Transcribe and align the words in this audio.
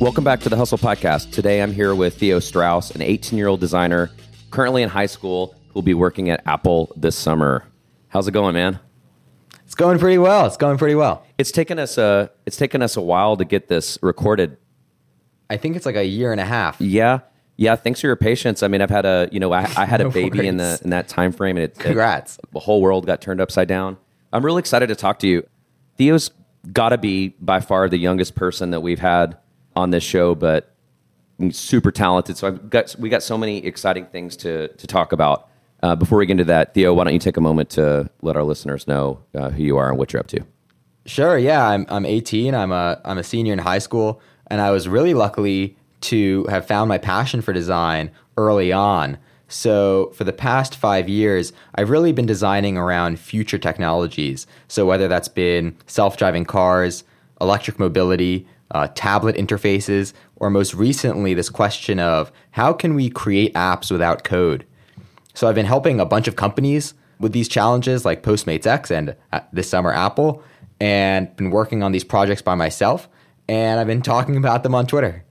Welcome 0.00 0.22
back 0.22 0.40
to 0.40 0.48
the 0.48 0.56
Hustle 0.56 0.78
Podcast. 0.78 1.32
Today 1.32 1.60
I'm 1.60 1.72
here 1.72 1.94
with 1.94 2.16
Theo 2.18 2.38
Strauss, 2.38 2.92
an 2.92 3.02
18 3.02 3.36
year 3.36 3.48
old 3.48 3.60
designer 3.60 4.10
currently 4.50 4.82
in 4.82 4.88
high 4.88 5.06
school 5.06 5.54
who'll 5.70 5.82
be 5.82 5.94
working 5.94 6.30
at 6.30 6.42
Apple 6.46 6.92
this 6.96 7.16
summer. 7.16 7.64
How's 8.08 8.28
it 8.28 8.32
going, 8.32 8.54
man? 8.54 8.78
It's 9.66 9.74
going 9.74 9.98
pretty 9.98 10.18
well. 10.18 10.46
It's 10.46 10.56
going 10.56 10.78
pretty 10.78 10.94
well. 10.94 11.26
It's 11.36 11.50
taken 11.50 11.78
us 11.78 11.98
a 11.98 12.30
it's 12.46 12.56
taken 12.56 12.80
us 12.80 12.96
a 12.96 13.00
while 13.02 13.36
to 13.36 13.44
get 13.44 13.68
this 13.68 13.98
recorded. 14.00 14.56
I 15.50 15.56
think 15.56 15.74
it's 15.76 15.84
like 15.86 15.96
a 15.96 16.04
year 16.06 16.30
and 16.32 16.40
a 16.40 16.44
half. 16.44 16.80
Yeah, 16.80 17.20
yeah. 17.56 17.74
Thanks 17.76 18.00
for 18.00 18.06
your 18.06 18.16
patience. 18.16 18.62
I 18.62 18.68
mean, 18.68 18.80
I've 18.80 18.90
had 18.90 19.04
a 19.04 19.28
you 19.32 19.40
know 19.40 19.52
I, 19.52 19.62
I 19.76 19.84
had 19.84 20.00
No 20.00 20.06
a 20.08 20.10
baby 20.10 20.46
in 20.46 20.58
the 20.58 20.80
in 20.84 20.90
that 20.90 21.08
time 21.08 21.32
frame, 21.32 21.56
and 21.56 21.64
it, 21.64 21.72
it- 21.76 21.80
Congrats. 21.80 22.38
the 22.52 22.60
whole 22.60 22.80
world 22.80 23.04
got 23.04 23.20
turned 23.20 23.40
upside 23.40 23.66
down. 23.68 23.96
I'm 24.32 24.44
really 24.44 24.60
excited 24.60 24.86
to 24.88 24.94
talk 24.96 25.18
to 25.20 25.26
you. 25.28 25.46
Theo's 25.96 26.30
got 26.72 26.90
to 26.90 26.98
be 26.98 27.28
by 27.40 27.60
far 27.60 27.88
the 27.88 27.98
youngest 27.98 28.34
person 28.36 28.70
that 28.70 28.80
we've 28.80 28.98
had 29.00 29.36
on 29.78 29.90
this 29.90 30.02
show, 30.02 30.34
but 30.34 30.74
super 31.50 31.90
talented. 31.90 32.36
So 32.36 32.48
I've 32.48 32.68
got 32.68 32.94
we 32.98 33.08
got 33.08 33.22
so 33.22 33.38
many 33.38 33.58
exciting 33.64 34.06
things 34.06 34.36
to 34.38 34.68
to 34.68 34.86
talk 34.86 35.12
about. 35.12 35.48
Uh, 35.80 35.94
before 35.94 36.18
we 36.18 36.26
get 36.26 36.32
into 36.32 36.44
that, 36.44 36.74
Theo, 36.74 36.92
why 36.92 37.04
don't 37.04 37.12
you 37.12 37.20
take 37.20 37.36
a 37.36 37.40
moment 37.40 37.70
to 37.70 38.10
let 38.20 38.36
our 38.36 38.42
listeners 38.42 38.88
know 38.88 39.22
uh, 39.36 39.50
who 39.50 39.62
you 39.62 39.76
are 39.76 39.88
and 39.88 39.96
what 39.96 40.12
you're 40.12 40.18
up 40.18 40.26
to? 40.26 40.40
Sure. 41.06 41.38
Yeah, 41.38 41.66
I'm 41.66 41.86
I'm 41.88 42.04
18. 42.04 42.54
I'm 42.54 42.72
a 42.72 43.00
I'm 43.04 43.18
a 43.18 43.24
senior 43.24 43.52
in 43.52 43.60
high 43.60 43.78
school, 43.78 44.20
and 44.48 44.60
I 44.60 44.72
was 44.72 44.88
really 44.88 45.14
lucky 45.14 45.76
to 46.00 46.44
have 46.50 46.66
found 46.66 46.88
my 46.88 46.98
passion 46.98 47.40
for 47.40 47.52
design 47.52 48.10
early 48.36 48.72
on. 48.72 49.18
So 49.48 50.12
for 50.14 50.24
the 50.24 50.32
past 50.32 50.76
five 50.76 51.08
years, 51.08 51.52
I've 51.74 51.88
really 51.88 52.12
been 52.12 52.26
designing 52.26 52.76
around 52.76 53.18
future 53.18 53.56
technologies. 53.56 54.46
So 54.68 54.84
whether 54.84 55.08
that's 55.08 55.28
been 55.28 55.74
self-driving 55.86 56.44
cars, 56.44 57.02
electric 57.40 57.78
mobility, 57.78 58.46
uh, 58.70 58.88
tablet 58.94 59.36
interfaces, 59.36 60.12
or 60.36 60.50
most 60.50 60.74
recently 60.74 61.34
this 61.34 61.48
question 61.48 61.98
of 62.00 62.30
how 62.52 62.72
can 62.72 62.94
we 62.94 63.10
create 63.10 63.54
apps 63.54 63.90
without 63.90 64.24
code? 64.24 64.66
So 65.34 65.48
I've 65.48 65.54
been 65.54 65.66
helping 65.66 66.00
a 66.00 66.06
bunch 66.06 66.28
of 66.28 66.36
companies 66.36 66.94
with 67.18 67.32
these 67.32 67.48
challenges 67.48 68.04
like 68.04 68.22
Postmates 68.22 68.66
X 68.66 68.90
and 68.90 69.16
uh, 69.32 69.40
this 69.52 69.68
summer 69.68 69.92
Apple 69.92 70.42
and 70.80 71.34
been 71.36 71.50
working 71.50 71.82
on 71.82 71.92
these 71.92 72.04
projects 72.04 72.42
by 72.42 72.54
myself 72.54 73.08
and 73.48 73.80
I've 73.80 73.86
been 73.86 74.02
talking 74.02 74.36
about 74.36 74.62
them 74.62 74.74
on 74.74 74.86
Twitter. 74.86 75.24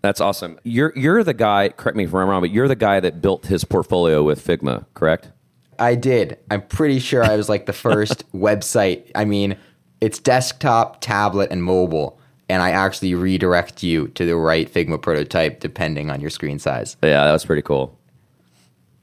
That's 0.00 0.20
awesome. 0.20 0.58
You're 0.64 0.92
you're 0.96 1.22
the 1.22 1.34
guy. 1.34 1.68
Correct 1.68 1.96
me 1.96 2.04
if 2.04 2.14
I'm 2.14 2.28
wrong, 2.28 2.40
but 2.40 2.50
you're 2.50 2.68
the 2.68 2.76
guy 2.76 3.00
that 3.00 3.20
built 3.20 3.46
his 3.46 3.64
portfolio 3.64 4.22
with 4.22 4.44
Figma, 4.44 4.86
correct? 4.94 5.30
I 5.78 5.94
did. 5.94 6.38
I'm 6.50 6.62
pretty 6.62 6.98
sure 6.98 7.22
I 7.22 7.36
was 7.36 7.48
like 7.48 7.66
the 7.66 7.72
first 7.72 8.30
website. 8.32 9.10
I 9.14 9.24
mean, 9.24 9.56
it's 10.00 10.18
desktop, 10.18 11.00
tablet 11.00 11.50
and 11.50 11.62
mobile 11.62 12.18
and 12.52 12.60
I 12.62 12.72
actually 12.72 13.14
redirect 13.14 13.82
you 13.82 14.08
to 14.08 14.26
the 14.26 14.36
right 14.36 14.70
Figma 14.70 15.00
prototype 15.00 15.58
depending 15.58 16.10
on 16.10 16.20
your 16.20 16.28
screen 16.28 16.58
size. 16.58 16.98
Yeah, 17.02 17.24
that 17.24 17.32
was 17.32 17.46
pretty 17.46 17.62
cool. 17.62 17.98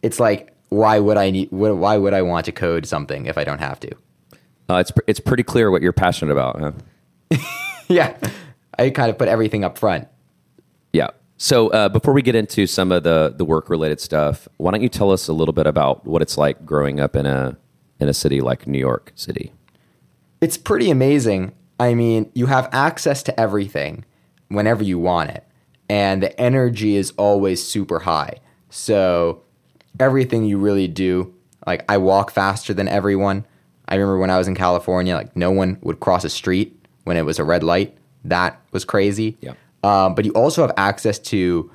It's 0.04 0.20
like 0.20 0.56
why 0.70 1.00
would 1.00 1.18
I 1.18 1.32
need 1.32 1.52
why 1.52 1.98
would 1.98 2.14
I 2.14 2.22
want 2.22 2.46
to 2.46 2.52
code 2.52 2.86
something 2.86 3.26
if 3.26 3.40
I 3.40 3.44
don't 3.44 3.60
have 3.60 3.80
to? 3.80 3.92
Uh, 4.70 4.76
it's 4.76 4.92
pr- 4.92 5.02
it's 5.08 5.20
pretty 5.20 5.42
clear 5.42 5.72
what 5.72 5.82
you're 5.82 5.94
passionate 5.94 6.32
about. 6.32 6.60
Huh? 6.60 7.38
yeah. 7.88 8.16
I 8.78 8.92
kind 8.92 9.10
of 9.10 9.18
put 9.18 9.28
everything 9.28 9.64
up 9.64 9.80
front. 9.80 10.08
Yeah. 10.94 11.10
So 11.38 11.70
uh, 11.70 11.90
before 11.90 12.14
we 12.14 12.22
get 12.22 12.36
into 12.36 12.68
some 12.68 12.92
of 12.92 13.02
the 13.02 13.34
the 13.36 13.46
work 13.46 13.68
related 13.68 14.00
stuff, 14.00 14.48
why 14.58 14.70
don't 14.70 14.84
you 14.84 14.90
tell 14.90 15.10
us 15.10 15.28
a 15.28 15.34
little 15.34 15.54
bit 15.54 15.66
about 15.66 16.06
what 16.06 16.22
it's 16.22 16.38
like 16.38 16.68
growing 16.68 17.00
up 17.00 17.16
in 17.16 17.26
a 17.26 17.58
in 18.00 18.08
a 18.08 18.14
city 18.14 18.42
like 18.42 18.68
New 18.68 18.78
York 18.78 19.12
City? 19.16 19.54
It's 20.40 20.56
pretty 20.56 20.92
amazing. 20.92 21.52
I 21.80 21.94
mean, 21.94 22.30
you 22.34 22.48
have 22.48 22.70
access 22.72 23.24
to 23.24 23.40
everything 23.40 24.06
whenever 24.50 24.84
you 24.84 25.00
want 25.00 25.32
it, 25.32 25.46
and 25.90 26.22
the 26.22 26.40
energy 26.40 26.96
is 26.96 27.12
always 27.18 27.66
super 27.66 28.00
high. 28.00 28.40
So, 28.70 29.44
everything 30.00 30.46
you 30.46 30.58
really 30.58 30.88
do, 30.88 31.34
like 31.66 31.84
I 31.90 31.98
walk 31.98 32.32
faster 32.32 32.74
than 32.74 32.88
everyone. 32.88 33.46
I 33.88 33.96
remember 33.96 34.20
when 34.20 34.30
I 34.30 34.38
was 34.38 34.48
in 34.48 34.56
California, 34.56 35.16
like 35.16 35.36
no 35.36 35.52
one 35.52 35.78
would 35.82 36.00
cross 36.00 36.24
a 36.24 36.30
street 36.30 36.80
when 37.06 37.18
it 37.18 37.26
was 37.26 37.40
a 37.40 37.44
red 37.44 37.64
light. 37.64 37.98
That 38.24 38.62
was 38.72 38.86
crazy. 38.86 39.38
Yeah. 39.42 39.54
Um, 39.84 40.14
but 40.14 40.26
you 40.26 40.32
also 40.34 40.62
have 40.62 40.74
access 40.78 41.18
to 41.20 41.72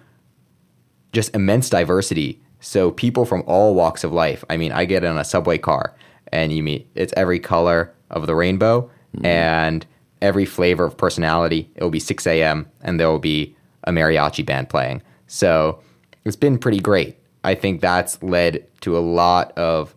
just 1.13 1.35
immense 1.35 1.71
diversity. 1.71 2.41
So 2.61 2.91
people 2.91 3.25
from 3.25 3.43
all 3.47 3.75
walks 3.75 4.05
of 4.05 4.13
life. 4.13 4.45
I 4.49 4.57
mean, 4.57 4.73
I 4.73 4.85
get 4.85 5.05
in 5.05 5.17
a 5.17 5.25
subway 5.25 5.59
car 5.59 5.95
and 6.29 6.53
you 6.53 6.63
meet 6.63 6.89
it's 6.95 7.13
every 7.17 7.39
color 7.39 7.95
of 8.11 8.27
the 8.27 8.35
rainbow 8.35 8.91
and 9.23 9.87
every 10.25 10.47
flavor 10.47 10.87
of 10.87 10.97
personality. 10.97 11.71
It 11.77 11.83
will 11.83 11.91
be 11.91 12.01
6 12.01 12.27
a.m. 12.27 12.67
and 12.81 12.99
there 12.99 13.09
will 13.09 13.19
be 13.19 13.55
a 13.85 13.93
mariachi 13.93 14.45
band 14.45 14.71
playing. 14.71 15.03
So 15.27 15.81
it's 16.25 16.35
been 16.35 16.59
pretty 16.59 16.81
great. 16.81 17.19
I 17.45 17.55
think 17.55 17.83
that's 17.83 18.21
led 18.23 18.67
to 18.81 18.97
a 18.97 19.01
lot 19.01 19.53
of 19.59 19.95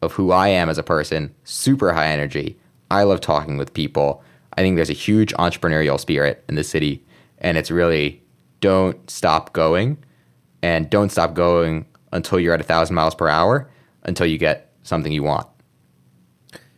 of 0.00 0.12
who 0.12 0.30
I 0.30 0.46
am 0.46 0.68
as 0.68 0.78
a 0.78 0.84
person. 0.84 1.34
Super 1.42 1.92
high 1.92 2.06
energy. 2.06 2.56
I 2.88 3.02
love 3.02 3.20
talking 3.20 3.56
with 3.56 3.74
people. 3.74 4.22
I 4.56 4.62
think 4.62 4.76
there's 4.76 4.90
a 4.90 5.04
huge 5.08 5.32
entrepreneurial 5.34 5.98
spirit 5.98 6.44
in 6.48 6.54
the 6.54 6.62
city, 6.62 7.04
and 7.38 7.58
it's 7.58 7.72
really 7.72 8.22
don't 8.60 9.10
stop 9.10 9.52
going, 9.52 9.98
and 10.62 10.88
don't 10.88 11.10
stop 11.10 11.34
going 11.34 11.84
until 12.12 12.38
you're 12.38 12.54
at 12.54 12.60
a 12.60 12.64
thousand 12.64 12.94
miles 12.94 13.16
per 13.16 13.28
hour 13.28 13.68
until 14.04 14.26
you 14.26 14.38
get 14.38 14.72
something 14.84 15.12
you 15.12 15.24
want. 15.24 15.48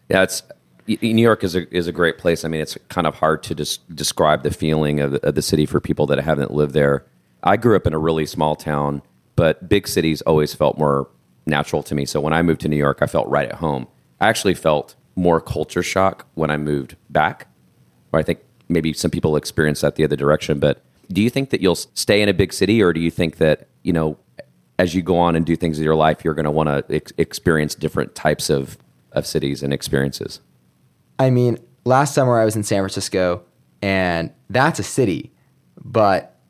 Yeah, 0.08 0.22
it's 0.22 0.42
New 0.86 1.22
York 1.22 1.44
is 1.44 1.54
a 1.54 1.72
is 1.74 1.86
a 1.86 1.92
great 1.92 2.18
place. 2.18 2.44
I 2.44 2.48
mean, 2.48 2.60
it's 2.60 2.76
kind 2.88 3.06
of 3.06 3.16
hard 3.16 3.42
to 3.44 3.54
des- 3.54 3.78
describe 3.94 4.42
the 4.42 4.50
feeling 4.50 5.00
of, 5.00 5.14
of 5.14 5.34
the 5.34 5.42
city 5.42 5.66
for 5.66 5.80
people 5.80 6.06
that 6.06 6.18
haven't 6.20 6.50
lived 6.50 6.74
there. 6.74 7.04
I 7.42 7.56
grew 7.56 7.76
up 7.76 7.86
in 7.86 7.94
a 7.94 7.98
really 7.98 8.26
small 8.26 8.56
town, 8.56 9.02
but 9.36 9.68
big 9.68 9.88
cities 9.88 10.20
always 10.22 10.54
felt 10.54 10.78
more 10.78 11.08
natural 11.46 11.82
to 11.84 11.94
me. 11.94 12.04
So 12.04 12.20
when 12.20 12.32
I 12.32 12.42
moved 12.42 12.60
to 12.62 12.68
New 12.68 12.76
York, 12.76 12.98
I 13.00 13.06
felt 13.06 13.28
right 13.28 13.48
at 13.48 13.56
home. 13.56 13.86
I 14.20 14.28
actually 14.28 14.54
felt 14.54 14.94
more 15.16 15.40
culture 15.40 15.82
shock 15.82 16.26
when 16.34 16.50
I 16.50 16.56
moved 16.56 16.96
back. 17.08 17.46
I 18.12 18.22
think 18.22 18.40
maybe 18.68 18.92
some 18.92 19.10
people 19.10 19.36
experience 19.36 19.80
that 19.82 19.96
the 19.96 20.04
other 20.04 20.16
direction. 20.16 20.58
But 20.58 20.82
do 21.12 21.22
you 21.22 21.30
think 21.30 21.50
that 21.50 21.60
you'll 21.60 21.76
stay 21.76 22.22
in 22.22 22.28
a 22.28 22.34
big 22.34 22.52
city, 22.52 22.82
or 22.82 22.92
do 22.92 23.00
you 23.00 23.10
think 23.10 23.36
that 23.36 23.68
you 23.82 23.92
know, 23.92 24.18
as 24.78 24.94
you 24.94 25.02
go 25.02 25.18
on 25.18 25.36
and 25.36 25.44
do 25.44 25.56
things 25.56 25.78
in 25.78 25.84
your 25.84 25.94
life, 25.94 26.24
you're 26.24 26.34
going 26.34 26.44
to 26.44 26.50
want 26.50 26.68
to 26.68 26.94
ex- 26.94 27.12
experience 27.18 27.74
different 27.74 28.14
types 28.14 28.50
of 28.50 28.78
of 29.12 29.26
cities 29.26 29.62
and 29.62 29.72
experiences? 29.72 30.40
I 31.20 31.28
mean, 31.28 31.58
last 31.84 32.14
summer 32.14 32.40
I 32.40 32.46
was 32.46 32.56
in 32.56 32.62
San 32.62 32.80
Francisco, 32.80 33.42
and 33.82 34.32
that's 34.48 34.78
a 34.78 34.82
city, 34.82 35.30
but 35.84 36.40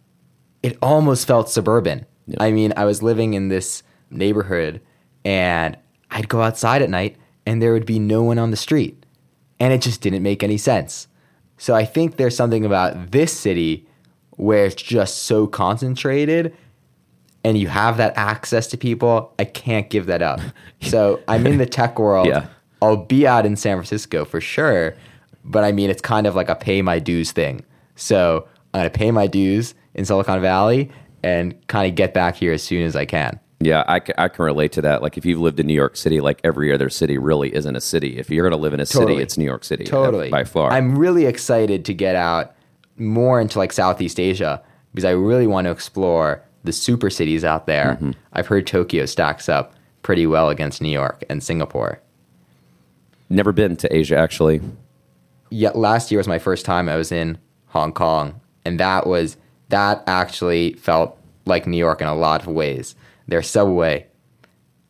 it 0.63 0.79
almost 0.81 1.27
felt 1.27 1.51
suburban. 1.51 2.07
Yeah. 2.29 2.37
I 2.41 2.53
mean, 2.53 2.73
I 2.77 2.85
was 2.85 3.03
living 3.03 3.35
in 3.35 3.49
this 3.49 3.83
neighborhood, 4.11 4.81
and 5.25 5.77
I'd 6.13 6.29
go 6.29 6.41
outside 6.41 6.83
at 6.83 6.89
night, 6.89 7.17
and 7.45 7.61
there 7.61 7.73
would 7.73 7.85
be 7.85 7.99
no 7.99 8.23
one 8.23 8.39
on 8.39 8.53
the 8.53 8.57
street, 8.57 9.05
and 9.59 9.73
it 9.73 9.83
just 9.83 10.03
didn't 10.03 10.23
make 10.23 10.45
any 10.45 10.57
sense. 10.57 11.09
So 11.59 11.75
I 11.75 11.85
think 11.85 12.17
there's 12.17 12.37
something 12.37 12.65
about 12.65 13.11
this 13.11 13.37
city 13.37 13.89
where 14.37 14.67
it's 14.67 14.81
just 14.81 15.25
so 15.25 15.49
concentrated 15.49 16.57
and 17.43 17.59
you 17.59 17.69
have 17.69 17.97
that 17.97 18.17
access 18.17 18.67
to 18.69 18.77
people, 18.77 19.35
I 19.39 19.45
can't 19.45 19.89
give 19.91 20.07
that 20.07 20.23
up. 20.23 20.41
So 20.83 21.21
I'm 21.29 21.47
in 21.47 21.59
the 21.59 21.67
tech 21.67 21.99
world. 21.99 22.27
Yeah. 22.27 22.47
I'll 22.83 22.97
be 22.97 23.27
out 23.27 23.47
in 23.47 23.57
San 23.57 23.77
Francisco 23.77 24.25
for 24.25 24.41
sure, 24.41 24.95
but 25.45 25.65
I 25.65 25.73
mean 25.73 25.91
it's 25.91 26.03
kind 26.03 26.27
of 26.27 26.35
like 26.35 26.49
a 26.49 26.55
pay 26.55 26.83
my 26.83 26.99
dues 26.99 27.33
thing. 27.33 27.65
So 27.97 28.49
I'm 28.73 28.81
gonna 28.81 28.91
pay 28.91 29.11
my 29.11 29.27
dues 29.27 29.75
in 29.95 30.05
Silicon 30.05 30.41
Valley 30.41 30.91
and 31.23 31.55
kind 31.67 31.89
of 31.89 31.95
get 31.97 32.15
back 32.15 32.37
here 32.37 32.53
as 32.53 32.63
soon 32.63 32.85
as 32.85 32.97
I 32.97 33.05
can. 33.05 33.39
Yeah, 33.63 33.85
I, 33.87 34.01
I 34.17 34.29
can 34.29 34.45
relate 34.45 34.73
to 34.73 34.83
that. 34.83 35.03
Like 35.03 35.19
if 35.19 35.27
you've 35.27 35.39
lived 35.39 35.61
in 35.61 35.67
New 35.67 35.75
York 35.75 35.97
City, 35.97 36.23
like 36.23 36.41
every 36.43 36.73
other 36.73 36.89
city 36.89 37.19
really 37.19 37.55
isn't 37.55 37.77
a 37.77 37.81
city. 37.81 38.19
If 38.19 38.31
you're 38.31 38.49
going 38.49 38.59
to 38.59 38.63
live 38.63 38.73
in 38.73 38.81
a 38.81 38.87
city, 38.87 39.17
it's 39.17 39.37
New 39.37 39.45
York 39.45 39.65
City. 39.65 39.85
uh, 39.85 39.91
Totally. 39.91 40.31
by 40.31 40.45
far. 40.45 40.73
I'm 40.73 40.99
really 40.99 41.27
excited 41.27 41.85
to 41.85 41.93
get 41.93 42.17
out 42.17 42.55
more 42.97 43.39
into 43.39 43.59
like 43.59 43.73
Southeast 43.75 44.19
Asia 44.19 44.63
because 44.95 45.05
I 45.05 45.11
really 45.11 45.47
want 45.47 45.67
to 45.67 45.71
explore 45.71 46.43
the 46.65 46.73
super 46.73 47.11
cities 47.11 47.45
out 47.45 47.67
there. 47.67 47.97
Mm-hmm. 47.97 48.13
I've 48.33 48.47
heard 48.47 48.67
Tokyo 48.67 49.05
stacks 49.05 49.47
up 49.49 49.75
pretty 50.01 50.27
well 50.27 50.49
against 50.49 50.81
New 50.81 50.89
York 50.91 51.23
and 51.29 51.43
Singapore. 51.43 52.01
Never 53.31 53.53
been 53.53 53.77
to 53.77 53.97
Asia 53.97 54.17
actually. 54.17 54.61
Yet 55.51 55.77
last 55.77 56.11
year 56.11 56.19
was 56.19 56.29
my 56.29 56.39
first 56.39 56.67
time 56.67 56.89
I 56.89 56.97
was 56.97 57.11
in 57.11 57.39
Hong 57.67 57.93
Kong, 57.93 58.41
and 58.65 58.79
that 58.79 59.07
was 59.07 59.37
that 59.69 60.03
actually 60.07 60.75
felt 60.75 61.17
like 61.47 61.67
New 61.67 61.79
York 61.79 62.01
in 62.01 62.09
a 62.09 62.15
lot 62.15 62.43
of 62.43 62.49
ways. 62.49 62.95
Their 63.29 63.43
subway, 63.43 64.07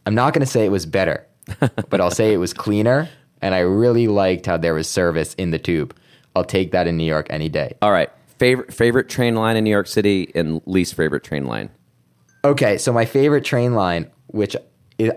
I'm 0.06 0.14
not 0.14 0.32
going 0.32 0.44
to 0.44 0.50
say 0.50 0.64
it 0.64 0.70
was 0.70 0.86
better, 0.86 1.26
but 1.90 2.00
I'll 2.00 2.10
say 2.10 2.32
it 2.32 2.38
was 2.38 2.52
cleaner, 2.52 3.08
and 3.42 3.54
I 3.54 3.60
really 3.60 4.08
liked 4.08 4.46
how 4.46 4.56
there 4.56 4.74
was 4.74 4.88
service 4.88 5.34
in 5.34 5.50
the 5.50 5.58
tube. 5.58 5.94
I'll 6.34 6.44
take 6.44 6.72
that 6.72 6.86
in 6.86 6.96
New 6.96 7.04
York 7.04 7.26
any 7.30 7.48
day. 7.48 7.76
All 7.82 7.92
right, 7.92 8.10
favorite 8.38 8.72
favorite 8.72 9.08
train 9.08 9.34
line 9.34 9.56
in 9.56 9.64
New 9.64 9.70
York 9.70 9.86
City 9.86 10.30
and 10.34 10.62
least 10.66 10.94
favorite 10.94 11.24
train 11.24 11.44
line. 11.46 11.70
Okay, 12.44 12.78
so 12.78 12.92
my 12.92 13.04
favorite 13.04 13.44
train 13.44 13.74
line, 13.74 14.10
which 14.28 14.56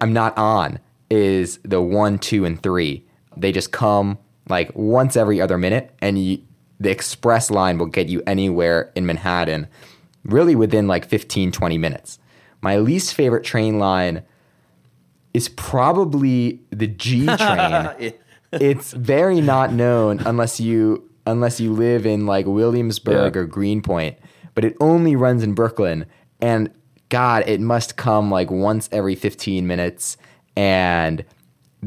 I'm 0.01 0.11
not 0.11 0.37
on, 0.37 0.79
is 1.09 1.59
the 1.63 1.81
one, 1.81 2.19
two, 2.19 2.43
and 2.43 2.61
three. 2.61 3.05
They 3.37 3.51
just 3.51 3.71
come 3.71 4.17
like 4.49 4.71
once 4.75 5.15
every 5.15 5.39
other 5.41 5.57
minute, 5.57 5.91
and 6.01 6.17
you 6.23 6.39
the 6.79 6.89
express 6.89 7.49
line 7.49 7.77
will 7.77 7.85
get 7.85 8.09
you 8.09 8.21
anywhere 8.27 8.91
in 8.95 9.05
Manhattan 9.05 9.67
really 10.25 10.55
within 10.55 10.87
like 10.87 11.05
15, 11.07 11.51
20 11.51 11.77
minutes. 11.77 12.19
My 12.61 12.77
least 12.77 13.13
favorite 13.13 13.43
train 13.43 13.77
line 13.79 14.23
is 15.33 15.49
probably 15.49 16.61
the 16.71 16.87
G 16.87 17.25
train. 17.37 18.13
it's 18.51 18.93
very 18.93 19.41
not 19.41 19.73
known 19.73 20.19
unless 20.25 20.59
you 20.59 21.09
unless 21.25 21.59
you 21.59 21.71
live 21.73 22.05
in 22.05 22.25
like 22.25 22.45
Williamsburg 22.45 23.35
Yeah. 23.35 23.41
or 23.41 23.45
Greenpoint, 23.45 24.17
but 24.55 24.65
it 24.65 24.75
only 24.81 25.15
runs 25.15 25.41
in 25.43 25.53
Brooklyn 25.53 26.05
and 26.41 26.69
god, 27.09 27.43
it 27.47 27.61
must 27.61 27.95
come 27.95 28.29
like 28.31 28.49
once 28.51 28.89
every 28.91 29.15
15 29.15 29.65
minutes 29.67 30.17
and 30.57 31.23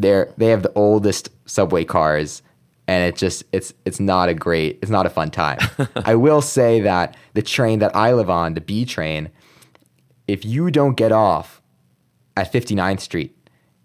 they're 0.00 0.32
they 0.36 0.46
have 0.46 0.62
the 0.62 0.72
oldest 0.74 1.30
subway 1.46 1.84
cars 1.84 2.42
and 2.88 3.02
it 3.04 3.16
just 3.16 3.44
it's 3.52 3.72
it's 3.84 4.00
not 4.00 4.28
a 4.28 4.34
great 4.34 4.78
it's 4.82 4.90
not 4.90 5.06
a 5.06 5.10
fun 5.10 5.30
time. 5.30 5.58
I 5.96 6.14
will 6.14 6.42
say 6.42 6.80
that 6.80 7.16
the 7.34 7.42
train 7.42 7.80
that 7.80 7.94
I 7.94 8.12
live 8.12 8.30
on, 8.30 8.54
the 8.54 8.60
B 8.60 8.84
train, 8.84 9.30
if 10.28 10.44
you 10.44 10.70
don't 10.70 10.96
get 10.96 11.12
off 11.12 11.62
at 12.36 12.52
59th 12.52 13.00
Street, 13.00 13.36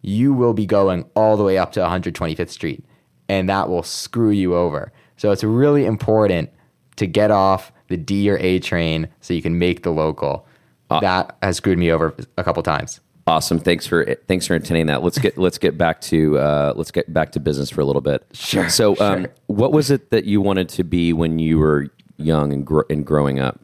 you 0.01 0.33
will 0.33 0.53
be 0.53 0.65
going 0.65 1.09
all 1.15 1.37
the 1.37 1.43
way 1.43 1.57
up 1.57 1.71
to 1.73 1.79
125th 1.79 2.49
Street, 2.49 2.85
and 3.29 3.49
that 3.49 3.69
will 3.69 3.83
screw 3.83 4.31
you 4.31 4.55
over. 4.55 4.91
So 5.17 5.31
it's 5.31 5.43
really 5.43 5.85
important 5.85 6.49
to 6.97 7.07
get 7.07 7.31
off 7.31 7.71
the 7.87 7.97
D 7.97 8.29
or 8.29 8.37
A 8.37 8.59
train 8.59 9.07
so 9.21 9.33
you 9.33 9.41
can 9.41 9.57
make 9.57 9.83
the 9.83 9.91
local. 9.91 10.47
Uh, 10.89 10.99
that 10.99 11.37
has 11.41 11.57
screwed 11.57 11.77
me 11.77 11.91
over 11.91 12.15
a 12.37 12.43
couple 12.43 12.61
times. 12.63 12.99
Awesome. 13.27 13.59
Thanks 13.59 13.85
for 13.85 14.15
thanks 14.27 14.47
for 14.47 14.55
entertaining 14.55 14.87
that. 14.87 15.03
Let's 15.03 15.19
get 15.19 15.37
let's 15.37 15.57
get 15.57 15.77
back 15.77 16.01
to 16.01 16.37
uh, 16.39 16.73
let's 16.75 16.91
get 16.91 17.13
back 17.13 17.31
to 17.33 17.39
business 17.39 17.69
for 17.69 17.81
a 17.81 17.85
little 17.85 18.01
bit. 18.01 18.25
Sure, 18.33 18.67
So, 18.69 18.99
um, 18.99 19.23
sure. 19.23 19.33
what 19.47 19.71
was 19.71 19.91
it 19.91 20.09
that 20.09 20.25
you 20.25 20.41
wanted 20.41 20.69
to 20.69 20.83
be 20.83 21.13
when 21.13 21.37
you 21.37 21.59
were 21.59 21.87
young 22.17 22.51
and, 22.51 22.67
and 22.89 23.05
growing 23.05 23.39
up? 23.39 23.59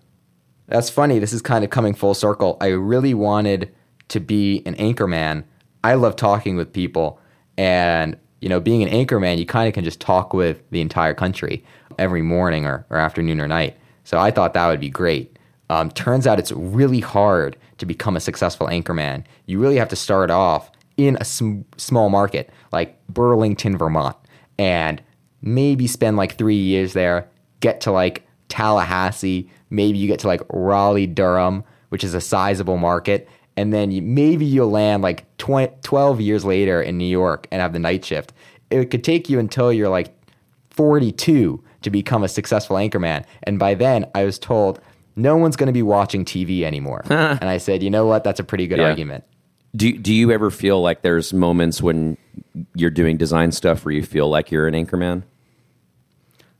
That's 0.67 0.89
funny. 0.89 1.17
This 1.17 1.33
is 1.33 1.41
kind 1.41 1.63
of 1.63 1.69
coming 1.69 1.93
full 1.93 2.13
circle. 2.13 2.57
I 2.61 2.67
really 2.67 3.13
wanted 3.13 3.73
to 4.09 4.19
be 4.19 4.61
an 4.65 4.75
anchorman. 4.75 5.43
I 5.83 5.95
love 5.95 6.15
talking 6.15 6.55
with 6.55 6.71
people, 6.71 7.19
and 7.57 8.15
you 8.41 8.49
know, 8.49 8.59
being 8.59 8.83
an 8.83 8.89
anchorman, 8.89 9.37
you 9.39 9.45
kind 9.45 9.67
of 9.67 9.73
can 9.73 9.83
just 9.83 9.99
talk 9.99 10.33
with 10.33 10.61
the 10.69 10.81
entire 10.81 11.13
country 11.15 11.63
every 11.97 12.21
morning 12.21 12.65
or, 12.65 12.85
or 12.89 12.97
afternoon 12.97 13.41
or 13.41 13.47
night. 13.47 13.75
So 14.03 14.19
I 14.19 14.29
thought 14.29 14.53
that 14.53 14.67
would 14.67 14.79
be 14.79 14.89
great. 14.89 15.36
Um, 15.69 15.91
turns 15.91 16.25
out 16.25 16.39
it's 16.39 16.51
really 16.51 16.99
hard 16.99 17.57
to 17.77 17.85
become 17.85 18.15
a 18.15 18.21
successful 18.21 18.67
anchorman. 18.67 19.23
You 19.45 19.59
really 19.59 19.77
have 19.77 19.89
to 19.89 19.95
start 19.95 20.31
off 20.31 20.71
in 20.95 21.17
a 21.19 21.25
sm- 21.25 21.61
small 21.77 22.09
market 22.09 22.49
like 22.71 22.97
Burlington, 23.07 23.77
Vermont, 23.77 24.15
and 24.57 25.01
maybe 25.41 25.87
spend 25.87 26.17
like 26.17 26.37
three 26.37 26.55
years 26.55 26.93
there, 26.93 27.29
get 27.59 27.81
to 27.81 27.91
like 27.91 28.25
Tallahassee, 28.49 29.49
maybe 29.69 29.97
you 29.97 30.07
get 30.07 30.19
to 30.19 30.27
like 30.27 30.41
Raleigh, 30.49 31.07
Durham, 31.07 31.63
which 31.89 32.03
is 32.03 32.13
a 32.13 32.21
sizable 32.21 32.77
market, 32.77 33.27
and 33.55 33.73
then 33.73 33.91
you, 33.91 34.01
maybe 34.01 34.45
you'll 34.45 34.69
land 34.69 35.03
like 35.03 35.25
20, 35.37 35.73
12 35.83 36.21
years 36.21 36.45
later 36.45 36.81
in 36.81 36.97
New 36.97 37.05
York 37.05 37.47
and 37.51 37.61
have 37.61 37.73
the 37.73 37.79
night 37.79 38.05
shift. 38.05 38.33
It 38.69 38.85
could 38.91 39.03
take 39.03 39.29
you 39.29 39.39
until 39.39 39.73
you're 39.73 39.89
like 39.89 40.13
42 40.71 41.63
to 41.81 41.89
become 41.89 42.23
a 42.23 42.27
successful 42.27 42.75
anchorman. 42.75 43.25
And 43.43 43.57
by 43.57 43.73
then, 43.73 44.05
I 44.13 44.25
was 44.25 44.37
told 44.37 44.79
no 45.17 45.35
one's 45.35 45.55
going 45.57 45.67
to 45.67 45.73
be 45.73 45.81
watching 45.83 46.23
TV 46.23 46.61
anymore. 46.61 47.03
and 47.09 47.43
I 47.43 47.57
said, 47.57 47.83
you 47.83 47.89
know 47.89 48.05
what? 48.05 48.23
That's 48.23 48.39
a 48.39 48.43
pretty 48.43 48.67
good 48.67 48.77
Yeah. 48.79 48.85
argument. 48.89 49.23
Do 49.75 49.91
do 49.97 50.13
you 50.13 50.31
ever 50.31 50.49
feel 50.49 50.81
like 50.81 51.01
there's 51.01 51.33
moments 51.33 51.81
when 51.81 52.17
you're 52.75 52.89
doing 52.89 53.17
design 53.17 53.51
stuff 53.51 53.83
where 53.83 53.93
you 53.93 54.01
feel 54.03 54.29
like 54.29 54.49
you're 54.49 54.67
an 54.67 54.73
anchorman? 54.73 55.23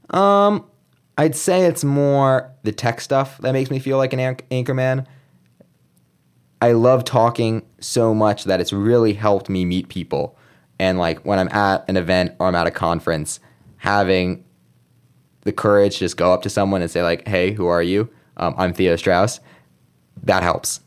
Um, 0.10 0.66
I'd 1.18 1.36
say 1.36 1.66
it's 1.66 1.84
more 1.84 2.52
the 2.64 2.72
tech 2.72 3.02
stuff 3.02 3.38
that 3.40 3.54
makes 3.54 3.72
me 3.72 3.80
feel 3.80 3.98
like 3.98 4.14
an 4.14 4.20
anch- 4.20 4.42
anchorman. 4.52 5.06
I 6.62 6.74
love 6.74 7.04
talking 7.06 7.66
so 7.80 8.14
much 8.14 8.44
that 8.46 8.60
it's 8.60 8.74
really 8.74 9.14
helped 9.14 9.50
me 9.50 9.64
meet 9.66 9.90
people. 9.90 10.38
And 10.80 10.98
like 11.00 11.26
when 11.26 11.40
I'm 11.40 11.50
at 11.50 11.86
an 11.90 11.98
event 11.98 12.34
or 12.40 12.48
I'm 12.48 12.56
at 12.56 12.68
a 12.68 12.72
conference, 12.72 13.40
having 13.78 14.44
the 15.42 15.52
courage 15.54 15.94
to 15.94 16.00
just 16.00 16.18
go 16.18 16.34
up 16.34 16.42
to 16.44 16.50
someone 16.50 16.82
and 16.82 16.92
say 16.92 17.02
like, 17.04 17.28
"Hey, 17.28 17.52
who 17.52 17.68
are 17.68 17.82
you? 17.82 18.10
Um, 18.38 18.56
I'm 18.58 18.74
Theo 18.74 18.96
Strauss." 18.96 19.40
That 20.24 20.44
helps. 20.44 20.82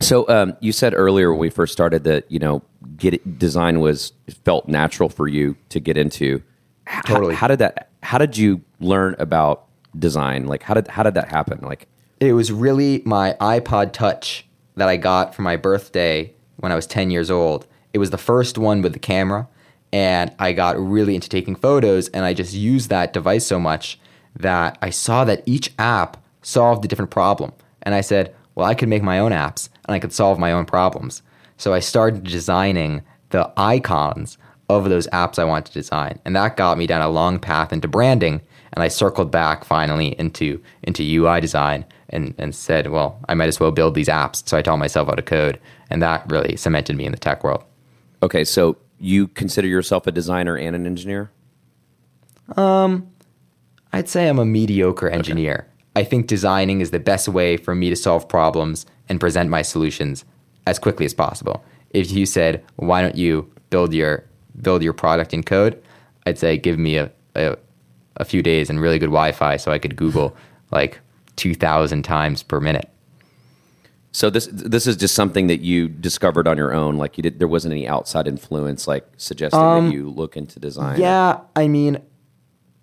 So 0.00 0.28
um, 0.28 0.56
you 0.60 0.72
said 0.72 0.94
earlier 0.94 1.30
when 1.30 1.40
we 1.40 1.50
first 1.50 1.72
started 1.72 2.04
that 2.04 2.30
you 2.30 2.38
know 2.38 2.62
get 2.96 3.14
it, 3.14 3.38
design 3.38 3.80
was 3.80 4.12
felt 4.44 4.68
natural 4.68 5.08
for 5.08 5.28
you 5.28 5.56
to 5.70 5.80
get 5.80 5.96
into. 5.96 6.42
H- 6.88 7.02
Totally. 7.04 7.34
How, 7.34 7.48
did 7.48 7.58
that? 7.58 7.90
How 8.02 8.18
did 8.18 8.36
you 8.36 8.62
learn 8.80 9.16
about 9.18 9.66
design? 9.98 10.46
Like 10.46 10.62
how 10.62 10.74
did 10.74 10.88
how 10.88 11.02
did 11.02 11.14
that 11.14 11.28
happen? 11.28 11.60
Like 11.62 11.88
It 12.20 12.32
was 12.32 12.52
really 12.52 13.02
my 13.04 13.36
iPod 13.40 13.92
Touch 13.92 14.46
that 14.76 14.88
I 14.88 14.96
got 14.96 15.34
for 15.34 15.42
my 15.42 15.56
birthday 15.56 16.32
when 16.56 16.70
I 16.70 16.76
was 16.76 16.86
10 16.86 17.10
years 17.10 17.30
old. 17.30 17.66
It 17.92 17.98
was 17.98 18.10
the 18.10 18.18
first 18.18 18.58
one 18.58 18.82
with 18.82 18.92
the 18.92 18.98
camera, 18.98 19.48
and 19.92 20.32
I 20.38 20.52
got 20.52 20.78
really 20.78 21.14
into 21.14 21.28
taking 21.28 21.56
photos, 21.56 22.08
and 22.08 22.24
I 22.24 22.34
just 22.34 22.54
used 22.54 22.88
that 22.90 23.12
device 23.12 23.46
so 23.46 23.58
much 23.58 23.98
that 24.38 24.78
I 24.82 24.90
saw 24.90 25.24
that 25.24 25.42
each 25.46 25.72
app 25.78 26.16
solved 26.42 26.84
a 26.84 26.88
different 26.88 27.10
problem. 27.10 27.52
And 27.82 27.94
I 27.94 28.00
said, 28.00 28.34
well, 28.54 28.66
I 28.66 28.74
could 28.74 28.88
make 28.88 29.02
my 29.02 29.18
own 29.18 29.32
apps, 29.32 29.68
and 29.86 29.94
I 29.94 29.98
could 29.98 30.12
solve 30.12 30.38
my 30.38 30.52
own 30.52 30.64
problems. 30.64 31.22
So 31.56 31.74
I 31.74 31.80
started 31.80 32.24
designing 32.24 33.02
the 33.30 33.52
icons 33.56 34.38
of 34.68 34.88
those 34.88 35.06
apps 35.08 35.38
I 35.38 35.44
wanted 35.44 35.66
to 35.66 35.72
design. 35.72 36.18
And 36.24 36.36
that 36.36 36.56
got 36.56 36.78
me 36.78 36.86
down 36.86 37.02
a 37.02 37.08
long 37.08 37.38
path 37.38 37.72
into 37.72 37.88
branding. 37.88 38.40
And 38.72 38.82
I 38.82 38.88
circled 38.88 39.30
back 39.30 39.64
finally 39.64 40.18
into, 40.18 40.62
into 40.82 41.02
UI 41.02 41.40
design 41.40 41.84
and, 42.10 42.34
and 42.38 42.54
said, 42.54 42.88
well, 42.90 43.18
I 43.28 43.34
might 43.34 43.48
as 43.48 43.58
well 43.58 43.70
build 43.70 43.94
these 43.94 44.08
apps. 44.08 44.46
So 44.48 44.56
I 44.56 44.62
taught 44.62 44.76
myself 44.78 45.08
how 45.08 45.14
to 45.14 45.22
code. 45.22 45.58
And 45.90 46.02
that 46.02 46.30
really 46.30 46.56
cemented 46.56 46.96
me 46.96 47.06
in 47.06 47.12
the 47.12 47.18
tech 47.18 47.42
world. 47.42 47.64
okay, 48.22 48.44
so 48.44 48.76
you 48.98 49.28
consider 49.28 49.68
yourself 49.68 50.06
a 50.06 50.12
designer 50.12 50.56
and 50.56 50.74
an 50.74 50.86
engineer? 50.86 51.30
Um, 52.56 53.08
I'd 53.92 54.08
say 54.08 54.28
I'm 54.28 54.38
a 54.38 54.44
mediocre 54.44 55.08
engineer. 55.08 55.66
I 55.96 56.04
think 56.04 56.26
designing 56.26 56.80
is 56.80 56.90
the 56.90 57.00
best 57.00 57.28
way 57.28 57.56
for 57.56 57.74
me 57.74 57.90
to 57.90 57.96
solve 57.96 58.28
problems 58.28 58.86
and 59.08 59.18
present 59.18 59.50
my 59.50 59.62
solutions 59.62 60.24
as 60.66 60.78
quickly 60.78 61.06
as 61.06 61.14
possible. 61.14 61.64
If 61.90 62.10
you 62.10 62.26
said, 62.26 62.62
"Why 62.76 63.00
don't 63.00 63.16
you 63.16 63.50
build 63.70 63.94
your 63.94 64.24
build 64.60 64.82
your 64.82 64.92
product 64.92 65.32
in 65.32 65.42
code?" 65.42 65.82
I'd 66.26 66.38
say, 66.38 66.56
"Give 66.56 66.78
me 66.78 66.98
a 66.98 67.10
a, 67.34 67.56
a 68.16 68.24
few 68.24 68.42
days 68.42 68.68
and 68.70 68.80
really 68.80 68.98
good 68.98 69.06
Wi-Fi 69.06 69.56
so 69.56 69.72
I 69.72 69.78
could 69.78 69.96
Google 69.96 70.36
like 70.70 71.00
2,000 71.36 72.02
times 72.02 72.42
per 72.42 72.60
minute." 72.60 72.88
So 74.12 74.30
this 74.30 74.48
this 74.50 74.86
is 74.86 74.96
just 74.96 75.14
something 75.14 75.46
that 75.48 75.60
you 75.60 75.88
discovered 75.88 76.48
on 76.48 76.56
your 76.56 76.72
own. 76.72 76.96
Like 76.96 77.16
you 77.18 77.22
did, 77.22 77.38
there 77.38 77.48
wasn't 77.48 77.72
any 77.72 77.86
outside 77.86 78.26
influence 78.26 78.88
like 78.88 79.06
suggesting 79.16 79.60
that 79.60 79.66
um, 79.66 79.92
you 79.92 80.10
look 80.10 80.36
into 80.36 80.58
design. 80.58 81.00
Yeah, 81.00 81.40
I 81.54 81.68
mean, 81.68 81.98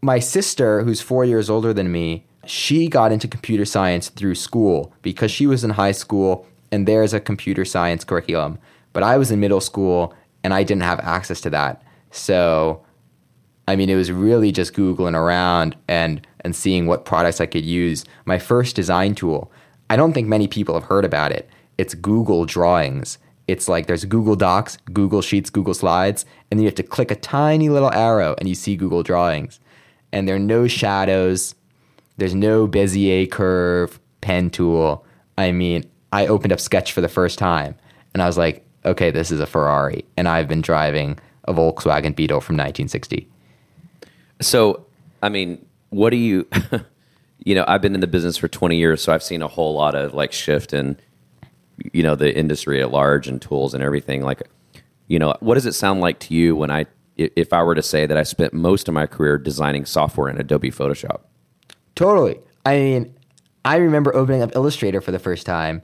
my 0.06 0.20
sister, 0.20 0.84
who's 0.84 1.02
four 1.02 1.26
years 1.26 1.50
older 1.50 1.74
than 1.74 1.92
me, 1.92 2.24
she 2.46 2.88
got 2.88 3.12
into 3.12 3.28
computer 3.28 3.66
science 3.66 4.10
through 4.10 4.36
school 4.36 4.94
because 5.02 5.32
she 5.32 5.48
was 5.48 5.64
in 5.64 5.72
high 5.72 5.94
school 5.94 6.46
and 6.72 6.88
there's 6.88 7.12
a 7.12 7.20
computer 7.20 7.66
science 7.66 8.04
curriculum. 8.04 8.60
But 8.94 9.02
I 9.02 9.18
was 9.18 9.32
in 9.32 9.40
middle 9.40 9.62
school 9.62 10.14
and 10.44 10.54
I 10.54 10.62
didn't 10.62 10.84
have 10.84 11.00
access 11.00 11.42
to 11.42 11.50
that. 11.50 11.82
So, 12.12 12.84
I 13.68 13.76
mean, 13.76 13.90
it 13.90 13.96
was 13.96 14.12
really 14.12 14.52
just 14.52 14.76
Googling 14.76 15.16
around 15.16 15.76
and, 15.88 16.26
and 16.42 16.56
seeing 16.56 16.86
what 16.86 17.06
products 17.06 17.42
I 17.42 17.48
could 17.48 17.66
use. 17.66 18.06
My 18.26 18.38
first 18.38 18.76
design 18.76 19.16
tool, 19.16 19.52
I 19.90 19.96
don't 19.96 20.14
think 20.14 20.28
many 20.28 20.48
people 20.48 20.76
have 20.76 20.84
heard 20.84 21.04
about 21.04 21.32
it. 21.32 21.50
It's 21.80 21.96
Google 21.96 22.46
Drawings. 22.46 23.18
It's 23.48 23.68
like 23.68 23.88
there's 23.88 24.06
Google 24.06 24.36
Docs, 24.36 24.78
Google 24.94 25.24
Sheets, 25.24 25.50
Google 25.50 25.74
Slides, 25.74 26.26
and 26.52 26.60
then 26.60 26.64
you 26.64 26.68
have 26.68 26.76
to 26.76 26.84
click 26.84 27.10
a 27.10 27.16
tiny 27.16 27.70
little 27.70 27.92
arrow 27.92 28.36
and 28.38 28.48
you 28.48 28.54
see 28.54 28.76
Google 28.76 29.02
Drawings. 29.02 29.60
And 30.16 30.30
there 30.30 30.38
are 30.38 30.40
no 30.40 30.66
shadows, 30.66 31.56
there's 32.16 32.34
no 32.34 32.70
Bezier 32.70 33.30
curve 33.30 34.00
pen 34.22 34.50
tool. 34.50 35.06
I 35.38 35.52
mean, 35.52 35.84
I 36.14 36.28
opened 36.28 36.54
up 36.54 36.62
Sketch 36.62 36.94
for 36.94 37.02
the 37.02 37.10
first 37.10 37.38
time 37.38 37.76
and 38.14 38.24
I 38.24 38.26
was 38.26 38.38
like, 38.38 38.66
okay, 38.86 39.12
this 39.12 39.30
is 39.30 39.42
a 39.42 39.46
Ferrari. 39.46 40.06
And 40.16 40.30
I've 40.30 40.48
been 40.48 40.62
driving 40.62 41.20
a 41.44 41.54
Volkswagen 41.54 42.16
Beetle 42.16 42.40
from 42.40 42.56
1960. 42.56 43.28
So, 44.40 44.86
I 45.22 45.28
mean, 45.28 45.64
what 45.90 46.12
do 46.12 46.18
you, 46.18 46.48
you 47.44 47.54
know, 47.54 47.66
I've 47.68 47.82
been 47.82 47.94
in 47.94 48.00
the 48.00 48.08
business 48.08 48.38
for 48.38 48.48
20 48.48 48.78
years, 48.78 49.02
so 49.02 49.12
I've 49.12 49.22
seen 49.22 49.42
a 49.42 49.50
whole 49.50 49.74
lot 49.74 49.96
of 49.96 50.14
like 50.14 50.32
shift 50.32 50.74
in, 50.74 50.98
you 51.92 52.04
know, 52.04 52.16
the 52.16 52.34
industry 52.34 52.82
at 52.82 52.90
large 52.90 53.28
and 53.28 53.42
tools 53.42 53.74
and 53.74 53.84
everything. 53.84 54.22
Like, 54.22 54.44
you 55.08 55.20
know, 55.20 55.36
what 55.42 55.56
does 55.56 55.66
it 55.66 55.74
sound 55.74 56.00
like 56.00 56.20
to 56.20 56.34
you 56.34 56.56
when 56.56 56.72
I, 56.72 56.86
if 57.18 57.54
I 57.54 57.64
were 57.64 57.76
to 57.76 57.84
say 57.84 58.06
that 58.06 58.18
I 58.18 58.24
spent 58.24 58.54
most 58.54 58.88
of 58.88 58.94
my 58.94 59.06
career 59.06 59.38
designing 59.38 59.86
software 59.86 60.30
in 60.30 60.38
Adobe 60.38 60.72
Photoshop? 60.72 61.22
Totally. 61.96 62.40
I 62.66 62.78
mean, 62.78 63.16
I 63.64 63.78
remember 63.78 64.16
opening 64.16 64.42
up 64.42 64.56
Illustrator 64.56 65.02
for 65.02 65.12
the 65.12 65.20
first 65.20 65.46
time 65.46 65.82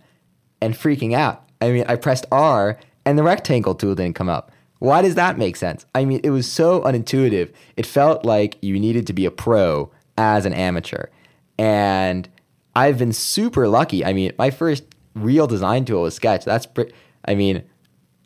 and 0.61 0.73
freaking 0.73 1.13
out. 1.13 1.49
I 1.61 1.71
mean, 1.71 1.85
I 1.87 1.95
pressed 1.95 2.25
R 2.31 2.77
and 3.05 3.17
the 3.17 3.23
rectangle 3.23 3.75
tool 3.75 3.95
didn't 3.95 4.15
come 4.15 4.29
up. 4.29 4.51
Why 4.79 5.01
does 5.01 5.15
that 5.15 5.37
make 5.37 5.55
sense? 5.55 5.85
I 5.93 6.05
mean, 6.05 6.21
it 6.23 6.31
was 6.31 6.51
so 6.51 6.81
unintuitive. 6.81 7.53
It 7.77 7.85
felt 7.85 8.25
like 8.25 8.57
you 8.61 8.79
needed 8.79 9.07
to 9.07 9.13
be 9.13 9.25
a 9.25 9.31
pro 9.31 9.91
as 10.17 10.45
an 10.45 10.53
amateur. 10.53 11.05
And 11.57 12.27
I've 12.75 12.97
been 12.97 13.13
super 13.13 13.67
lucky. 13.67 14.03
I 14.03 14.13
mean, 14.13 14.31
my 14.39 14.49
first 14.49 14.83
real 15.13 15.45
design 15.45 15.85
tool 15.85 16.03
was 16.03 16.15
Sketch. 16.15 16.45
That's, 16.45 16.65
pre- 16.65 16.91
I 17.25 17.35
mean, 17.35 17.63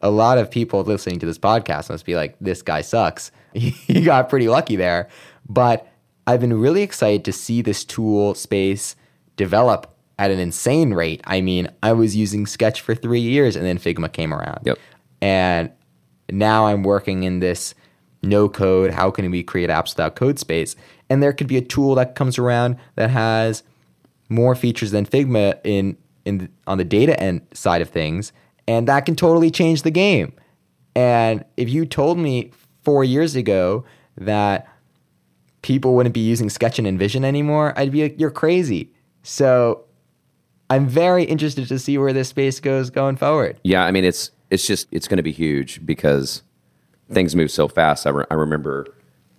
a 0.06 0.12
lot 0.12 0.38
of 0.38 0.52
people 0.52 0.84
listening 0.84 1.18
to 1.18 1.26
this 1.26 1.40
podcast 1.40 1.90
must 1.90 2.06
be 2.06 2.16
like, 2.16 2.36
this 2.40 2.62
guy 2.62 2.82
sucks. 2.82 3.32
you 3.54 4.06
got 4.06 4.30
pretty 4.30 4.48
lucky 4.48 4.76
there. 4.76 5.10
But 5.50 5.88
I've 6.28 6.40
been 6.40 6.54
really 6.54 6.84
excited 6.84 7.26
to 7.26 7.34
see 7.34 7.64
this 7.64 7.84
tool 7.84 8.36
space 8.36 8.96
develop 9.36 9.92
at 10.20 10.30
an 10.30 10.38
insane 10.38 10.94
rate. 10.94 11.22
I 11.24 11.42
mean, 11.42 11.70
I 11.82 11.94
was 11.94 12.16
using 12.16 12.46
Sketch 12.46 12.82
for 12.82 12.94
three 12.94 13.20
years 13.20 13.56
and 13.56 13.66
then 13.66 13.80
Figma 13.80 14.14
came 14.14 14.32
around. 14.32 14.60
Yep. 14.66 14.78
And 15.22 15.72
now 16.32 16.68
I'm 16.68 16.84
working 16.84 17.24
in 17.24 17.40
this 17.40 17.74
no 18.22 18.48
code, 18.48 18.92
how 18.92 19.10
can 19.10 19.30
we 19.32 19.42
create 19.42 19.72
apps 19.72 19.90
without 19.90 20.16
code 20.16 20.38
space? 20.38 20.76
And 21.10 21.22
there 21.22 21.34
could 21.34 21.48
be 21.48 21.58
a 21.58 21.62
tool 21.62 21.96
that 21.96 22.14
comes 22.14 22.38
around 22.38 22.78
that 22.94 23.10
has 23.10 23.64
more 24.30 24.54
features 24.54 24.92
than 24.92 25.08
Figma 25.08 25.60
in 25.64 25.98
in 26.26 26.50
on 26.68 26.78
the 26.78 26.84
data 26.84 27.20
end 27.20 27.42
side 27.54 27.82
of 27.82 27.90
things, 27.90 28.32
and 28.68 28.88
that 28.88 29.06
can 29.06 29.16
totally 29.16 29.52
change 29.52 29.84
the 29.84 29.92
game. 29.92 30.34
And 30.96 31.44
if 31.58 31.70
you 31.70 31.86
told 31.86 32.18
me 32.18 32.52
4 32.84 33.04
years 33.04 33.36
ago 33.36 33.84
that 34.18 34.68
people 35.62 35.96
wouldn't 35.96 36.14
be 36.14 36.22
using 36.22 36.50
Sketch 36.50 36.80
and 36.80 36.88
InVision 36.88 37.26
anymore, 37.26 37.74
I'd 37.76 37.92
be 37.92 38.04
like 38.04 38.20
you're 38.20 38.32
crazy. 38.32 38.92
So 39.24 39.84
I'm 40.70 40.88
very 40.88 41.24
interested 41.24 41.68
to 41.68 41.80
see 41.80 41.98
where 41.98 42.14
this 42.14 42.30
space 42.30 42.60
goes 42.60 42.90
going 42.90 43.18
forward. 43.18 43.60
Yeah, 43.64 43.84
I 43.84 43.92
mean 43.92 44.06
it's 44.06 44.32
it's 44.50 44.66
just 44.66 44.88
it's 44.92 45.08
going 45.08 45.18
to 45.18 45.24
be 45.24 45.32
huge 45.32 45.86
because 45.86 46.44
things 47.12 47.36
move 47.36 47.52
so 47.52 47.68
fast. 47.68 48.08
I, 48.08 48.12
re- 48.12 48.26
I 48.32 48.36
remember 48.36 48.88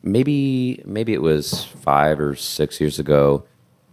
maybe 0.02 0.83
maybe 0.85 1.12
it 1.12 1.23
was 1.23 1.64
five 1.64 2.21
or 2.21 2.35
six 2.35 2.80
years 2.80 2.99
ago, 2.99 3.45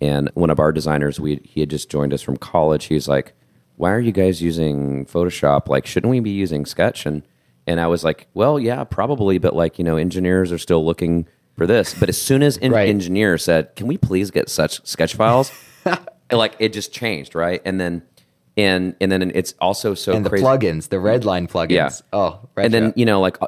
and 0.02 0.30
one 0.34 0.50
of 0.50 0.60
our 0.60 0.72
designers 0.72 1.20
we 1.20 1.40
he 1.44 1.60
had 1.60 1.70
just 1.70 1.90
joined 1.90 2.14
us 2.14 2.22
from 2.22 2.38
college. 2.38 2.86
He's 2.86 3.08
like, 3.08 3.34
"Why 3.78 3.92
are 3.92 4.00
you 4.00 4.12
guys 4.12 4.42
using 4.42 5.06
Photoshop? 5.06 5.68
Like, 5.68 5.86
shouldn't 5.86 6.12
we 6.12 6.20
be 6.20 6.32
using 6.32 6.66
Sketch?" 6.66 7.06
and 7.06 7.24
and 7.66 7.80
I 7.80 7.88
was 7.88 8.04
like, 8.04 8.28
"Well, 8.34 8.60
yeah, 8.60 8.84
probably, 8.84 9.38
but 9.38 9.56
like 9.56 9.78
you 9.78 9.84
know, 9.86 9.96
engineers 9.98 10.52
are 10.52 10.58
still 10.58 10.86
looking 10.86 11.28
for 11.56 11.66
this." 11.66 11.94
But 11.98 12.10
as 12.10 12.22
soon 12.22 12.44
as 12.44 12.58
an 12.58 12.72
Right. 12.72 12.90
engineer 12.90 13.38
said, 13.38 13.76
"Can 13.76 13.88
we 13.88 13.98
please 13.98 14.32
get 14.32 14.50
such 14.50 14.86
sketch 14.86 15.16
files?" 15.16 15.52
like 16.32 16.56
it 16.60 16.74
just 16.74 16.92
changed, 16.94 17.36
right? 17.36 17.62
And 17.66 17.80
then 17.80 18.02
and 18.58 18.96
and 19.02 19.12
then 19.12 19.32
it's 19.34 19.54
also 19.60 19.94
so 19.94 20.14
And 20.14 20.26
the 20.26 20.30
crazy 20.30 20.46
plugins, 20.46 20.90
the 20.90 20.98
Redline 20.98 21.50
plugins. 21.50 21.72
Yeah. 21.72 21.90
Oh, 22.12 22.40
right. 22.56 22.66
and 22.66 22.74
then 22.74 22.94
you 22.96 23.06
know 23.06 23.20
like 23.22 23.42
uh, 23.42 23.48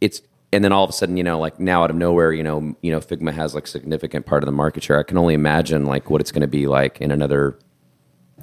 it's 0.00 0.20
and 0.52 0.64
then 0.64 0.72
all 0.72 0.84
of 0.84 0.90
a 0.90 0.92
sudden 0.92 1.16
you 1.16 1.22
know 1.22 1.38
like 1.38 1.60
now 1.60 1.82
out 1.84 1.90
of 1.90 1.96
nowhere 1.96 2.32
you 2.32 2.42
know 2.42 2.74
you 2.82 2.90
know 2.90 3.00
figma 3.00 3.32
has 3.32 3.54
like 3.54 3.66
significant 3.66 4.26
part 4.26 4.42
of 4.42 4.46
the 4.46 4.52
market 4.52 4.82
share 4.82 4.98
i 4.98 5.02
can 5.02 5.18
only 5.18 5.34
imagine 5.34 5.84
like 5.86 6.08
what 6.08 6.20
it's 6.20 6.30
going 6.30 6.40
to 6.42 6.46
be 6.46 6.66
like 6.66 7.00
in 7.00 7.10
another 7.10 7.58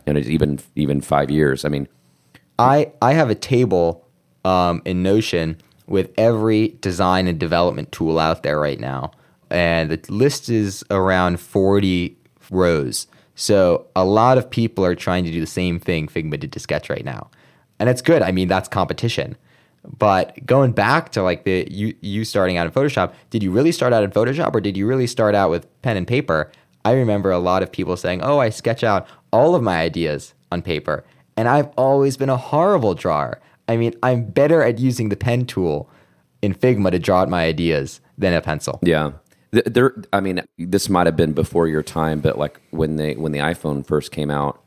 and 0.05 0.17
even 0.17 0.59
even 0.75 1.01
five 1.01 1.31
years 1.31 1.65
i 1.65 1.69
mean 1.69 1.87
I 2.59 2.91
I 3.01 3.13
have 3.13 3.29
a 3.29 3.35
table 3.35 4.07
um, 4.45 4.81
in 4.85 5.03
Notion 5.03 5.57
with 5.87 6.11
every 6.17 6.69
design 6.81 7.27
and 7.27 7.39
development 7.39 7.91
tool 7.91 8.19
out 8.19 8.43
there 8.43 8.59
right 8.59 8.79
now, 8.79 9.11
and 9.49 9.91
the 9.91 10.11
list 10.11 10.49
is 10.49 10.83
around 10.91 11.39
forty 11.39 12.17
rows. 12.51 13.07
So 13.35 13.87
a 13.95 14.05
lot 14.05 14.37
of 14.37 14.49
people 14.49 14.85
are 14.85 14.95
trying 14.95 15.23
to 15.23 15.31
do 15.31 15.39
the 15.39 15.47
same 15.47 15.79
thing 15.79 16.07
Figma 16.07 16.39
did 16.39 16.53
to 16.53 16.59
Sketch 16.59 16.89
right 16.89 17.05
now, 17.05 17.29
and 17.79 17.89
it's 17.89 18.01
good. 18.01 18.21
I 18.21 18.31
mean, 18.31 18.47
that's 18.47 18.69
competition. 18.69 19.35
But 19.85 20.45
going 20.45 20.71
back 20.71 21.11
to 21.13 21.23
like 21.23 21.43
the 21.43 21.67
you 21.69 21.95
you 22.01 22.23
starting 22.23 22.57
out 22.57 22.67
in 22.67 22.71
Photoshop, 22.71 23.13
did 23.31 23.43
you 23.43 23.51
really 23.51 23.71
start 23.71 23.91
out 23.91 24.03
in 24.03 24.11
Photoshop 24.11 24.55
or 24.55 24.61
did 24.61 24.77
you 24.77 24.87
really 24.87 25.07
start 25.07 25.35
out 25.35 25.49
with 25.49 25.67
pen 25.81 25.97
and 25.97 26.07
paper? 26.07 26.51
I 26.85 26.93
remember 26.93 27.31
a 27.31 27.39
lot 27.39 27.63
of 27.63 27.71
people 27.71 27.95
saying, 27.97 28.21
"Oh, 28.23 28.39
I 28.39 28.49
sketch 28.49 28.83
out 28.83 29.07
all 29.31 29.55
of 29.55 29.63
my 29.63 29.79
ideas 29.79 30.33
on 30.51 30.61
paper." 30.61 31.03
And 31.37 31.47
I've 31.47 31.69
always 31.77 32.17
been 32.17 32.29
a 32.29 32.37
horrible 32.37 32.93
drawer. 32.93 33.39
I 33.67 33.77
mean, 33.77 33.93
I'm 34.03 34.25
better 34.25 34.61
at 34.61 34.77
using 34.79 35.09
the 35.09 35.15
pen 35.15 35.45
tool 35.45 35.89
in 36.41 36.53
Figma 36.53 36.91
to 36.91 36.99
draw 36.99 37.21
out 37.21 37.29
my 37.29 37.45
ideas 37.45 38.01
than 38.17 38.33
a 38.33 38.41
pencil. 38.41 38.79
yeah 38.83 39.11
there 39.51 39.93
i 40.11 40.19
mean 40.19 40.41
this 40.57 40.89
might 40.89 41.05
have 41.05 41.15
been 41.15 41.31
before 41.31 41.67
your 41.67 41.83
time 41.83 42.19
but 42.19 42.37
like 42.39 42.59
when 42.71 42.95
they 42.95 43.13
when 43.15 43.31
the 43.31 43.39
iphone 43.39 43.85
first 43.85 44.11
came 44.11 44.31
out 44.31 44.61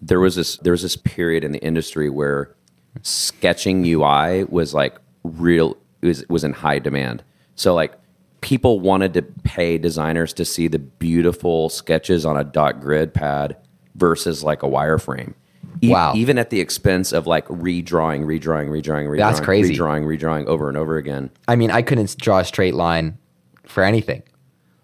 there 0.00 0.20
was 0.20 0.36
this 0.36 0.56
there 0.58 0.72
was 0.72 0.82
this 0.82 0.96
period 0.96 1.42
in 1.42 1.52
the 1.52 1.58
industry 1.62 2.10
where 2.10 2.54
sketching 3.02 3.84
ui 3.86 4.44
was 4.44 4.74
like 4.74 4.96
real 5.24 5.76
was 6.02 6.24
was 6.28 6.44
in 6.44 6.52
high 6.52 6.78
demand 6.78 7.22
so 7.54 7.74
like 7.74 7.94
people 8.40 8.80
wanted 8.80 9.14
to 9.14 9.22
pay 9.22 9.78
designers 9.78 10.32
to 10.34 10.44
see 10.44 10.68
the 10.68 10.78
beautiful 10.78 11.68
sketches 11.68 12.24
on 12.24 12.36
a 12.36 12.44
dot 12.44 12.80
grid 12.80 13.12
pad 13.14 13.56
versus 13.94 14.42
like 14.44 14.62
a 14.62 14.66
wireframe 14.66 15.34
E- 15.82 15.90
Wow. 15.90 16.12
even 16.14 16.38
at 16.38 16.50
the 16.50 16.60
expense 16.60 17.12
of 17.12 17.26
like 17.26 17.46
redrawing 17.48 18.24
redrawing 18.24 18.68
redrawing 18.70 19.08
redrawing 19.08 19.16
That's 19.18 19.40
crazy. 19.40 19.74
redrawing 19.76 20.04
redrawing 20.04 20.46
over 20.46 20.68
and 20.68 20.76
over 20.78 20.96
again 20.96 21.30
I 21.48 21.56
mean, 21.56 21.70
I 21.70 21.82
couldn't 21.82 22.16
draw 22.18 22.38
a 22.38 22.44
straight 22.44 22.74
line 22.74 23.18
for 23.64 23.82
anything. 23.82 24.22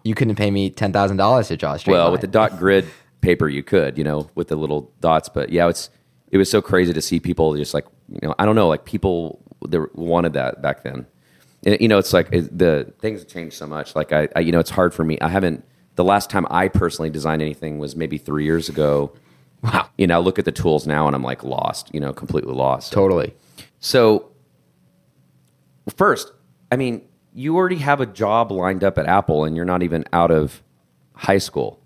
You 0.03 0.13
couldn't 0.15 0.35
pay 0.35 0.51
me 0.51 0.69
ten 0.69 0.91
thousand 0.91 1.17
dollars 1.17 1.47
to 1.47 1.57
draw 1.57 1.73
a 1.73 1.79
straight 1.79 1.93
well 1.93 2.03
line. 2.05 2.11
with 2.11 2.21
the 2.21 2.27
dot 2.27 2.59
grid 2.59 2.85
paper 3.21 3.47
you 3.47 3.63
could 3.63 3.97
you 3.97 4.03
know 4.03 4.29
with 4.35 4.49
the 4.49 4.55
little 4.57 4.91
dots 4.99 5.29
but 5.29 5.49
yeah 5.49 5.69
it's 5.69 5.89
it 6.31 6.37
was 6.37 6.49
so 6.51 6.61
crazy 6.61 6.91
to 6.91 7.01
see 7.01 7.21
people 7.21 7.55
just 7.55 7.73
like 7.73 7.85
you 8.09 8.19
know 8.27 8.35
i 8.37 8.45
don't 8.45 8.55
know 8.57 8.67
like 8.67 8.83
people 8.83 9.39
there 9.69 9.87
wanted 9.93 10.33
that 10.33 10.61
back 10.61 10.83
then 10.83 11.05
you 11.65 11.87
know 11.87 11.97
it's 11.97 12.13
like 12.13 12.29
it, 12.31 12.57
the 12.57 12.91
things 12.99 13.21
have 13.21 13.29
changed 13.29 13.55
so 13.55 13.65
much 13.67 13.95
like 13.95 14.11
I, 14.11 14.27
I 14.35 14.39
you 14.41 14.51
know 14.51 14.59
it's 14.59 14.69
hard 14.69 14.93
for 14.93 15.03
me 15.03 15.17
i 15.21 15.29
haven't 15.29 15.63
the 15.95 16.03
last 16.03 16.29
time 16.29 16.45
i 16.49 16.67
personally 16.67 17.09
designed 17.09 17.41
anything 17.41 17.79
was 17.79 17.95
maybe 17.95 18.17
three 18.17 18.43
years 18.43 18.69
ago 18.69 19.13
wow, 19.61 19.89
you 19.97 20.07
know 20.07 20.15
I 20.15 20.21
look 20.21 20.39
at 20.39 20.45
the 20.45 20.51
tools 20.51 20.85
now 20.85 21.07
and 21.07 21.15
i'm 21.15 21.23
like 21.23 21.43
lost 21.43 21.93
you 21.93 21.99
know 21.99 22.13
completely 22.13 22.53
lost 22.53 22.91
totally. 22.91 23.33
so, 23.79 24.29
first, 25.95 26.31
I 26.71 26.75
mean, 26.75 27.01
you 27.33 27.55
already 27.55 27.77
have 27.77 27.99
a 28.01 28.05
job 28.05 28.51
lined 28.51 28.83
up 28.83 28.97
at 28.97 29.05
Apple 29.05 29.43
and 29.43 29.55
you're 29.55 29.65
not 29.65 29.83
even 29.83 30.05
out 30.13 30.31
of 30.31 30.61
high 31.15 31.37
school. 31.37 31.79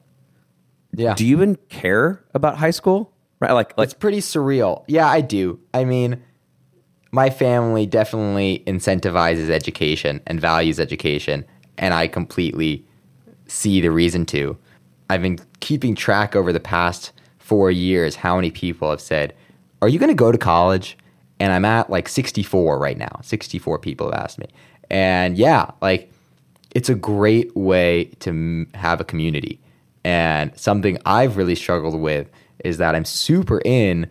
Yeah. 0.94 1.14
Do 1.14 1.26
you 1.26 1.36
even 1.36 1.56
care 1.70 2.24
about 2.34 2.58
high 2.58 2.72
school? 2.72 3.14
Right? 3.40 3.52
Like, 3.52 3.78
like 3.78 3.86
it's 3.86 3.94
pretty 3.94 4.20
surreal. 4.20 4.84
Yeah, 4.88 5.08
I 5.08 5.22
do. 5.22 5.60
I 5.74 5.86
mean, 5.86 6.24
my 7.12 7.30
family 7.30 7.86
definitely 7.86 8.64
incentivizes 8.68 9.50
education 9.50 10.22
and 10.28 10.40
values 10.40 10.80
education, 10.80 11.46
and 11.78 11.94
I 11.94 12.08
completely 12.08 12.86
see 13.48 13.82
the 13.82 13.92
reason 13.92 14.26
to. 14.28 14.58
I've 15.10 15.22
been 15.22 15.40
keeping 15.60 15.96
track 15.96 16.36
over 16.36 16.52
the 16.52 16.60
past 16.60 17.14
four 17.40 17.72
years 17.72 18.16
how 18.16 18.36
many 18.36 18.52
people 18.52 18.90
have 18.90 19.02
said, 19.02 19.34
Are 19.82 19.88
you 19.88 20.00
going 20.00 20.10
to 20.10 20.16
go 20.16 20.32
to 20.32 20.38
college? 20.38 20.98
And 21.40 21.54
I'm 21.54 21.66
at 21.66 21.90
like 21.90 22.10
64 22.10 22.80
right 22.80 22.98
now. 22.98 23.20
64 23.22 23.80
people 23.80 24.12
have 24.12 24.22
asked 24.22 24.40
me. 24.40 24.48
And 24.90 25.38
yeah, 25.38 25.72
like 25.82 26.12
it's 26.74 26.90
a 26.90 26.96
great 26.96 27.56
way 27.56 28.06
to 28.20 28.68
have 28.74 29.00
a 29.00 29.04
community. 29.04 29.60
And 30.04 30.58
something 30.58 30.98
I've 31.06 31.38
really 31.38 31.56
struggled 31.56 32.00
with 32.00 32.30
is 32.64 32.78
that 32.78 32.96
I'm 32.96 33.06
super 33.06 33.62
in 33.64 34.10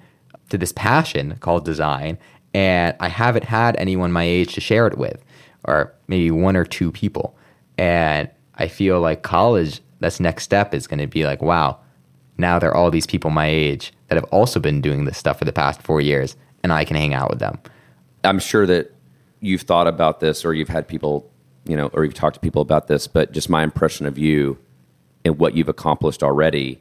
to 0.51 0.59
this 0.59 0.73
passion 0.73 1.37
called 1.41 1.65
design, 1.65 2.19
and 2.57 2.97
I 3.01 3.09
haven't 3.09 3.45
had 3.45 3.77
anyone 3.77 4.13
my 4.13 4.25
age 4.25 4.55
to 4.55 4.63
share 4.63 4.87
it 4.87 4.97
with, 4.97 5.23
or 5.65 5.93
maybe 6.09 6.31
one 6.31 6.57
or 6.57 6.65
two 6.65 6.91
people. 6.91 7.37
And 7.77 8.31
I 8.55 8.67
feel 8.67 8.99
like 8.99 9.23
college, 9.23 9.83
that's 10.01 10.21
next 10.21 10.45
step 10.45 10.73
is 10.73 10.87
going 10.87 11.01
to 11.01 11.07
be 11.07 11.27
like, 11.27 11.43
wow, 11.43 11.79
now 12.39 12.59
there 12.59 12.71
are 12.71 12.75
all 12.75 12.91
these 12.91 13.07
people 13.07 13.29
my 13.29 13.47
age 13.47 13.93
that 14.09 14.15
have 14.15 14.25
also 14.33 14.59
been 14.59 14.81
doing 14.81 15.05
this 15.05 15.19
stuff 15.19 15.39
for 15.39 15.45
the 15.45 15.53
past 15.53 15.83
four 15.83 16.01
years, 16.01 16.35
and 16.63 16.73
I 16.73 16.87
can 16.87 16.97
hang 16.97 17.13
out 17.13 17.29
with 17.29 17.41
them. 17.41 17.59
I'm 18.25 18.39
sure 18.39 18.65
that 18.65 18.91
you've 19.41 19.61
thought 19.61 19.87
about 19.87 20.21
this 20.21 20.43
or 20.43 20.55
you've 20.55 20.71
had 20.71 20.89
people, 20.89 21.31
you 21.67 21.77
know, 21.77 21.89
or 21.89 22.07
you've 22.07 22.15
talked 22.15 22.37
to 22.37 22.41
people 22.41 22.63
about 22.63 22.89
this, 22.89 23.07
but 23.07 23.33
just 23.33 23.51
my 23.51 23.65
impression 23.65 24.07
of 24.07 24.17
you 24.17 24.57
and 25.27 25.39
what 25.39 25.55
you've 25.55 25.69
accomplished 25.69 26.23
already 26.23 26.81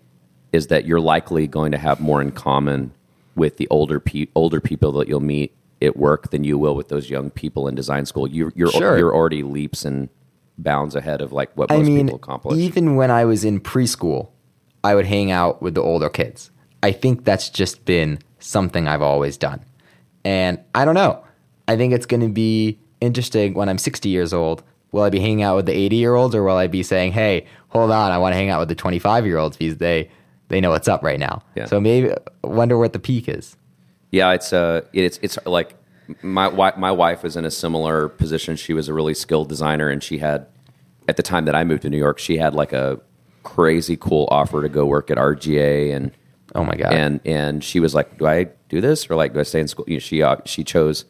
is 0.54 0.68
that 0.68 0.86
you're 0.86 1.02
likely 1.02 1.48
going 1.48 1.74
to 1.74 1.78
have 1.78 2.00
more 2.00 2.22
in 2.22 2.32
common 2.32 2.94
with 3.36 3.58
the 3.58 3.68
older 3.68 4.00
pe- 4.00 4.28
older 4.36 4.62
people 4.62 4.94
that 4.94 5.10
you'll 5.10 5.20
meet 5.20 5.54
at 5.82 5.98
work 5.98 6.32
than 6.32 6.44
you 6.44 6.58
will 6.58 6.76
with 6.76 6.88
those 6.90 7.10
young 7.10 7.30
people 7.30 7.68
in 7.68 7.76
design 7.76 8.06
school. 8.06 8.28
You, 8.28 8.52
you're 8.56 8.72
Sure. 8.72 8.98
you're 8.98 9.14
already 9.14 9.44
leaps 9.44 9.84
and 9.86 10.10
bounds 10.58 10.96
ahead 10.96 11.22
of 11.22 11.32
like 11.34 11.52
what 11.58 11.72
I 11.72 11.78
most 11.78 11.88
mean, 11.88 12.06
people 12.08 12.16
accomplish. 12.18 12.58
even 12.58 12.96
when 12.96 13.12
I 13.12 13.26
was 13.26 13.44
in 13.44 13.60
preschool, 13.60 14.30
I 14.84 14.96
would 14.96 15.06
hang 15.06 15.32
out 15.32 15.62
with 15.62 15.76
the 15.76 15.82
older 15.82 16.10
kids. 16.10 16.50
I 16.82 16.92
think 16.92 17.26
that's 17.26 17.50
just 17.50 17.84
been 17.86 18.20
something 18.40 18.88
I've 18.88 19.02
always 19.02 19.38
done. 19.38 19.66
And 20.24 20.60
I 20.74 20.86
don't 20.86 20.96
know. 20.96 21.24
I 21.68 21.76
think 21.76 21.94
it's 21.94 22.06
going 22.06 22.22
to 22.22 22.30
be 22.30 22.80
interesting 23.02 23.54
when 23.54 23.68
I'm 23.70 23.78
60 23.78 24.08
years 24.10 24.34
old. 24.34 24.64
Will 24.92 25.02
I 25.04 25.10
be 25.10 25.20
hanging 25.20 25.42
out 25.42 25.56
with 25.58 25.66
the 25.66 25.74
80 25.74 25.96
year 25.98 26.16
olds 26.16 26.34
or 26.36 26.44
will 26.44 26.56
I 26.56 26.68
be 26.68 26.84
saying, 26.84 27.12
hey, 27.12 27.48
hold 27.70 27.92
on, 27.92 28.12
I 28.12 28.18
want 28.18 28.34
to 28.34 28.38
hang 28.38 28.50
out 28.50 28.60
with 28.60 28.70
the 28.70 28.76
25 28.76 29.26
year 29.26 29.38
olds 29.38 29.58
because 29.58 29.78
they, 29.78 30.10
they 30.48 30.62
know 30.62 30.70
what's 30.70 30.88
up 30.88 31.04
right 31.04 31.20
now. 31.20 31.42
Yeah. 31.56 31.66
So 31.66 31.82
maybe 31.82 32.14
wonder 32.44 32.78
what 32.78 32.94
the 32.94 33.00
peak 33.00 33.28
is. 33.28 33.58
Yeah, 34.16 34.32
it's 34.32 34.54
uh, 34.54 34.82
it's 34.94 35.20
it's 35.22 35.38
like 35.46 35.76
my 36.22 36.48
my 36.78 36.92
wife 36.92 37.22
was 37.22 37.36
in 37.36 37.44
a 37.44 37.52
similar 37.52 38.08
position. 38.08 38.56
She 38.56 38.74
was 38.74 38.88
a 38.88 38.94
really 38.94 39.14
skilled 39.14 39.50
designer, 39.50 39.90
and 39.90 40.02
she 40.02 40.20
had 40.20 40.48
at 41.10 41.18
the 41.18 41.24
time 41.24 41.44
that 41.46 41.56
I 41.56 41.66
moved 41.66 41.82
to 41.82 41.90
New 41.90 41.98
York, 41.98 42.18
she 42.18 42.38
had 42.38 42.54
like 42.56 42.72
a 42.72 43.00
crazy 43.44 43.98
cool 43.98 44.26
offer 44.32 44.62
to 44.62 44.70
go 44.70 44.86
work 44.86 45.12
at 45.12 45.18
RGA, 45.18 45.94
and 45.94 46.12
Oh 46.56 46.64
my 46.64 46.76
god. 46.78 46.94
and 46.94 47.20
and 47.26 47.62
she 47.62 47.82
was 47.82 47.94
like, 47.94 48.18
"Do 48.18 48.26
I 48.26 48.46
do 48.70 48.80
this 48.80 49.10
or 49.10 49.16
like 49.16 49.34
do 49.34 49.40
I 49.42 49.44
stay 49.44 49.60
in 49.60 49.68
school?" 49.68 49.84
You 49.86 49.96
know, 49.96 50.00
she 50.00 50.24
uh, 50.24 50.38
she 50.46 50.64
chose 50.64 51.04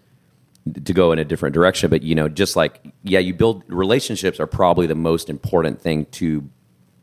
to 0.83 0.93
go 0.93 1.11
in 1.11 1.19
a 1.19 1.25
different 1.25 1.53
direction, 1.53 1.91
but 1.91 2.01
you 2.01 2.15
know, 2.15 2.27
just 2.27 2.55
like 2.55 2.81
yeah, 3.03 3.19
you 3.19 3.35
build 3.35 3.63
relationships 3.67 4.39
are 4.39 4.47
probably 4.47 4.87
the 4.87 4.95
most 4.95 5.29
important 5.29 5.79
thing 5.79 6.05
to, 6.19 6.49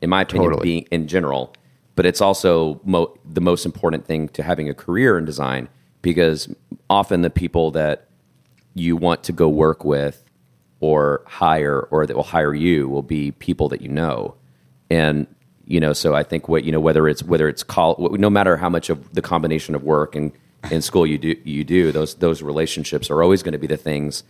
in 0.01 0.09
my 0.09 0.23
opinion, 0.23 0.49
Totally. 0.51 0.63
being 0.69 0.83
in 0.91 1.07
general. 1.07 1.53
But 1.95 2.05
it's 2.05 2.19
also 2.19 2.81
mo- 2.83 3.15
the 3.23 3.39
most 3.39 3.65
important 3.65 4.05
thing 4.05 4.27
to 4.29 4.43
having 4.43 4.67
a 4.67 4.73
career 4.73 5.17
in 5.17 5.23
design 5.23 5.69
because 6.03 6.53
often 6.91 7.23
the 7.23 7.31
people 7.31 7.71
that 7.71 8.07
you 8.75 8.95
want 8.95 9.23
to 9.23 9.31
go 9.31 9.49
work 9.49 9.83
with 9.83 10.23
or 10.79 11.23
hire 11.25 11.81
or 11.89 12.05
that 12.05 12.15
will 12.15 12.23
hire 12.23 12.53
you 12.53 12.87
will 12.87 13.01
be 13.01 13.31
people 13.31 13.67
that 13.69 13.81
you 13.81 13.89
know. 13.89 14.35
And 14.91 15.25
you 15.65 15.79
know 15.79 15.93
so 15.93 16.13
i 16.13 16.23
think 16.23 16.49
what 16.49 16.65
you 16.65 16.73
know 16.73 16.79
whether 16.81 17.07
it's 17.07 17.23
whether 17.23 17.47
it's 17.47 17.63
call 17.63 17.95
no 18.19 18.29
matter 18.29 18.57
how 18.57 18.67
much 18.67 18.89
of 18.89 19.13
the 19.13 19.21
combination 19.21 19.75
of 19.75 19.81
work 19.81 20.13
and 20.13 20.33
in 20.71 20.81
school 20.81 21.07
you 21.07 21.17
do 21.17 21.37
you 21.45 21.63
do 21.63 21.89
those 21.93 22.15
those 22.15 22.41
relationships 22.41 23.09
are 23.09 23.23
always 23.23 23.41
going 23.41 23.53
to 23.53 23.57
be 23.57 23.65
the 23.65 23.77
things 23.77 24.25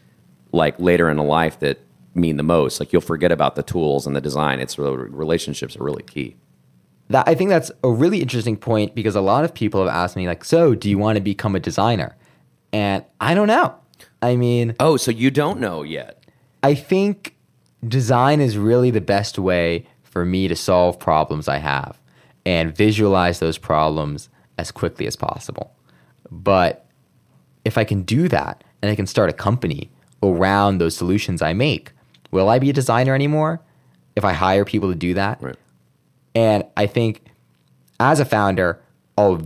like 0.52 0.80
later 0.80 1.10
in 1.10 1.18
life 1.18 1.58
that 1.60 1.80
mean 2.16 2.38
the 2.38 2.44
most. 2.44 2.80
Like 2.80 2.94
you'll 2.94 3.02
forget 3.02 3.32
about 3.32 3.56
the 3.56 3.64
tools 3.64 4.08
and 4.08 4.16
the 4.16 4.22
design. 4.22 4.60
It's 4.60 4.78
relationships 4.78 5.76
are 5.76 5.84
really 5.84 6.04
key 6.04 6.36
that 7.14 7.28
I 7.28 7.36
think 7.36 7.50
that's 7.50 7.72
a 7.84 7.90
really 7.90 8.22
interesting 8.22 8.58
point 8.58 8.94
because 8.94 9.16
a 9.16 9.22
lot 9.22 9.46
of 9.46 9.54
people 9.54 9.80
have 9.86 9.94
asked 9.94 10.16
me 10.16 10.28
like, 10.28 10.44
"So, 10.44 10.76
do 10.76 10.90
you 10.90 10.98
want 10.98 11.16
to 11.16 11.22
become 11.22 11.56
a 11.56 11.60
designer?" 11.60 12.16
And 12.72 13.06
I 13.22 13.34
don't 13.34 13.48
know. 13.48 13.76
I 14.22 14.36
mean, 14.36 14.76
oh 14.80 14.98
so 14.98 15.12
you 15.12 15.30
don't 15.32 15.60
know 15.60 15.84
yet 15.84 16.24
I 16.64 16.76
think 16.76 17.36
design 17.86 18.40
is 18.40 18.58
really 18.58 18.90
the 18.90 19.02
best 19.02 19.38
way 19.38 19.86
for 20.02 20.24
me 20.24 20.48
to 20.48 20.56
solve 20.56 20.98
problems 20.98 21.50
I 21.50 21.58
have 21.58 22.00
and 22.46 22.76
visualize 22.76 23.40
those 23.40 23.58
problems 23.58 24.30
as 24.58 24.72
quickly 24.72 25.06
as 25.06 25.18
possible. 25.18 25.76
But 26.32 26.86
if 27.66 27.78
I 27.78 27.84
can 27.84 28.04
do 28.04 28.30
that 28.30 28.64
and 28.82 28.90
I 28.90 28.96
can 28.96 29.08
start 29.08 29.30
a 29.30 29.34
company 29.34 29.92
around 30.22 30.78
those 30.78 30.96
solutions 30.96 31.42
I 31.42 31.52
make, 31.52 31.92
will 32.32 32.48
I 32.48 32.60
be 32.60 32.70
a 32.70 32.74
designer 32.74 33.14
anymore 33.14 33.62
if 34.16 34.24
I 34.24 34.32
hire 34.32 34.64
people 34.64 34.90
to 34.90 34.96
do 34.96 35.14
that? 35.16 35.42
right 35.42 35.58
And 36.36 36.66
I 36.78 36.88
think 36.88 37.24
as 38.00 38.20
a 38.20 38.26
founder, 38.26 38.82
I'll 39.18 39.42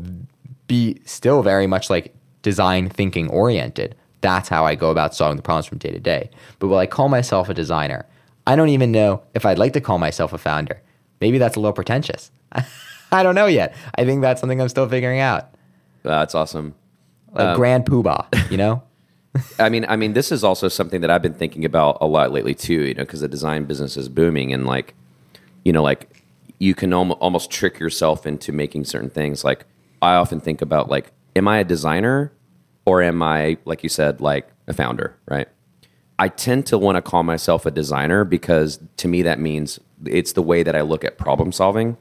be 0.68 1.00
still 1.06 1.44
very 1.44 1.68
much 1.68 1.90
like 1.90 2.14
design 2.42 2.90
thinking 2.90 3.30
oriented. 3.30 3.96
That's 4.22 4.50
how 4.50 4.66
I 4.66 4.76
go 4.76 4.90
about 4.90 5.14
solving 5.14 5.38
the 5.38 5.44
problems 5.44 5.66
from 5.66 5.78
day 5.78 5.92
to 5.92 6.00
day. 6.00 6.30
But 6.60 6.68
will 6.68 6.78
I 6.78 6.88
call 6.88 7.10
myself 7.10 7.50
a 7.50 7.54
designer? 7.54 8.06
I 8.46 8.56
don't 8.56 8.70
even 8.70 8.92
know 8.92 9.22
if 9.34 9.46
I'd 9.46 9.60
like 9.60 9.74
to 9.74 9.82
call 9.82 9.98
myself 9.98 10.34
a 10.34 10.38
founder. 10.38 10.82
Maybe 11.20 11.38
that's 11.38 11.56
a 11.56 11.60
little 11.60 11.74
pretentious. 11.74 12.32
I 13.12 13.24
don't 13.24 13.36
know 13.36 13.46
yet. 13.46 13.76
I 13.96 14.06
think 14.06 14.22
that's 14.22 14.42
something 14.42 14.62
I'm 14.62 14.70
still 14.70 14.88
figuring 14.88 15.20
out. 15.20 15.50
that's 16.04 16.36
awesome 16.36 16.76
Like 17.34 17.48
um, 17.48 17.56
grand 17.56 17.86
poobah, 17.86 18.52
you 18.52 18.58
know? 18.58 18.84
I 19.60 19.70
mean, 19.70 19.86
I 19.88 19.96
mean, 19.96 20.14
this 20.14 20.32
is 20.32 20.44
also 20.44 20.68
something 20.68 21.02
that 21.02 21.12
I've 21.12 21.22
been 21.22 21.34
thinking 21.34 21.66
about 21.66 21.98
a 22.02 22.08
lot 22.08 22.32
lately 22.32 22.56
too. 22.56 22.82
You 22.82 22.94
know, 22.94 23.04
because 23.04 23.22
the 23.22 23.28
design 23.28 23.66
business 23.66 23.98
is 23.98 24.10
booming, 24.10 24.54
and 24.54 24.66
like, 24.66 24.96
you 25.64 25.74
know, 25.74 25.84
like 25.84 26.17
you 26.60 26.74
can 26.76 26.94
almo- 26.94 27.16
almost 27.16 27.52
trick 27.52 27.80
yourself 27.80 28.26
into 28.26 28.52
making 28.52 28.86
certain 28.86 29.10
things. 29.10 29.44
Like, 29.44 29.66
I 30.02 30.16
often 30.16 30.40
think 30.40 30.62
about 30.62 30.90
like, 30.90 31.12
am 31.36 31.48
I 31.48 31.60
a 31.60 31.64
designer 31.64 32.32
or 32.86 33.02
am 33.02 33.22
I, 33.22 33.58
like 33.66 33.84
you 33.84 33.90
said, 33.90 34.22
like 34.22 34.48
a 34.68 34.74
founder? 34.74 35.16
Right. 35.28 35.48
I 36.20 36.30
tend 36.30 36.66
to 36.68 36.78
want 36.78 36.96
to 36.96 37.02
call 37.02 37.24
myself 37.24 37.66
a 37.66 37.72
designer 37.72 38.24
because 38.24 38.80
to 38.98 39.08
me 39.08 39.22
that 39.22 39.40
means 39.40 39.80
it's 40.06 40.34
the 40.34 40.42
way 40.42 40.64
that 40.64 40.76
I 40.76 40.82
look 40.82 41.04
at 41.04 41.18
problem 41.18 41.52
solving. 41.52 41.98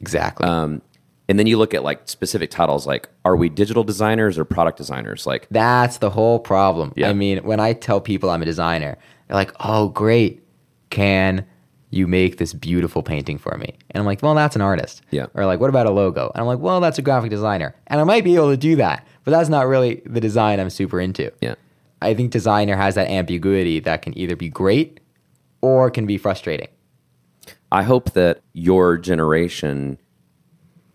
Exactly. 0.00 0.46
Um, 0.46 0.82
and 1.28 1.38
then 1.38 1.46
you 1.46 1.56
look 1.56 1.72
at 1.74 1.82
like 1.82 2.08
specific 2.08 2.50
titles, 2.50 2.86
like 2.86 3.08
are 3.24 3.34
we 3.34 3.48
digital 3.48 3.82
designers 3.82 4.38
or 4.38 4.44
product 4.44 4.76
designers? 4.76 5.26
Like, 5.26 5.46
That's 5.50 5.98
the 5.98 6.10
whole 6.10 6.38
problem. 6.38 6.92
Yeah. 6.96 7.08
I 7.08 7.14
mean, 7.14 7.38
when 7.44 7.60
I 7.60 7.72
tell 7.72 8.00
people 8.00 8.30
I'm 8.30 8.42
a 8.42 8.44
designer, 8.44 8.98
they're 9.26 9.36
like, 9.36 9.52
"Oh, 9.58 9.88
great! 9.88 10.44
Can 10.90 11.44
you 11.90 12.06
make 12.06 12.38
this 12.38 12.52
beautiful 12.52 13.02
painting 13.02 13.38
for 13.38 13.56
me?" 13.58 13.74
And 13.90 14.00
I'm 14.00 14.06
like, 14.06 14.22
"Well, 14.22 14.34
that's 14.34 14.56
an 14.56 14.62
artist." 14.62 15.02
Yeah. 15.10 15.26
Or 15.34 15.46
like, 15.46 15.60
"What 15.60 15.70
about 15.70 15.86
a 15.86 15.90
logo?" 15.90 16.30
And 16.34 16.40
I'm 16.40 16.46
like, 16.46 16.58
"Well, 16.58 16.80
that's 16.80 16.98
a 16.98 17.02
graphic 17.02 17.30
designer." 17.30 17.74
And 17.86 18.00
I 18.00 18.04
might 18.04 18.24
be 18.24 18.34
able 18.36 18.50
to 18.50 18.56
do 18.56 18.76
that, 18.76 19.06
but 19.24 19.30
that's 19.30 19.48
not 19.48 19.66
really 19.66 20.02
the 20.04 20.20
design 20.20 20.60
I'm 20.60 20.70
super 20.70 21.00
into. 21.00 21.32
yeah. 21.40 21.54
I 22.02 22.12
think 22.12 22.30
designer 22.30 22.76
has 22.76 22.94
that 22.96 23.08
ambiguity 23.08 23.80
that 23.80 24.02
can 24.02 24.16
either 24.18 24.36
be 24.36 24.50
great 24.50 25.00
or 25.62 25.90
can 25.90 26.04
be 26.04 26.18
frustrating. 26.18 26.68
I 27.72 27.82
hope 27.82 28.12
that 28.12 28.42
your 28.52 28.98
generation 28.98 29.98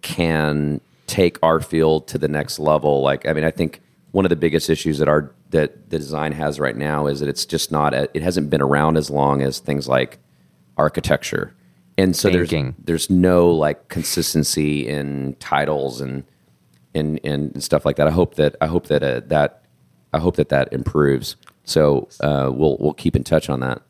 can 0.01 0.79
take 1.07 1.37
our 1.43 1.59
field 1.59 2.07
to 2.09 2.17
the 2.17 2.27
next 2.27 2.59
level. 2.59 3.01
Like, 3.01 3.27
I 3.27 3.33
mean, 3.33 3.43
I 3.43 3.51
think 3.51 3.81
one 4.11 4.25
of 4.25 4.29
the 4.29 4.35
biggest 4.35 4.69
issues 4.69 4.99
that 4.99 5.07
our 5.07 5.33
that 5.49 5.89
the 5.89 5.97
design 5.97 6.31
has 6.31 6.59
right 6.59 6.77
now 6.77 7.07
is 7.07 7.19
that 7.19 7.27
it's 7.27 7.45
just 7.45 7.71
not. 7.71 7.93
It 7.93 8.21
hasn't 8.21 8.49
been 8.49 8.61
around 8.61 8.95
as 8.97 9.09
long 9.09 9.41
as 9.41 9.59
things 9.59 9.87
like 9.87 10.17
architecture, 10.81 11.45
and 11.97 12.15
so 12.15 12.29
Thinking. 12.29 12.75
there's 12.85 13.07
there's 13.07 13.09
no 13.09 13.49
like 13.65 13.79
consistency 13.97 14.87
in 14.87 15.35
titles 15.39 16.01
and 16.01 16.23
and 16.93 17.19
and 17.23 17.63
stuff 17.63 17.85
like 17.85 17.97
that. 17.97 18.07
I 18.07 18.11
hope 18.11 18.35
that 18.35 18.55
I 18.59 18.67
hope 18.67 18.87
that 18.87 19.03
uh, 19.03 19.21
that 19.27 19.63
I 20.13 20.19
hope 20.19 20.35
that 20.35 20.49
that 20.49 20.73
improves. 20.73 21.35
So 21.63 22.07
uh, 22.19 22.49
we'll 22.53 22.77
we'll 22.79 22.93
keep 23.03 23.15
in 23.15 23.23
touch 23.23 23.49
on 23.49 23.59
that. 23.61 23.81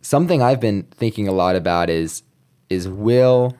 something 0.00 0.42
I've 0.42 0.60
been 0.60 0.82
thinking 1.02 1.26
a 1.28 1.32
lot 1.32 1.56
about 1.56 1.90
is 1.90 2.22
is 2.68 2.88
will 2.88 3.56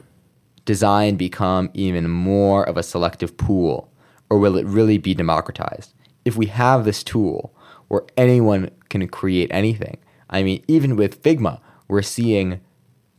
design 0.65 1.17
become 1.17 1.71
even 1.75 2.11
more 2.11 2.69
of 2.69 2.77
a 2.77 2.83
selective 2.83 3.37
pool 3.37 3.77
or 4.29 4.39
will 4.39 4.57
it 4.57 4.67
really 4.67 4.99
be 4.99 5.15
democratized? 5.15 5.95
If 6.25 6.37
we 6.37 6.47
have 6.47 6.85
this 6.85 7.05
tool 7.05 7.55
where 7.89 8.03
anyone 8.17 8.71
can 8.89 9.07
create 9.09 9.51
anything. 9.53 9.99
I 10.29 10.43
mean, 10.43 10.65
even 10.67 10.97
with 10.97 11.23
Figma, 11.23 11.61
we're 11.89 12.03
seeing 12.03 12.61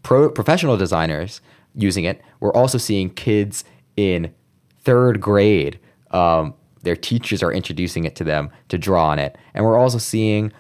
pro- 0.04 0.30
professional 0.30 0.78
designers 0.78 1.42
using 1.76 2.04
it. 2.04 2.22
We're 2.40 2.54
also 2.54 2.78
seeing 2.78 3.10
kids 3.10 3.64
in 3.96 4.34
third 4.82 5.22
grade. 5.22 5.80
Um, 6.12 6.54
their 6.84 6.96
teachers 6.96 7.44
are 7.44 7.52
introducing 7.52 8.06
it 8.06 8.16
to 8.16 8.24
them 8.24 8.50
to 8.70 8.78
draw 8.78 9.10
on 9.10 9.20
it. 9.20 9.38
And 9.54 9.66
we're 9.66 9.78
also 9.78 9.98
seeing 9.98 10.52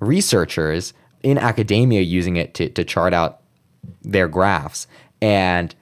researchers 0.00 0.92
in 1.22 1.38
academia 1.38 2.00
using 2.00 2.36
it 2.36 2.54
to, 2.54 2.68
to 2.70 2.84
chart 2.84 3.14
out 3.14 3.40
their 4.02 4.28
graphs. 4.28 4.86
And 5.20 5.74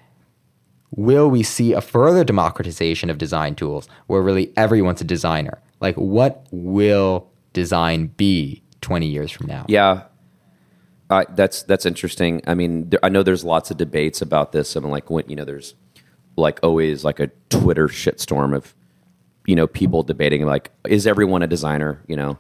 will 0.90 1.31
we 1.31 1.42
see 1.42 1.73
a 1.73 1.81
further 1.81 2.25
democratization 2.25 3.11
of 3.11 3.18
design 3.18 3.55
tools 3.55 3.88
where 4.07 4.23
really 4.23 4.53
everyone's 4.57 5.01
a 5.01 5.05
designer? 5.05 5.62
Like, 5.81 5.94
what 5.94 6.46
will 6.51 7.31
design 7.53 8.09
be 8.09 8.62
20 8.83 9.07
years 9.07 9.31
from 9.31 9.46
now? 9.46 9.64
Yeah, 9.68 10.03
uh, 11.11 11.25
that's 11.31 11.64
that's 11.64 11.85
interesting. 11.85 12.40
I 12.46 12.55
mean, 12.55 12.88
there, 12.88 13.01
I 13.03 13.09
know 13.09 13.23
there's 13.25 13.44
lots 13.44 13.70
of 13.70 13.77
debates 13.77 14.23
about 14.23 14.53
this. 14.53 14.77
I 14.77 14.81
mean, 14.81 14.90
like 14.90 15.11
when 15.11 15.29
you 15.29 15.37
know, 15.37 15.44
there's 15.44 15.75
like 16.37 16.61
always 16.62 17.05
like 17.05 17.18
a 17.18 17.27
Twitter 17.49 17.88
shitstorm 17.88 18.55
of 18.55 18.75
you 19.46 19.57
know 19.57 19.66
people 19.66 20.05
debating 20.05 20.46
like, 20.46 20.70
is 20.87 21.07
everyone 21.07 21.42
a 21.42 21.49
designer? 21.49 22.01
You 22.07 22.14
know, 22.14 22.38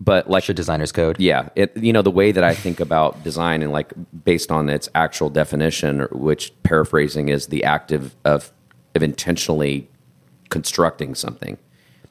but 0.00 0.30
like 0.30 0.44
Should 0.44 0.56
designers 0.56 0.90
code? 0.90 1.20
yeah, 1.20 1.50
it 1.54 1.76
you 1.76 1.92
know 1.92 2.00
the 2.00 2.10
way 2.10 2.32
that 2.32 2.42
I 2.42 2.54
think 2.54 2.80
about 2.80 3.22
design 3.24 3.62
and 3.62 3.72
like 3.72 3.92
based 4.24 4.50
on 4.50 4.70
its 4.70 4.88
actual 4.94 5.28
definition, 5.28 6.06
which 6.10 6.52
paraphrasing 6.62 7.28
is 7.28 7.48
the 7.48 7.62
act 7.64 7.92
of 7.92 8.16
of, 8.24 8.52
of 8.94 9.02
intentionally 9.02 9.86
constructing 10.48 11.14
something. 11.14 11.58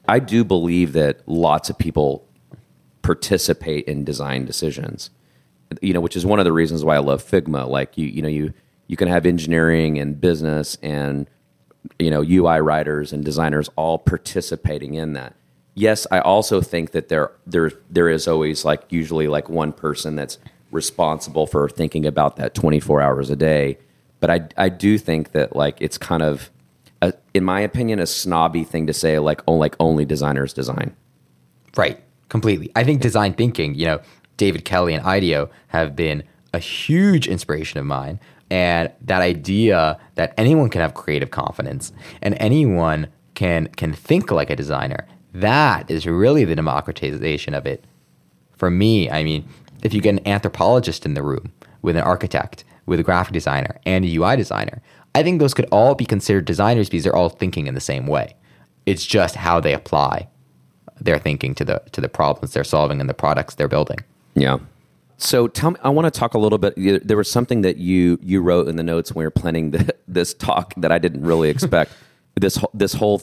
I 0.06 0.20
do 0.20 0.44
believe 0.44 0.92
that 0.92 1.20
lots 1.26 1.68
of 1.68 1.76
people 1.76 2.24
participate 3.02 3.86
in 3.86 4.04
design 4.04 4.44
decisions. 4.44 5.10
You 5.82 5.92
know, 5.92 6.00
which 6.00 6.16
is 6.16 6.24
one 6.24 6.38
of 6.38 6.44
the 6.44 6.52
reasons 6.52 6.84
why 6.84 6.96
I 6.96 7.00
love 7.00 7.22
Figma. 7.22 7.68
Like 7.68 7.98
you, 7.98 8.06
you 8.06 8.22
know, 8.22 8.28
you 8.28 8.52
you 8.86 8.96
can 8.96 9.08
have 9.08 9.26
engineering 9.26 9.98
and 9.98 10.20
business 10.20 10.76
and 10.82 11.28
you 11.98 12.10
know 12.10 12.22
UI 12.22 12.60
writers 12.60 13.12
and 13.12 13.24
designers 13.24 13.68
all 13.76 13.98
participating 13.98 14.94
in 14.94 15.12
that. 15.12 15.34
Yes, 15.74 16.06
I 16.10 16.20
also 16.20 16.60
think 16.60 16.90
that 16.92 17.08
there 17.08 17.30
there 17.46 17.70
there 17.88 18.08
is 18.08 18.26
always 18.26 18.64
like 18.64 18.84
usually 18.90 19.28
like 19.28 19.48
one 19.48 19.72
person 19.72 20.16
that's 20.16 20.38
responsible 20.70 21.46
for 21.46 21.68
thinking 21.68 22.04
about 22.04 22.36
that 22.36 22.54
24 22.54 23.00
hours 23.00 23.30
a 23.30 23.36
day. 23.36 23.78
But 24.20 24.30
I 24.30 24.48
I 24.56 24.68
do 24.70 24.98
think 24.98 25.32
that 25.32 25.54
like 25.54 25.76
it's 25.80 25.98
kind 25.98 26.22
of 26.22 26.50
a, 27.00 27.12
in 27.32 27.44
my 27.44 27.60
opinion 27.60 28.00
a 28.00 28.06
snobby 28.06 28.64
thing 28.64 28.86
to 28.86 28.92
say 28.92 29.18
like 29.18 29.42
oh 29.46 29.54
like 29.54 29.76
only 29.78 30.04
designers 30.04 30.52
design. 30.52 30.96
Right, 31.76 32.00
completely. 32.28 32.72
I 32.74 32.82
think 32.82 33.00
design 33.00 33.34
thinking, 33.34 33.74
you 33.74 33.86
know, 33.86 34.00
David 34.38 34.64
Kelley 34.64 34.94
and 34.94 35.04
IDEO 35.04 35.50
have 35.68 35.94
been 35.94 36.22
a 36.54 36.58
huge 36.58 37.28
inspiration 37.28 37.78
of 37.78 37.84
mine. 37.84 38.18
And 38.50 38.90
that 39.02 39.20
idea 39.20 40.00
that 40.14 40.32
anyone 40.38 40.70
can 40.70 40.80
have 40.80 40.94
creative 40.94 41.30
confidence 41.30 41.92
and 42.22 42.34
anyone 42.40 43.08
can 43.34 43.68
can 43.68 43.92
think 43.92 44.30
like 44.30 44.48
a 44.48 44.56
designer, 44.56 45.06
that 45.34 45.90
is 45.90 46.06
really 46.06 46.44
the 46.44 46.56
democratization 46.56 47.52
of 47.52 47.66
it. 47.66 47.84
For 48.56 48.70
me, 48.70 49.10
I 49.10 49.22
mean, 49.22 49.46
if 49.82 49.92
you 49.92 50.00
get 50.00 50.14
an 50.14 50.26
anthropologist 50.26 51.04
in 51.04 51.14
the 51.14 51.22
room 51.22 51.52
with 51.82 51.94
an 51.94 52.02
architect, 52.02 52.64
with 52.86 52.98
a 52.98 53.02
graphic 53.02 53.34
designer, 53.34 53.78
and 53.84 54.04
a 54.04 54.16
UI 54.16 54.36
designer, 54.36 54.80
I 55.14 55.22
think 55.22 55.40
those 55.40 55.54
could 55.54 55.68
all 55.70 55.94
be 55.94 56.06
considered 56.06 56.46
designers 56.46 56.88
because 56.88 57.04
they're 57.04 57.14
all 57.14 57.28
thinking 57.28 57.66
in 57.66 57.74
the 57.74 57.80
same 57.80 58.06
way. 58.06 58.34
It's 58.86 59.04
just 59.04 59.36
how 59.36 59.60
they 59.60 59.74
apply 59.74 60.28
their 61.00 61.18
thinking 61.18 61.54
to 61.56 61.64
the 61.64 61.82
to 61.92 62.00
the 62.00 62.08
problems 62.08 62.54
they're 62.54 62.64
solving 62.64 63.00
and 63.00 63.10
the 63.10 63.14
products 63.14 63.54
they're 63.54 63.68
building. 63.68 63.98
Yeah. 64.38 64.58
So 65.16 65.48
tell 65.48 65.72
me, 65.72 65.76
I 65.82 65.88
want 65.88 66.12
to 66.12 66.16
talk 66.16 66.34
a 66.34 66.38
little 66.38 66.58
bit. 66.58 66.74
There 67.06 67.16
was 67.16 67.30
something 67.30 67.62
that 67.62 67.76
you 67.78 68.18
you 68.22 68.40
wrote 68.40 68.68
in 68.68 68.76
the 68.76 68.82
notes 68.84 69.12
when 69.12 69.22
we 69.22 69.26
were 69.26 69.30
planning 69.32 69.72
the, 69.72 69.94
this 70.08 70.32
talk 70.34 70.74
that 70.76 70.92
I 70.92 70.98
didn't 70.98 71.22
really 71.24 71.48
expect. 71.50 71.92
this 72.36 72.58
this 72.72 72.92
whole, 72.94 73.22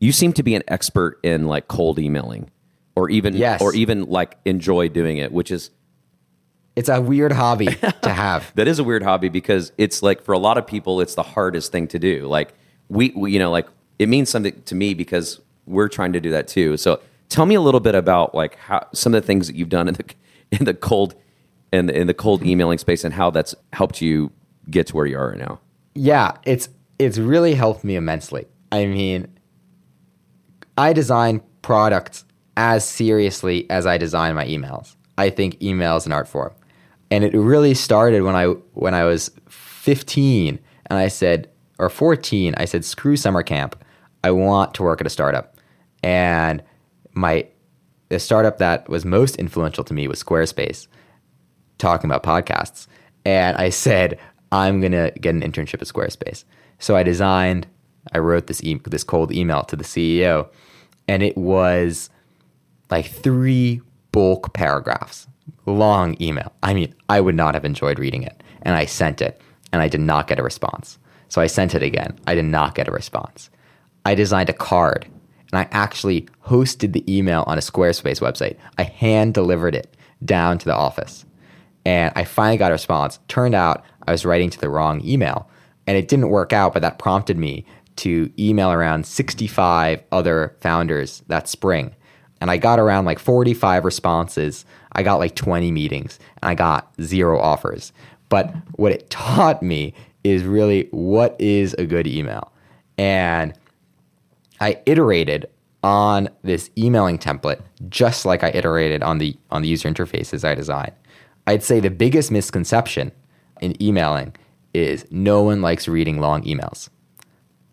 you 0.00 0.12
seem 0.12 0.32
to 0.34 0.42
be 0.42 0.54
an 0.54 0.62
expert 0.68 1.18
in 1.22 1.46
like 1.46 1.66
cold 1.66 1.98
emailing, 1.98 2.50
or 2.94 3.08
even 3.08 3.34
Yes. 3.34 3.62
or 3.62 3.74
even 3.74 4.04
like 4.04 4.36
enjoy 4.44 4.88
doing 4.88 5.16
it, 5.16 5.32
which 5.32 5.50
is 5.50 5.70
It's 6.76 6.90
a 6.90 7.00
weird 7.00 7.32
hobby 7.32 7.66
to 8.02 8.10
have. 8.10 8.52
that 8.56 8.68
is 8.68 8.78
a 8.78 8.84
weird 8.84 9.02
hobby 9.02 9.30
because 9.30 9.72
it's 9.78 10.02
like 10.02 10.20
for 10.22 10.32
a 10.32 10.38
lot 10.38 10.58
of 10.58 10.66
people 10.66 11.00
it's 11.00 11.14
the 11.14 11.22
hardest 11.22 11.72
thing 11.72 11.88
to 11.88 11.98
do 11.98 12.26
like 12.26 12.52
we, 12.88 13.12
we 13.16 13.32
you 13.32 13.38
know 13.38 13.50
like 13.50 13.66
it 13.98 14.08
means 14.08 14.28
something 14.30 14.60
to 14.66 14.74
me 14.74 14.92
because 14.94 15.40
we're 15.66 15.88
trying 15.88 16.12
to 16.12 16.20
do 16.20 16.30
that 16.30 16.48
too 16.48 16.76
so 16.76 17.00
tell 17.28 17.46
me 17.46 17.54
a 17.54 17.60
little 17.60 17.80
bit 17.80 17.94
about 17.94 18.34
like 18.34 18.56
how 18.56 18.86
some 18.92 19.14
of 19.14 19.22
the 19.22 19.26
things 19.26 19.46
that 19.46 19.56
you've 19.56 19.68
done 19.68 19.88
in 19.88 19.94
the 19.94 20.04
in 20.52 20.64
the 20.64 20.74
cold 20.74 21.14
in 21.72 21.86
the, 21.86 21.96
in 21.96 22.06
the 22.06 22.14
cold 22.14 22.44
emailing 22.44 22.78
space 22.78 23.04
and 23.04 23.14
how 23.14 23.30
that's 23.30 23.54
helped 23.72 24.00
you 24.00 24.32
get 24.68 24.88
to 24.88 24.96
where 24.96 25.06
you 25.06 25.16
are 25.16 25.30
right 25.30 25.38
now 25.38 25.60
Yeah, 25.94 26.36
it's 26.44 26.68
it's 26.98 27.18
really 27.18 27.54
helped 27.54 27.82
me 27.82 27.96
immensely. 27.96 28.46
I 28.70 28.86
mean, 28.86 29.26
I 30.76 30.92
design 30.92 31.42
products 31.62 32.24
as 32.56 32.84
seriously 32.84 33.68
as 33.70 33.86
I 33.86 33.98
design 33.98 34.34
my 34.34 34.46
emails. 34.46 34.96
I 35.18 35.30
think 35.30 35.62
email 35.62 35.96
is 35.96 36.06
an 36.06 36.12
art 36.12 36.28
form. 36.28 36.52
And 37.10 37.24
it 37.24 37.34
really 37.34 37.74
started 37.74 38.22
when 38.22 38.36
I 38.36 38.46
when 38.74 38.94
I 38.94 39.04
was 39.04 39.30
15 39.48 40.58
and 40.86 40.98
I 40.98 41.08
said 41.08 41.50
or 41.78 41.88
14, 41.88 42.54
I 42.56 42.66
said 42.66 42.84
screw 42.84 43.16
summer 43.16 43.42
camp. 43.42 43.82
I 44.22 44.30
want 44.30 44.74
to 44.74 44.82
work 44.82 45.00
at 45.00 45.06
a 45.06 45.10
startup. 45.10 45.56
And 46.02 46.62
my 47.14 47.46
the 48.10 48.18
startup 48.18 48.58
that 48.58 48.88
was 48.88 49.04
most 49.04 49.36
influential 49.36 49.84
to 49.84 49.94
me 49.94 50.06
was 50.06 50.22
Squarespace 50.22 50.86
talking 51.78 52.10
about 52.10 52.22
podcasts. 52.22 52.86
And 53.24 53.56
I 53.56 53.70
said, 53.70 54.18
I'm 54.52 54.80
going 54.80 54.92
to 54.92 55.12
get 55.20 55.34
an 55.34 55.42
internship 55.42 55.80
at 55.80 55.88
Squarespace. 55.88 56.44
So 56.78 56.96
I 56.96 57.02
designed, 57.02 57.66
I 58.12 58.18
wrote 58.18 58.46
this, 58.46 58.62
e- 58.62 58.80
this 58.84 59.04
cold 59.04 59.32
email 59.32 59.62
to 59.64 59.76
the 59.76 59.84
CEO, 59.84 60.48
and 61.08 61.22
it 61.22 61.36
was 61.36 62.10
like 62.90 63.06
three 63.06 63.80
bulk 64.12 64.52
paragraphs, 64.54 65.28
long 65.66 66.16
email. 66.20 66.52
I 66.62 66.74
mean, 66.74 66.94
I 67.08 67.20
would 67.20 67.36
not 67.36 67.54
have 67.54 67.64
enjoyed 67.64 67.98
reading 67.98 68.22
it. 68.22 68.42
And 68.62 68.74
I 68.76 68.86
sent 68.86 69.22
it, 69.22 69.40
and 69.72 69.80
I 69.80 69.88
did 69.88 70.00
not 70.00 70.26
get 70.26 70.38
a 70.38 70.42
response. 70.42 70.98
So 71.28 71.40
I 71.40 71.46
sent 71.46 71.74
it 71.74 71.82
again. 71.82 72.18
I 72.26 72.34
did 72.34 72.44
not 72.44 72.74
get 72.74 72.88
a 72.88 72.92
response. 72.92 73.50
I 74.04 74.14
designed 74.14 74.50
a 74.50 74.54
card, 74.54 75.06
and 75.52 75.60
I 75.60 75.68
actually 75.72 76.26
hosted 76.46 76.92
the 76.92 77.04
email 77.12 77.44
on 77.46 77.58
a 77.58 77.62
Squarespace 77.62 78.20
website. 78.20 78.56
I 78.78 78.84
hand 78.84 79.34
delivered 79.34 79.74
it 79.74 79.96
down 80.24 80.58
to 80.58 80.64
the 80.66 80.74
office 80.74 81.24
and 81.84 82.12
I 82.14 82.24
finally 82.24 82.58
got 82.58 82.70
a 82.70 82.74
response. 82.74 83.18
Turned 83.28 83.54
out 83.54 83.84
I 84.06 84.12
was 84.12 84.24
writing 84.24 84.50
to 84.50 84.60
the 84.60 84.68
wrong 84.68 85.04
email, 85.04 85.48
and 85.86 85.96
it 85.96 86.08
didn't 86.08 86.28
work 86.28 86.52
out, 86.52 86.72
but 86.72 86.82
that 86.82 86.98
prompted 86.98 87.38
me 87.38 87.64
to 87.96 88.30
email 88.38 88.72
around 88.72 89.06
65 89.06 90.02
other 90.12 90.56
founders 90.60 91.22
that 91.28 91.48
spring. 91.48 91.94
And 92.40 92.50
I 92.50 92.56
got 92.56 92.78
around 92.78 93.04
like 93.04 93.18
45 93.18 93.84
responses. 93.84 94.64
I 94.92 95.02
got 95.02 95.18
like 95.18 95.34
20 95.36 95.70
meetings, 95.70 96.18
and 96.42 96.50
I 96.50 96.54
got 96.54 96.92
zero 97.02 97.38
offers. 97.38 97.92
But 98.28 98.54
what 98.72 98.92
it 98.92 99.10
taught 99.10 99.62
me 99.62 99.94
is 100.22 100.44
really 100.44 100.88
what 100.90 101.36
is 101.38 101.74
a 101.74 101.86
good 101.86 102.06
email. 102.06 102.52
And 102.98 103.54
I 104.60 104.80
iterated 104.86 105.46
on 105.82 106.28
this 106.42 106.70
emailing 106.76 107.18
template 107.18 107.60
just 107.88 108.26
like 108.26 108.44
I 108.44 108.50
iterated 108.50 109.02
on 109.02 109.18
the 109.18 109.36
on 109.50 109.62
the 109.62 109.68
user 109.68 109.88
interfaces 109.88 110.44
I 110.44 110.54
designed. 110.54 110.92
I'd 111.46 111.62
say 111.62 111.80
the 111.80 111.90
biggest 111.90 112.30
misconception 112.30 113.12
in 113.60 113.80
emailing 113.82 114.36
is 114.74 115.06
no 115.10 115.42
one 115.42 115.62
likes 115.62 115.88
reading 115.88 116.20
long 116.20 116.42
emails. 116.44 116.88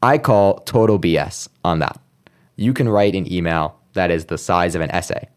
I 0.02 0.18
call 0.18 0.60
total 0.60 1.00
BS 1.00 1.48
on 1.64 1.80
that. 1.80 2.00
You 2.56 2.74
can 2.74 2.90
write 2.90 3.16
an 3.16 3.32
email 3.32 3.80
that 3.94 4.10
is 4.10 4.26
the 4.26 4.38
size 4.38 4.74
of 4.74 4.82
an 4.82 4.92
essay. 4.92 5.28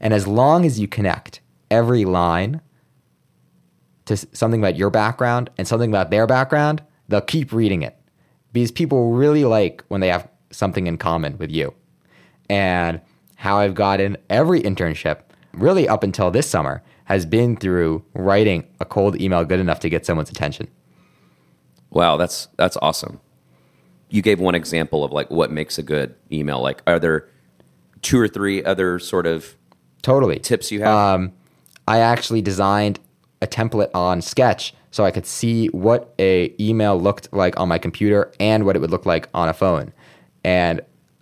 And 0.00 0.14
as 0.14 0.26
long 0.26 0.64
as 0.64 0.78
you 0.78 0.86
connect 0.86 1.40
every 1.70 2.04
line 2.04 2.60
to 4.04 4.16
something 4.16 4.60
about 4.60 4.76
your 4.76 4.90
background 4.90 5.50
and 5.58 5.66
something 5.66 5.90
about 5.90 6.10
their 6.10 6.26
background, 6.26 6.82
they'll 7.08 7.20
keep 7.20 7.52
reading 7.52 7.82
it 7.82 7.96
because 8.52 8.70
people 8.70 9.12
really 9.12 9.44
like 9.44 9.84
when 9.88 10.00
they 10.00 10.08
have 10.08 10.28
something 10.52 10.86
in 10.86 10.96
common 10.98 11.36
with 11.38 11.50
you. 11.50 11.74
And 12.48 13.00
how 13.36 13.58
I've 13.58 13.74
gotten 13.74 14.16
every 14.30 14.60
internship, 14.62 15.22
really 15.52 15.88
up 15.88 16.04
until 16.04 16.30
this 16.30 16.48
summer, 16.48 16.82
has 17.06 17.26
been 17.26 17.56
through 17.56 18.04
writing 18.14 18.64
a 18.78 18.84
cold 18.84 19.20
email 19.20 19.44
good 19.44 19.58
enough 19.60 19.80
to 19.80 19.90
get 19.90 20.06
someone's 20.06 20.30
attention. 20.30 20.68
wow 21.90 22.16
that's 22.16 22.48
that's 22.56 22.76
awesome 22.80 23.20
you 24.08 24.22
gave 24.22 24.40
one 24.40 24.54
example 24.54 25.04
of 25.04 25.12
like 25.12 25.30
what 25.30 25.50
makes 25.50 25.78
a 25.78 25.82
good 25.82 26.14
email 26.30 26.60
like 26.62 26.80
are 26.86 26.98
there 26.98 27.28
two 28.02 28.18
or 28.18 28.28
three 28.28 28.62
other 28.64 28.98
sort 28.98 29.26
of 29.26 29.56
Totally. 30.02 30.38
tips 30.38 30.70
you 30.70 30.80
have 30.80 30.88
Um, 31.14 31.32
I 31.86 31.98
actually 31.98 32.40
designed 32.42 32.98
a 33.40 33.46
template 33.46 33.90
on 33.94 34.22
Sketch 34.22 34.74
so 34.90 35.04
I 35.04 35.10
could 35.10 35.26
see 35.26 35.66
what 35.68 36.14
a 36.18 36.54
email 36.60 36.98
looked 37.00 37.32
like 37.32 37.58
on 37.58 37.68
my 37.68 37.78
computer 37.78 38.32
and 38.40 38.64
what 38.64 38.76
it 38.76 38.80
would 38.80 38.90
look 38.90 39.06
like 39.06 39.28
on 39.34 39.48
a 39.48 39.54
phone. 39.54 39.92
And 40.44 40.80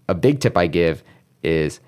a 0.08 0.14
big 0.14 0.40
tip 0.40 0.56
I 0.56 0.66
give 0.66 1.02
is 1.42 1.80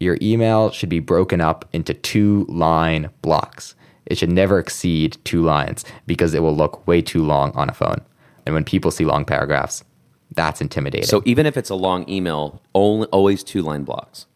your 0.00 0.18
email 0.20 0.70
should 0.70 0.88
be 0.88 1.00
broken 1.00 1.40
up 1.40 1.68
into 1.72 1.94
two 1.94 2.44
line 2.48 3.10
blocks. 3.22 3.74
It 4.06 4.18
should 4.18 4.30
never 4.30 4.58
exceed 4.58 5.18
two 5.24 5.42
lines 5.42 5.84
because 6.06 6.34
it 6.34 6.42
will 6.42 6.56
look 6.56 6.86
way 6.86 7.02
too 7.02 7.24
long 7.24 7.52
on 7.52 7.68
a 7.68 7.74
phone. 7.74 8.00
And 8.44 8.54
when 8.54 8.64
people 8.64 8.90
see 8.90 9.04
long 9.04 9.24
paragraphs, 9.24 9.82
that's 10.34 10.60
intimidating. 10.60 11.06
so 11.06 11.22
even 11.24 11.46
if 11.46 11.56
it's 11.56 11.70
a 11.70 11.74
long 11.74 12.08
email 12.08 12.60
only 12.74 13.06
always 13.08 13.44
two 13.44 13.62
line 13.62 13.84
blocks 13.84 14.26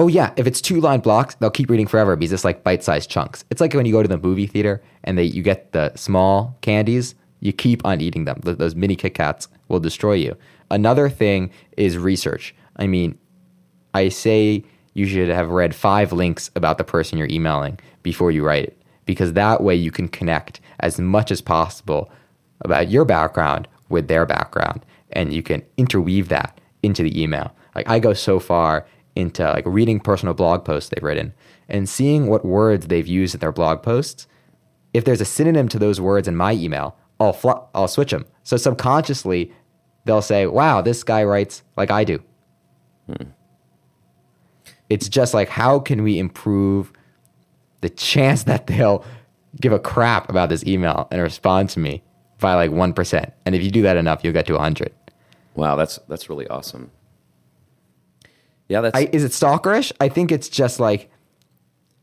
Oh 0.00 0.08
yeah, 0.08 0.32
if 0.36 0.46
it's 0.46 0.62
two 0.62 0.80
line 0.80 1.00
blocks, 1.00 1.34
they'll 1.34 1.50
keep 1.50 1.68
reading 1.68 1.86
forever 1.86 2.16
because 2.16 2.32
it's 2.32 2.42
like 2.42 2.64
bite 2.64 2.82
sized 2.82 3.10
chunks. 3.10 3.44
It's 3.50 3.60
like 3.60 3.74
when 3.74 3.84
you 3.84 3.92
go 3.92 4.00
to 4.00 4.08
the 4.08 4.16
movie 4.16 4.46
theater 4.46 4.82
and 5.04 5.18
they 5.18 5.24
you 5.24 5.42
get 5.42 5.72
the 5.72 5.94
small 5.94 6.56
candies, 6.62 7.14
you 7.40 7.52
keep 7.52 7.84
on 7.84 8.00
eating 8.00 8.24
them. 8.24 8.40
Those 8.42 8.74
mini 8.74 8.96
Kit 8.96 9.14
Kats 9.14 9.48
will 9.68 9.80
destroy 9.80 10.14
you. 10.14 10.36
Another 10.70 11.08
thing 11.08 11.50
is 11.76 11.98
research. 11.98 12.54
I 12.76 12.86
mean, 12.86 13.18
I 13.94 14.08
say 14.08 14.64
you 14.94 15.06
should 15.06 15.28
have 15.28 15.50
read 15.50 15.74
five 15.74 16.12
links 16.12 16.50
about 16.54 16.78
the 16.78 16.84
person 16.84 17.18
you're 17.18 17.28
emailing 17.28 17.78
before 18.02 18.30
you 18.30 18.44
write 18.44 18.64
it 18.64 18.82
because 19.06 19.32
that 19.32 19.62
way 19.62 19.74
you 19.74 19.90
can 19.90 20.08
connect 20.08 20.60
as 20.80 21.00
much 21.00 21.30
as 21.30 21.40
possible 21.40 22.10
about 22.60 22.90
your 22.90 23.04
background 23.04 23.66
with 23.88 24.08
their 24.08 24.26
background 24.26 24.84
and 25.12 25.32
you 25.32 25.42
can 25.42 25.62
interweave 25.76 26.28
that 26.28 26.60
into 26.82 27.02
the 27.02 27.20
email. 27.20 27.52
Like 27.74 27.88
I 27.88 27.98
go 27.98 28.12
so 28.12 28.38
far 28.38 28.86
into 29.16 29.42
like 29.44 29.64
reading 29.66 30.00
personal 30.00 30.34
blog 30.34 30.64
posts 30.64 30.90
they've 30.90 31.02
written 31.02 31.34
and 31.68 31.88
seeing 31.88 32.26
what 32.26 32.44
words 32.44 32.86
they've 32.86 33.06
used 33.06 33.34
in 33.34 33.40
their 33.40 33.52
blog 33.52 33.82
posts. 33.82 34.26
If 34.92 35.04
there's 35.04 35.20
a 35.20 35.24
synonym 35.24 35.68
to 35.68 35.78
those 35.78 36.00
words 36.00 36.28
in 36.28 36.36
my 36.36 36.52
email, 36.52 36.96
I'll 37.20 37.32
fl- 37.34 37.68
I'll 37.74 37.88
switch 37.88 38.10
them. 38.10 38.26
So 38.42 38.56
subconsciously 38.56 39.52
they'll 40.06 40.22
say, 40.22 40.46
"Wow, 40.46 40.80
this 40.80 41.04
guy 41.04 41.22
writes 41.22 41.62
like 41.76 41.90
I 41.90 42.04
do." 42.04 42.22
Hmm. 43.06 43.28
It's 44.88 45.08
just 45.08 45.34
like 45.34 45.48
how 45.48 45.78
can 45.78 46.02
we 46.02 46.18
improve 46.18 46.92
the 47.82 47.90
chance 47.90 48.42
that 48.50 48.66
they'll 48.66 49.04
give 49.60 49.72
a 49.72 49.78
crap 49.78 50.28
about 50.28 50.48
this 50.48 50.64
email 50.64 51.08
and 51.10 51.20
respond 51.20 51.70
to 51.70 51.80
me 51.80 52.02
by 52.38 52.54
like 52.54 52.70
1%. 52.70 53.32
And 53.44 53.54
if 53.54 53.62
you 53.62 53.70
do 53.70 53.82
that 53.82 53.96
enough, 53.96 54.20
you'll 54.22 54.32
get 54.32 54.46
to 54.46 54.54
100. 54.54 54.92
Wow, 55.54 55.76
that's 55.76 55.98
that's 56.08 56.30
really 56.30 56.46
awesome. 56.48 56.90
Yeah, 58.68 58.82
that's 58.82 58.96
I, 58.96 59.08
is 59.12 59.24
it 59.24 59.32
stalkerish? 59.32 59.92
I 60.00 60.08
think 60.08 60.30
it's 60.30 60.48
just 60.48 60.78
like, 60.78 61.10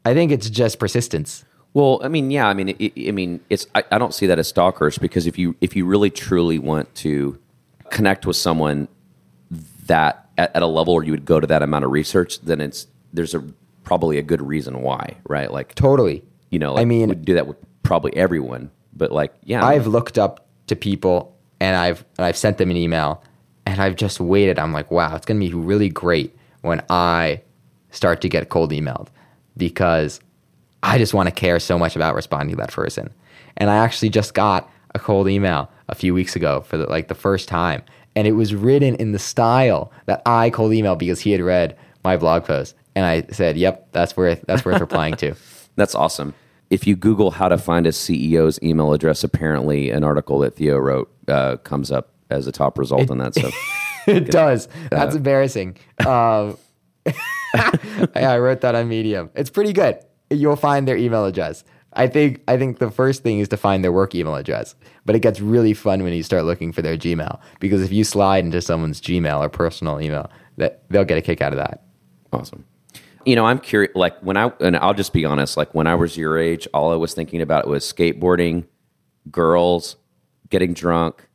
I 0.03 0.13
think 0.13 0.31
it's 0.31 0.49
just 0.49 0.79
persistence. 0.79 1.45
Well. 1.77 2.01
I 2.03 2.07
mean, 2.07 2.31
yeah. 2.31 2.47
I 2.47 2.53
mean, 2.53 2.69
it, 2.79 3.07
I 3.07 3.11
mean, 3.11 3.39
it's. 3.49 3.67
I, 3.75 3.83
I 3.91 3.97
don't 3.97 4.13
see 4.13 4.25
that 4.27 4.39
as 4.39 4.51
stalkerish 4.51 4.99
because 4.99 5.27
if 5.27 5.37
you 5.37 5.55
if 5.61 5.75
you 5.75 5.85
really 5.85 6.09
truly 6.09 6.59
want 6.59 6.93
to 6.95 7.37
connect 7.89 8.25
with 8.25 8.35
someone 8.35 8.87
that 9.85 10.27
at, 10.37 10.55
at 10.55 10.61
a 10.61 10.67
level 10.67 10.95
where 10.95 11.03
you 11.03 11.11
would 11.11 11.25
go 11.25 11.39
to 11.39 11.47
that 11.47 11.61
amount 11.61 11.85
of 11.85 11.91
research, 11.91 12.41
then 12.41 12.61
it's 12.61 12.87
there's 13.13 13.33
a 13.33 13.43
probably 13.83 14.17
a 14.17 14.23
good 14.23 14.41
reason 14.41 14.81
why, 14.81 15.15
right? 15.27 15.51
Like 15.51 15.75
Totally. 15.75 16.23
you 16.49 16.59
know, 16.59 16.73
like, 16.73 16.81
I 16.81 16.85
mean- 16.85 17.09
would 17.09 17.23
do 17.25 17.35
that 17.35 17.47
with 17.47 17.57
probably 17.83 18.15
everyone, 18.17 18.69
but 18.93 19.11
like, 19.11 19.33
yeah, 19.43 19.65
I've 19.65 19.87
looked 19.87 20.17
up 20.17 20.45
to 20.67 20.75
people 20.75 21.37
and 21.59 21.75
I've 21.77 22.03
and 22.17 22.25
I've 22.25 22.37
sent 22.37 22.57
them 22.57 22.69
an 22.69 22.77
email 22.77 23.23
and 23.65 23.81
I've 23.81 23.95
just 23.95 24.19
waited. 24.19 24.59
I'm 24.59 24.73
like, 24.73 24.91
wow, 24.91 25.15
it's 25.15 25.25
gonna 25.25 25.39
be 25.39 25.53
really 25.53 25.89
great 25.89 26.35
when 26.61 26.83
I 26.89 27.41
start 27.91 28.21
to 28.21 28.29
get 28.29 28.49
cold 28.49 28.71
emailed 28.71 29.07
because 29.55 30.19
I 30.87 30.97
just 30.97 31.13
want 31.13 31.27
to 31.27 31.35
care 31.35 31.59
so 31.59 31.77
much 31.77 31.97
about 31.97 32.15
responding 32.15 32.55
to 32.55 32.61
that 32.61 32.71
person. 32.71 33.13
And 33.57 33.69
I 33.69 33.75
actually 33.75 34.07
just 34.07 34.33
got 34.33 34.71
a 34.95 34.99
cold 34.99 35.27
email 35.27 35.69
a 35.89 35.95
few 35.95 36.13
weeks 36.13 36.35
ago 36.35 36.61
for 36.61 36.77
the, 36.77 36.85
like 36.85 37.09
the 37.09 37.15
first 37.15 37.49
time, 37.49 37.83
and 38.15 38.25
it 38.25 38.31
was 38.31 38.55
written 38.55 38.95
in 38.95 39.11
the 39.11 39.19
style 39.19 39.91
that 40.05 40.21
I 40.25 40.49
cold 40.49 40.73
email 40.73 40.95
because 40.95 41.19
he 41.19 41.31
had 41.31 41.41
read 41.41 41.77
my 42.05 42.15
blog 42.15 42.45
post, 42.45 42.73
and 42.95 43.05
I 43.05 43.23
said, 43.31 43.57
"Yep, 43.57 43.89
that's 43.91 44.15
worth 44.15 44.45
that's 44.47 44.63
worth 44.63 44.79
replying 44.79 45.15
to." 45.17 45.35
That's 45.75 45.93
awesome. 45.93 46.33
If 46.71 46.87
you 46.87 46.95
Google 46.95 47.29
how 47.29 47.49
to 47.49 47.57
find 47.59 47.85
a 47.85 47.91
CEO's 47.91 48.59
email 48.63 48.93
address, 48.93 49.23
apparently 49.23 49.91
an 49.91 50.03
article 50.03 50.39
that 50.39 50.55
Theo 50.55 50.77
wrote 50.77 51.13
uh, 51.27 51.57
comes 51.57 51.91
up 51.91 52.13
as 52.31 52.47
a 52.47 52.51
top 52.51 52.79
result 52.79 53.11
on 53.11 53.19
that. 53.19 53.35
So 53.35 53.51
it 54.07 54.31
does. 54.31 54.67
That's 54.89 55.15
embarrassing. 55.15 55.77
Um, 56.07 56.57
I 58.15 58.37
wrote 58.37 58.61
that 58.61 58.75
on 58.75 58.89
Medium. 58.89 59.29
It's 59.35 59.49
pretty 59.49 59.71
good. 59.71 59.99
You'll 60.29 60.55
find 60.55 60.87
their 60.87 60.97
email 60.97 61.25
address. 61.25 61.63
I 61.93 62.07
think 62.07 62.41
I 62.47 62.57
think 62.57 62.79
the 62.79 62.91
first 62.91 63.23
thing 63.23 63.39
is 63.39 63.47
to 63.49 63.57
find 63.57 63.83
their 63.83 63.91
work 63.91 64.13
email 64.13 64.35
address. 64.35 64.75
But 65.05 65.15
it 65.15 65.21
gets 65.21 65.39
really 65.39 65.73
fun 65.73 66.03
when 66.03 66.13
you 66.13 66.23
start 66.23 66.45
looking 66.45 66.71
for 66.71 66.81
their 66.81 66.97
Gmail 66.97 67.39
because 67.59 67.81
if 67.81 67.91
you 67.91 68.03
slide 68.03 68.43
into 68.43 68.61
someone's 68.61 69.01
Gmail 69.01 69.39
or 69.39 69.49
personal 69.49 69.99
email, 70.01 70.29
that 70.57 70.83
they'll 70.89 71.05
get 71.05 71.17
a 71.17 71.21
kick 71.21 71.41
out 71.41 71.53
of 71.53 71.57
that. 71.57 71.83
Awesome. 72.31 72.65
You 73.25 73.35
know, 73.35 73.45
I'm 73.45 73.59
curious. 73.59 73.95
Like 73.95 74.19
when 74.21 74.37
I 74.37 74.51
and 74.59 74.77
I'll 74.77 74.93
just 74.93 75.13
be 75.13 75.25
honest. 75.25 75.57
Like 75.57 75.73
when 75.73 75.87
I 75.87 75.95
was 75.95 76.17
your 76.17 76.37
age, 76.37 76.67
all 76.73 76.91
I 76.91 76.95
was 76.95 77.13
thinking 77.13 77.41
about 77.41 77.67
was 77.67 77.91
skateboarding, 77.91 78.65
girls, 79.31 79.95
getting 80.49 80.73
drunk, 80.73 81.27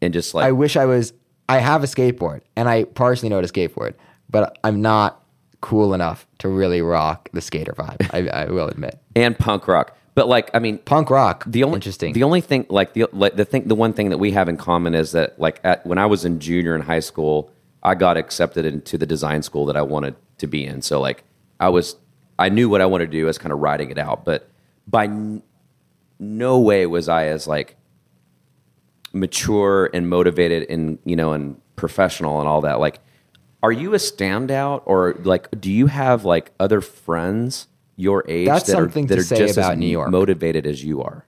and 0.00 0.12
just 0.12 0.34
like 0.34 0.44
I 0.46 0.52
wish 0.52 0.76
I 0.76 0.86
was. 0.86 1.12
I 1.48 1.58
have 1.58 1.84
a 1.84 1.86
skateboard 1.86 2.40
and 2.56 2.68
I 2.68 2.84
partially 2.84 3.28
know 3.28 3.36
how 3.36 3.42
to 3.42 3.46
skateboard, 3.46 3.94
but 4.28 4.58
I'm 4.64 4.82
not 4.82 5.22
cool 5.60 5.94
enough 5.94 6.26
to 6.38 6.48
really 6.48 6.82
rock 6.82 7.28
the 7.32 7.40
skater 7.40 7.72
vibe. 7.72 8.08
I, 8.12 8.28
I 8.44 8.44
will 8.50 8.68
admit. 8.68 8.98
and 9.14 9.38
punk 9.38 9.66
rock. 9.68 9.96
But 10.14 10.28
like, 10.28 10.50
I 10.54 10.60
mean, 10.60 10.78
Punk 10.78 11.10
rock. 11.10 11.44
the 11.46 11.62
only 11.62 11.74
interesting. 11.76 12.14
The 12.14 12.22
only 12.22 12.40
thing, 12.40 12.64
like 12.70 12.94
the 12.94 13.06
like 13.12 13.36
the 13.36 13.44
thing, 13.44 13.68
the 13.68 13.74
one 13.74 13.92
thing 13.92 14.08
that 14.08 14.16
we 14.18 14.30
have 14.30 14.48
in 14.48 14.56
common 14.56 14.94
is 14.94 15.12
that, 15.12 15.38
like, 15.38 15.60
at, 15.62 15.84
when 15.84 15.98
I 15.98 16.06
was 16.06 16.24
in 16.24 16.40
junior 16.40 16.74
in 16.74 16.80
high 16.80 17.00
school, 17.00 17.50
I 17.82 17.94
got 17.94 18.16
accepted 18.16 18.64
into 18.64 18.96
the 18.96 19.04
design 19.04 19.42
school 19.42 19.66
that 19.66 19.76
I 19.76 19.82
wanted 19.82 20.14
to 20.38 20.46
be 20.46 20.64
in. 20.64 20.80
So, 20.80 21.02
like, 21.02 21.22
I 21.60 21.68
was, 21.68 21.96
I 22.38 22.48
knew 22.48 22.70
what 22.70 22.80
I 22.80 22.86
wanted 22.86 23.10
to 23.10 23.12
do. 23.12 23.24
I 23.24 23.26
was 23.26 23.36
kind 23.36 23.52
of 23.52 23.58
writing 23.58 23.90
it 23.90 23.98
out, 23.98 24.24
but 24.24 24.48
by 24.86 25.04
n- 25.04 25.42
no 26.18 26.60
way 26.60 26.86
was 26.86 27.10
I 27.10 27.26
as 27.26 27.46
like 27.46 27.76
mature 29.12 29.90
and 29.92 30.08
motivated 30.08 30.68
and 30.70 30.98
you 31.04 31.16
know 31.16 31.32
and 31.32 31.60
professional 31.76 32.40
and 32.40 32.48
all 32.48 32.62
that. 32.62 32.80
Like, 32.80 33.00
are 33.62 33.72
you 33.72 33.94
a 33.94 33.98
standout, 33.98 34.82
or 34.84 35.14
like, 35.24 35.48
do 35.60 35.70
you 35.70 35.86
have 35.86 36.24
like 36.24 36.52
other 36.60 36.80
friends 36.80 37.68
your 37.96 38.24
age 38.28 38.46
That's 38.46 38.66
that 38.66 38.76
are 38.76 38.82
something 38.82 39.06
that 39.06 39.16
to 39.16 39.20
are 39.20 39.24
say 39.24 39.38
just 39.38 39.56
about 39.56 39.72
as 39.72 39.78
New 39.78 39.86
York. 39.86 40.10
motivated 40.10 40.66
as 40.66 40.84
you 40.84 41.02
are? 41.02 41.26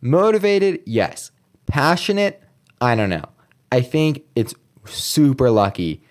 Motivated, 0.00 0.80
yes. 0.86 1.30
Passionate, 1.66 2.42
I 2.80 2.94
don't 2.94 3.10
know. 3.10 3.24
I 3.72 3.80
think 3.80 4.22
it's 4.36 4.54
super 4.86 5.50
lucky 5.50 6.02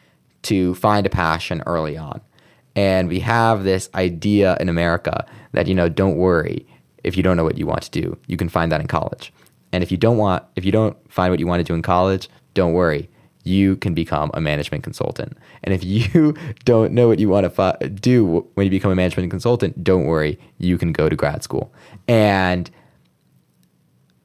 to 0.44 0.76
find 0.76 1.06
a 1.06 1.10
passion 1.10 1.64
early 1.66 1.98
on. 1.98 2.22
And 2.76 3.08
we 3.08 3.22
have 3.22 3.64
this 3.64 3.90
idea 3.96 4.56
in 4.60 4.70
America 4.70 5.26
that, 5.54 5.68
you 5.68 5.74
know, 5.74 5.90
don't 5.90 6.18
worry 6.18 6.68
if 7.04 7.18
you 7.18 7.24
don't 7.24 7.38
know 7.38 7.44
what 7.44 7.58
you 7.58 7.66
want 7.66 7.82
to 7.84 7.92
do. 7.92 8.18
You 8.28 8.38
can 8.38 8.50
find 8.50 8.72
that 8.72 8.82
in 8.82 8.88
college. 8.88 9.34
And 9.72 9.84
if 9.84 9.92
you 9.92 9.98
don't 9.98 10.18
want 10.18 10.44
if 10.56 10.64
you 10.64 10.72
don't 10.72 10.96
find 11.12 11.32
what 11.32 11.40
you 11.40 11.48
want 11.48 11.60
to 11.60 11.64
do 11.64 11.74
in 11.74 11.82
college, 11.82 12.30
don't 12.54 12.74
worry. 12.74 13.10
You 13.48 13.78
can 13.78 13.94
become 13.94 14.30
a 14.34 14.42
management 14.42 14.84
consultant. 14.84 15.38
And 15.64 15.74
if 15.74 15.84
you 15.84 16.36
don't 16.66 16.92
know 16.92 17.08
what 17.08 17.20
you 17.20 17.30
want 17.30 17.46
to 17.46 17.50
fi- 17.50 17.78
do 17.78 18.46
when 18.56 18.66
you 18.66 18.70
become 18.70 18.92
a 18.92 18.96
management 18.96 19.30
consultant, 19.32 19.84
don't 19.84 20.06
worry. 20.06 20.38
You 20.58 20.78
can 20.78 20.92
go 20.92 21.08
to 21.08 21.16
grad 21.16 21.44
school. 21.44 21.74
And 22.08 22.70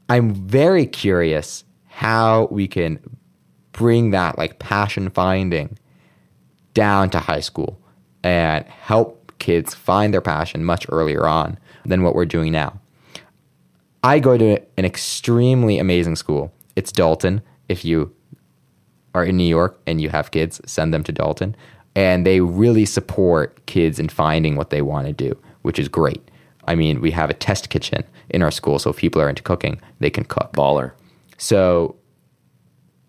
I'm 0.08 0.34
very 0.34 0.86
curious 0.86 1.64
how 1.86 2.48
we 2.50 2.66
can 2.66 2.98
bring 3.70 4.10
that 4.10 4.38
like 4.38 4.58
passion 4.58 5.08
finding 5.10 5.78
down 6.74 7.10
to 7.10 7.20
high 7.20 7.40
school 7.40 7.80
and 8.24 8.64
help 8.66 9.32
kids 9.38 9.74
find 9.74 10.12
their 10.12 10.20
passion 10.20 10.64
much 10.64 10.86
earlier 10.88 11.26
on 11.26 11.58
than 11.84 12.02
what 12.02 12.14
we're 12.14 12.24
doing 12.26 12.52
now. 12.52 12.80
I 14.02 14.18
go 14.18 14.36
to 14.36 14.60
an 14.76 14.84
extremely 14.84 15.78
amazing 15.78 16.16
school. 16.16 16.52
It's 16.74 16.90
Dalton. 16.90 17.42
If 17.68 17.84
you 17.84 18.14
are 19.14 19.24
in 19.24 19.36
New 19.36 19.44
York 19.44 19.78
and 19.86 20.00
you 20.00 20.08
have 20.08 20.30
kids, 20.30 20.60
send 20.66 20.92
them 20.92 21.04
to 21.04 21.12
Dalton. 21.12 21.54
And 21.94 22.26
they 22.26 22.40
really 22.40 22.86
support 22.86 23.64
kids 23.66 23.98
in 23.98 24.08
finding 24.08 24.56
what 24.56 24.70
they 24.70 24.82
want 24.82 25.06
to 25.06 25.12
do, 25.12 25.36
which 25.62 25.78
is 25.78 25.88
great. 25.88 26.30
I 26.66 26.74
mean, 26.74 27.00
we 27.00 27.10
have 27.10 27.28
a 27.28 27.34
test 27.34 27.68
kitchen 27.70 28.04
in 28.30 28.42
our 28.42 28.50
school, 28.50 28.78
so 28.78 28.90
if 28.90 28.96
people 28.96 29.20
are 29.20 29.28
into 29.28 29.42
cooking, 29.42 29.80
they 29.98 30.10
can 30.10 30.24
cook. 30.24 30.52
Baller. 30.52 30.92
So 31.36 31.96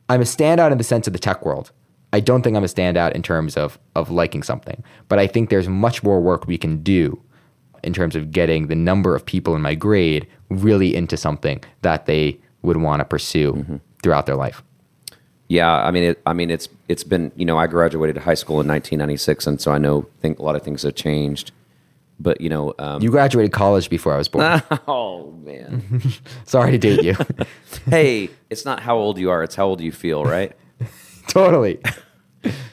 I'm 0.09 0.21
a 0.21 0.25
standout 0.25 0.71
in 0.71 0.77
the 0.77 0.83
sense 0.83 1.07
of 1.07 1.13
the 1.13 1.19
tech 1.19 1.45
world. 1.45 1.71
I 2.11 2.19
don't 2.19 2.41
think 2.41 2.57
I'm 2.57 2.63
a 2.63 2.67
standout 2.67 3.13
in 3.13 3.23
terms 3.23 3.55
of, 3.57 3.79
of 3.95 4.09
liking 4.09 4.43
something, 4.43 4.83
but 5.07 5.19
I 5.19 5.27
think 5.27 5.49
there's 5.49 5.69
much 5.69 6.03
more 6.03 6.19
work 6.19 6.45
we 6.45 6.57
can 6.57 6.83
do 6.83 7.21
in 7.83 7.93
terms 7.93 8.15
of 8.15 8.31
getting 8.31 8.67
the 8.67 8.75
number 8.75 9.15
of 9.15 9.25
people 9.25 9.55
in 9.55 9.61
my 9.61 9.75
grade 9.75 10.27
really 10.49 10.95
into 10.95 11.17
something 11.17 11.63
that 11.81 12.05
they 12.05 12.39
would 12.61 12.77
want 12.77 12.99
to 13.01 13.05
pursue 13.05 13.53
mm-hmm. 13.53 13.77
throughout 14.01 14.25
their 14.25 14.35
life. 14.35 14.63
Yeah, 15.49 15.71
I 15.71 15.91
mean, 15.91 16.03
it, 16.03 16.21
I 16.25 16.33
mean, 16.33 16.49
it's 16.49 16.69
it's 16.87 17.03
been 17.03 17.31
you 17.35 17.45
know 17.45 17.57
I 17.57 17.67
graduated 17.67 18.17
high 18.17 18.33
school 18.33 18.55
in 18.61 18.67
1996, 18.67 19.47
and 19.47 19.61
so 19.61 19.71
I 19.71 19.77
know 19.77 20.07
think 20.21 20.39
a 20.39 20.43
lot 20.43 20.55
of 20.55 20.63
things 20.63 20.83
have 20.83 20.95
changed. 20.95 21.51
But 22.19 22.39
you 22.41 22.49
know, 22.49 22.73
um, 22.79 23.01
You 23.01 23.11
graduated 23.11 23.51
college 23.51 23.89
before 23.89 24.13
I 24.13 24.17
was 24.17 24.27
born. 24.27 24.61
oh 24.87 25.31
man, 25.43 26.01
Sorry 26.45 26.71
to 26.71 26.77
date 26.77 27.03
you. 27.03 27.15
hey, 27.89 28.29
it's 28.49 28.65
not 28.65 28.79
how 28.81 28.97
old 28.97 29.17
you 29.17 29.29
are; 29.29 29.43
it's 29.43 29.55
how 29.55 29.65
old 29.65 29.81
you 29.81 29.91
feel, 29.91 30.23
right? 30.23 30.53
totally. 31.27 31.79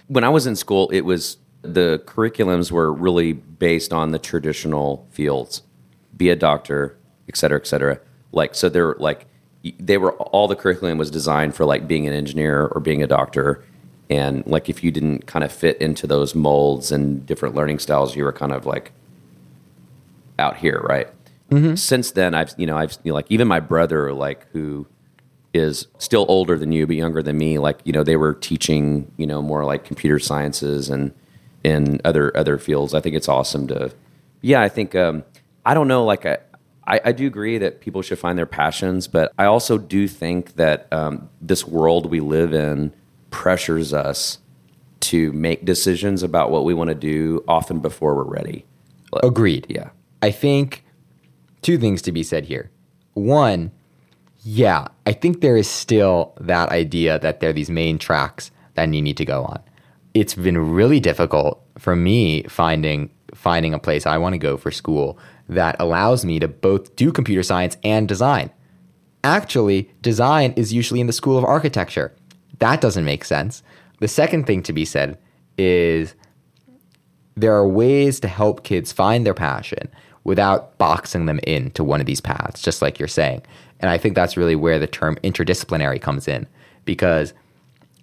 when 0.08 0.24
I 0.24 0.28
was 0.28 0.46
in 0.46 0.56
school, 0.56 0.88
it 0.90 1.02
was 1.02 1.38
the 1.62 2.02
curriculums 2.06 2.70
were 2.70 2.92
really 2.92 3.32
based 3.32 3.92
on 3.92 4.12
the 4.12 4.18
traditional 4.18 5.06
fields, 5.10 5.62
be 6.16 6.30
a 6.30 6.36
doctor, 6.36 6.96
et 7.28 7.36
cetera, 7.36 7.58
et 7.58 7.66
cetera. 7.66 8.00
Like 8.32 8.54
so, 8.54 8.68
they're 8.68 8.94
like 8.98 9.26
they 9.78 9.98
were 9.98 10.12
all 10.12 10.48
the 10.48 10.56
curriculum 10.56 10.98
was 10.98 11.10
designed 11.10 11.54
for 11.54 11.64
like 11.64 11.86
being 11.86 12.06
an 12.06 12.12
engineer 12.12 12.66
or 12.66 12.80
being 12.80 13.02
a 13.02 13.06
doctor, 13.06 13.64
and 14.08 14.46
like 14.46 14.68
if 14.68 14.82
you 14.82 14.90
didn't 14.90 15.26
kind 15.26 15.44
of 15.44 15.52
fit 15.52 15.76
into 15.78 16.06
those 16.06 16.34
molds 16.34 16.90
and 16.90 17.26
different 17.26 17.54
learning 17.54 17.78
styles, 17.78 18.16
you 18.16 18.24
were 18.24 18.32
kind 18.32 18.52
of 18.52 18.66
like 18.66 18.92
out 20.38 20.56
here, 20.56 20.80
right? 20.88 21.08
Since 21.76 22.12
then, 22.12 22.34
I've 22.34 22.54
you 22.56 22.66
know 22.66 22.76
I've 22.76 22.96
you 23.02 23.10
know, 23.12 23.16
like 23.16 23.26
even 23.28 23.48
my 23.48 23.60
brother 23.60 24.12
like 24.12 24.46
who 24.52 24.86
is 25.52 25.88
still 25.98 26.24
older 26.28 26.56
than 26.56 26.70
you 26.70 26.86
but 26.86 26.94
younger 26.94 27.24
than 27.24 27.36
me 27.36 27.58
like 27.58 27.80
you 27.84 27.92
know 27.92 28.04
they 28.04 28.14
were 28.16 28.34
teaching 28.34 29.10
you 29.16 29.26
know 29.26 29.42
more 29.42 29.64
like 29.64 29.84
computer 29.84 30.20
sciences 30.20 30.88
and 30.88 31.12
in 31.64 32.00
other 32.04 32.36
other 32.36 32.56
fields. 32.56 32.94
I 32.94 33.00
think 33.00 33.16
it's 33.16 33.28
awesome 33.28 33.66
to 33.66 33.92
yeah 34.42 34.60
i 34.60 34.68
think 34.68 34.94
um 34.94 35.24
i 35.64 35.74
don't 35.74 35.88
know 35.88 36.04
like 36.04 36.26
I, 36.26 36.38
I 36.90 37.00
i 37.06 37.12
do 37.12 37.26
agree 37.26 37.58
that 37.58 37.80
people 37.80 38.02
should 38.02 38.18
find 38.18 38.36
their 38.36 38.46
passions 38.46 39.08
but 39.08 39.32
i 39.38 39.44
also 39.44 39.78
do 39.78 40.08
think 40.08 40.56
that 40.56 40.88
um 40.92 41.30
this 41.40 41.66
world 41.66 42.10
we 42.10 42.20
live 42.20 42.52
in 42.52 42.92
pressures 43.30 43.94
us 43.94 44.38
to 45.00 45.32
make 45.32 45.64
decisions 45.64 46.22
about 46.22 46.50
what 46.50 46.64
we 46.64 46.74
want 46.74 46.88
to 46.88 46.94
do 46.94 47.42
often 47.48 47.80
before 47.80 48.14
we're 48.14 48.24
ready 48.24 48.66
Agreed. 49.22 49.66
yeah 49.68 49.90
I 50.22 50.30
think 50.30 50.84
two 51.62 51.78
things 51.78 52.02
to 52.02 52.12
be 52.12 52.22
said 52.22 52.44
here. 52.44 52.70
One, 53.14 53.72
yeah, 54.42 54.88
I 55.06 55.12
think 55.12 55.40
there 55.40 55.56
is 55.56 55.68
still 55.68 56.34
that 56.40 56.70
idea 56.70 57.18
that 57.18 57.40
there 57.40 57.50
are 57.50 57.54
these 57.54 57.70
main 57.70 57.98
tracks 57.98 58.50
that 58.74 58.92
you 58.92 59.02
need 59.02 59.16
to 59.16 59.24
go 59.24 59.44
on. 59.44 59.60
It's 60.14 60.34
been 60.34 60.58
really 60.72 61.00
difficult 61.00 61.62
for 61.78 61.96
me 61.96 62.42
finding 62.44 63.10
finding 63.34 63.72
a 63.72 63.78
place 63.78 64.06
I 64.06 64.18
want 64.18 64.34
to 64.34 64.38
go 64.38 64.56
for 64.56 64.70
school 64.72 65.16
that 65.50 65.76
allows 65.80 66.24
me 66.24 66.38
to 66.38 66.48
both 66.48 66.94
do 66.96 67.12
computer 67.12 67.42
science 67.42 67.76
and 67.82 68.08
design. 68.08 68.50
Actually, 69.24 69.90
design 70.00 70.52
is 70.52 70.72
usually 70.72 71.00
in 71.00 71.06
the 71.06 71.12
School 71.12 71.36
of 71.36 71.44
Architecture. 71.44 72.14
That 72.60 72.80
doesn't 72.80 73.04
make 73.04 73.24
sense. 73.24 73.62
The 73.98 74.08
second 74.08 74.46
thing 74.46 74.62
to 74.62 74.72
be 74.72 74.84
said 74.84 75.18
is 75.58 76.14
there 77.36 77.54
are 77.54 77.68
ways 77.68 78.20
to 78.20 78.28
help 78.28 78.64
kids 78.64 78.92
find 78.92 79.26
their 79.26 79.34
passion 79.34 79.88
without 80.24 80.78
boxing 80.78 81.26
them 81.26 81.40
into 81.40 81.82
one 81.82 82.00
of 82.00 82.06
these 82.06 82.20
paths, 82.20 82.62
just 82.62 82.80
like 82.80 82.98
you're 82.98 83.08
saying. 83.08 83.42
And 83.80 83.90
I 83.90 83.98
think 83.98 84.14
that's 84.14 84.36
really 84.36 84.56
where 84.56 84.78
the 84.78 84.86
term 84.86 85.16
interdisciplinary 85.24 86.00
comes 86.00 86.28
in 86.28 86.46
because 86.84 87.34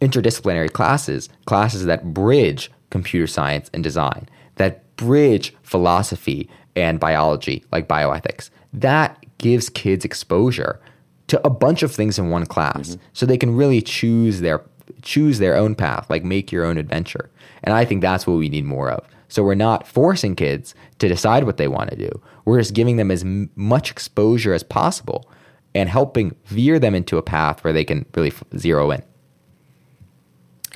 interdisciplinary 0.01 0.71
classes, 0.71 1.29
classes 1.45 1.85
that 1.85 2.13
bridge 2.13 2.71
computer 2.89 3.27
science 3.27 3.69
and 3.73 3.83
design, 3.83 4.27
that 4.55 4.95
bridge 4.97 5.55
philosophy 5.61 6.49
and 6.77 6.99
biology, 6.99 7.65
like 7.71 7.87
bioethics, 7.87 8.51
that 8.71 9.25
gives 9.39 9.67
kids 9.67 10.05
exposure 10.05 10.79
to 11.25 11.45
a 11.45 11.49
bunch 11.49 11.83
of 11.83 11.91
things 11.91 12.19
in 12.19 12.29
one 12.29 12.45
class. 12.45 12.91
Mm-hmm. 12.91 13.01
So 13.13 13.25
they 13.25 13.37
can 13.37 13.55
really 13.55 13.81
choose 13.81 14.41
their 14.41 14.63
choose 15.01 15.39
their 15.39 15.57
own 15.57 15.75
path 15.75 16.09
like 16.09 16.23
make 16.23 16.51
your 16.51 16.63
own 16.63 16.77
adventure. 16.77 17.29
And 17.63 17.73
i 17.73 17.83
think 17.83 18.01
that's 18.01 18.25
what 18.25 18.37
we 18.37 18.47
need 18.47 18.63
more 18.63 18.89
of. 18.89 19.05
So 19.27 19.43
we're 19.43 19.55
not 19.55 19.85
forcing 19.85 20.35
kids 20.35 20.73
to 20.99 21.09
decide 21.09 21.43
what 21.43 21.57
they 21.57 21.67
want 21.67 21.89
to 21.89 21.97
do. 21.97 22.21
We're 22.45 22.59
just 22.59 22.73
giving 22.73 22.95
them 22.95 23.11
as 23.11 23.23
m- 23.23 23.49
much 23.55 23.91
exposure 23.91 24.53
as 24.53 24.63
possible 24.63 25.29
and 25.75 25.89
helping 25.89 26.35
veer 26.45 26.79
them 26.79 26.95
into 26.95 27.17
a 27.17 27.21
path 27.21 27.63
where 27.63 27.73
they 27.73 27.83
can 27.83 28.05
really 28.15 28.29
f- 28.29 28.43
zero 28.57 28.91
in. 28.91 29.03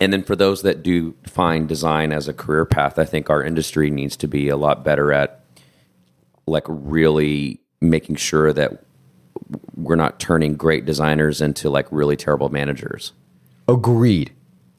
And 0.02 0.12
then 0.12 0.24
for 0.24 0.36
those 0.36 0.64
that 0.64 0.84
do 0.84 1.16
find 1.26 1.68
design 1.68 2.12
as 2.12 2.28
a 2.28 2.34
career 2.34 2.66
path, 2.66 3.00
I 3.00 3.06
think 3.06 3.30
our 3.30 3.44
industry 3.44 3.90
needs 3.90 4.18
to 4.18 4.28
be 4.28 4.50
a 4.50 4.58
lot 4.58 4.84
better 4.84 5.14
at 5.14 5.41
like 6.46 6.66
really 6.68 7.62
making 7.80 8.16
sure 8.16 8.54
that 8.54 8.84
we're 9.76 9.96
not 9.96 10.20
turning 10.20 10.56
great 10.56 10.86
designers 10.86 11.42
into 11.42 11.70
like 11.70 11.88
really 11.92 12.16
terrible 12.16 12.50
managers. 12.50 13.14
Agreed. 13.68 14.32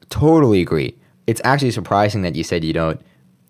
Totally 0.09 0.61
agree. 0.61 0.95
It's 1.27 1.41
actually 1.43 1.71
surprising 1.71 2.21
that 2.23 2.35
you 2.35 2.43
said 2.43 2.63
you 2.63 2.73
don't 2.73 3.01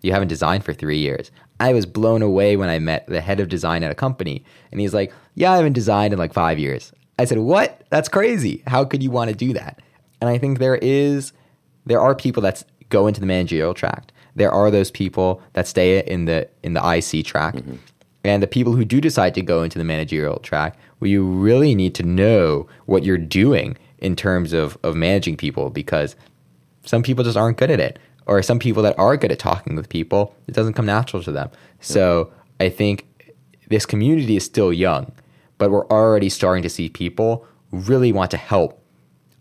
you 0.02 0.12
haven't 0.12 0.28
designed 0.28 0.64
for 0.64 0.74
3 0.74 0.98
years. 0.98 1.30
I 1.60 1.72
was 1.72 1.86
blown 1.86 2.20
away 2.20 2.56
when 2.56 2.68
I 2.68 2.78
met 2.78 3.06
the 3.06 3.22
head 3.22 3.40
of 3.40 3.48
design 3.48 3.82
at 3.82 3.90
a 3.90 3.94
company 3.94 4.44
and 4.70 4.80
he's 4.80 4.92
like, 4.92 5.12
"Yeah, 5.34 5.52
I 5.52 5.56
haven't 5.56 5.72
designed 5.72 6.12
in 6.12 6.18
like 6.18 6.34
5 6.34 6.58
years." 6.58 6.92
I 7.18 7.24
said, 7.24 7.38
"What? 7.38 7.82
That's 7.90 8.08
crazy. 8.08 8.62
How 8.66 8.84
could 8.84 9.02
you 9.02 9.10
want 9.10 9.30
to 9.30 9.36
do 9.36 9.52
that?" 9.54 9.80
And 10.20 10.28
I 10.28 10.38
think 10.38 10.58
there 10.58 10.76
is 10.76 11.32
there 11.86 12.00
are 12.00 12.14
people 12.14 12.42
that 12.42 12.64
go 12.88 13.06
into 13.06 13.20
the 13.20 13.26
managerial 13.26 13.74
track. 13.74 14.12
There 14.36 14.50
are 14.50 14.70
those 14.70 14.90
people 14.90 15.40
that 15.52 15.66
stay 15.66 16.00
in 16.00 16.24
the 16.24 16.48
in 16.62 16.74
the 16.74 16.80
IC 16.80 17.24
track. 17.24 17.54
Mm-hmm. 17.54 17.76
And 18.24 18.42
the 18.42 18.46
people 18.46 18.74
who 18.74 18.84
do 18.84 19.00
decide 19.00 19.34
to 19.34 19.42
go 19.42 19.62
into 19.62 19.78
the 19.78 19.84
managerial 19.84 20.38
track, 20.38 20.78
well, 20.98 21.10
you 21.10 21.24
really 21.24 21.74
need 21.74 21.94
to 21.96 22.02
know 22.02 22.66
what 22.86 23.04
you're 23.04 23.18
doing 23.18 23.76
in 23.98 24.16
terms 24.16 24.52
of, 24.52 24.78
of 24.82 24.96
managing 24.96 25.36
people 25.36 25.70
because 25.70 26.16
some 26.84 27.02
people 27.02 27.22
just 27.22 27.36
aren't 27.36 27.58
good 27.58 27.70
at 27.70 27.80
it. 27.80 27.98
Or 28.26 28.42
some 28.42 28.58
people 28.58 28.82
that 28.82 28.98
are 28.98 29.18
good 29.18 29.30
at 29.30 29.38
talking 29.38 29.76
with 29.76 29.90
people, 29.90 30.34
it 30.48 30.54
doesn't 30.54 30.72
come 30.72 30.86
natural 30.86 31.22
to 31.24 31.32
them. 31.32 31.50
So 31.80 32.32
I 32.58 32.70
think 32.70 33.06
this 33.68 33.84
community 33.84 34.36
is 34.36 34.44
still 34.44 34.72
young, 34.72 35.12
but 35.58 35.70
we're 35.70 35.86
already 35.88 36.30
starting 36.30 36.62
to 36.62 36.70
see 36.70 36.88
people 36.88 37.46
really 37.70 38.12
want 38.12 38.30
to 38.30 38.38
help 38.38 38.82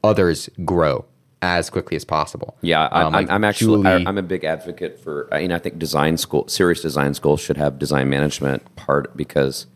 others 0.04 0.50
grow 0.66 1.06
as 1.44 1.70
quickly 1.70 1.96
as 1.98 2.06
possible. 2.06 2.56
Yeah, 2.62 2.88
I, 2.88 3.04
um, 3.04 3.14
like 3.14 3.30
I'm, 3.30 3.44
actually 3.44 3.84
Julie, 3.84 4.06
I'm 4.08 4.18
a 4.18 4.24
big 4.24 4.46
advocate 4.46 4.98
for. 4.98 5.28
I 5.32 5.42
mean, 5.42 5.52
I 5.52 5.60
think 5.60 5.78
design 5.78 6.18
school, 6.18 6.48
serious 6.48 6.82
design 6.82 7.14
schools 7.14 7.42
should 7.42 7.58
have 7.58 7.78
design 7.78 8.10
management 8.10 8.76
part 8.78 9.16
because, 9.16 9.68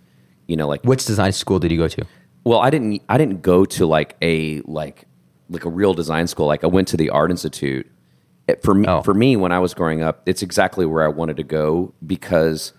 you 0.47 0.55
know, 0.55 0.67
like 0.67 0.81
which 0.83 1.05
design 1.05 1.33
school 1.33 1.59
did 1.59 1.71
you 1.71 1.77
go 1.77 1.89
to? 1.89 2.05
Well, 2.45 2.59
I 2.59 2.69
didn't. 2.69 3.01
I 3.09 3.17
didn't 3.17 3.41
go 3.41 3.65
to 3.65 3.85
like 3.85 4.15
a 4.21 4.61
like 4.61 5.05
like 5.49 5.65
a 5.65 5.69
real 5.69 5.93
design 5.93 6.27
school. 6.27 6.47
Like 6.47 6.63
I 6.63 6.67
went 6.67 6.87
to 6.89 6.97
the 6.97 7.09
Art 7.09 7.31
Institute. 7.31 7.89
It, 8.47 8.63
for 8.63 8.73
me, 8.73 8.87
oh. 8.87 9.01
for 9.01 9.13
me, 9.13 9.35
when 9.35 9.51
I 9.51 9.59
was 9.59 9.73
growing 9.73 10.01
up, 10.01 10.21
it's 10.25 10.41
exactly 10.41 10.85
where 10.85 11.03
I 11.03 11.09
wanted 11.09 11.35
to 11.35 11.43
go 11.43 11.93
because 12.05 12.71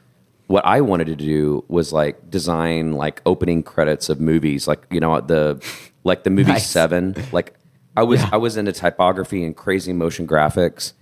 what 0.46 0.64
I 0.64 0.80
wanted 0.80 1.08
to 1.08 1.16
do 1.16 1.62
was 1.68 1.92
like 1.92 2.30
design 2.30 2.92
like 2.92 3.20
opening 3.26 3.62
credits 3.62 4.08
of 4.08 4.18
movies, 4.18 4.66
like 4.66 4.86
you 4.90 4.98
know 4.98 5.20
the 5.20 5.62
like 6.04 6.24
the 6.24 6.30
movie 6.30 6.52
nice. 6.52 6.66
Seven. 6.66 7.14
Like 7.32 7.54
I 7.98 8.02
was 8.04 8.20
yeah. 8.20 8.30
I 8.30 8.36
was 8.36 8.56
into 8.56 8.70
typography 8.70 9.42
and 9.42 9.56
crazy 9.56 9.92
motion 9.92 10.24
graphics 10.24 10.92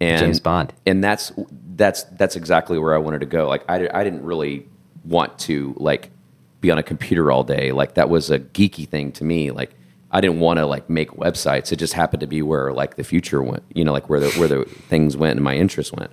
and 0.00 0.20
James 0.20 0.38
Bond, 0.38 0.72
and 0.86 1.02
that's 1.02 1.32
that's 1.74 2.04
that's 2.04 2.36
exactly 2.36 2.78
where 2.78 2.94
I 2.94 2.98
wanted 2.98 3.18
to 3.20 3.26
go. 3.26 3.48
Like 3.48 3.64
I 3.68 3.88
I 3.92 4.04
didn't 4.04 4.22
really 4.22 4.68
want 5.04 5.36
to 5.40 5.74
like 5.78 6.12
be 6.60 6.70
on 6.70 6.78
a 6.78 6.82
computer 6.84 7.32
all 7.32 7.42
day. 7.42 7.72
Like 7.72 7.94
that 7.94 8.08
was 8.08 8.30
a 8.30 8.38
geeky 8.38 8.88
thing 8.88 9.10
to 9.12 9.24
me. 9.24 9.50
Like 9.50 9.74
I 10.12 10.20
didn't 10.20 10.38
want 10.38 10.58
to 10.58 10.66
like 10.66 10.88
make 10.88 11.10
websites. 11.10 11.72
It 11.72 11.76
just 11.76 11.94
happened 11.94 12.20
to 12.20 12.28
be 12.28 12.40
where 12.40 12.72
like 12.72 12.94
the 12.94 13.02
future 13.02 13.42
went. 13.42 13.64
You 13.74 13.84
know, 13.84 13.92
like 13.92 14.08
where 14.08 14.20
the 14.20 14.30
where 14.38 14.46
the 14.46 14.64
things 14.64 15.16
went 15.16 15.34
and 15.34 15.42
my 15.42 15.56
interests 15.56 15.92
went. 15.92 16.12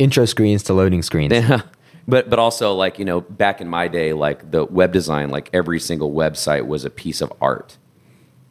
Intro 0.00 0.24
screens 0.24 0.64
to 0.64 0.74
loading 0.74 1.02
screens. 1.02 1.32
Yeah. 1.32 1.62
But 2.06 2.28
but 2.28 2.38
also 2.38 2.74
like 2.74 2.98
you 2.98 3.06
know 3.06 3.22
back 3.22 3.62
in 3.62 3.68
my 3.68 3.88
day 3.88 4.12
like 4.12 4.50
the 4.50 4.66
web 4.66 4.92
design 4.92 5.30
like 5.30 5.48
every 5.54 5.80
single 5.80 6.12
website 6.12 6.66
was 6.66 6.84
a 6.84 6.90
piece 6.90 7.22
of 7.22 7.32
art 7.40 7.78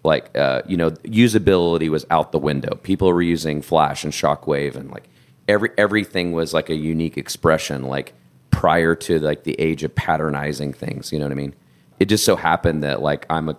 like 0.04 0.36
uh, 0.38 0.62
you 0.68 0.78
know 0.78 0.92
usability 0.92 1.90
was 1.90 2.06
out 2.10 2.32
the 2.32 2.40
window. 2.40 2.76
People 2.84 3.12
were 3.12 3.22
using 3.22 3.62
flash 3.62 4.04
and 4.04 4.14
shockwave 4.14 4.76
and 4.76 4.92
like 4.92 5.10
every 5.48 5.70
everything 5.78 6.32
was 6.32 6.54
like 6.54 6.70
a 6.70 6.76
unique 6.76 7.18
expression 7.18 7.84
like 7.84 8.14
prior 8.52 8.96
to 8.96 9.20
like 9.20 9.44
the 9.44 9.60
age 9.60 9.84
of 9.84 9.94
patternizing 9.96 10.76
things 10.76 11.12
you 11.12 11.20
know 11.20 11.26
what 11.26 11.32
i 11.32 11.36
mean? 11.36 11.54
It 12.00 12.06
just 12.06 12.24
so 12.26 12.36
happened 12.36 12.84
that 12.84 13.02
like 13.02 13.26
i'm 13.30 13.50
a 13.50 13.58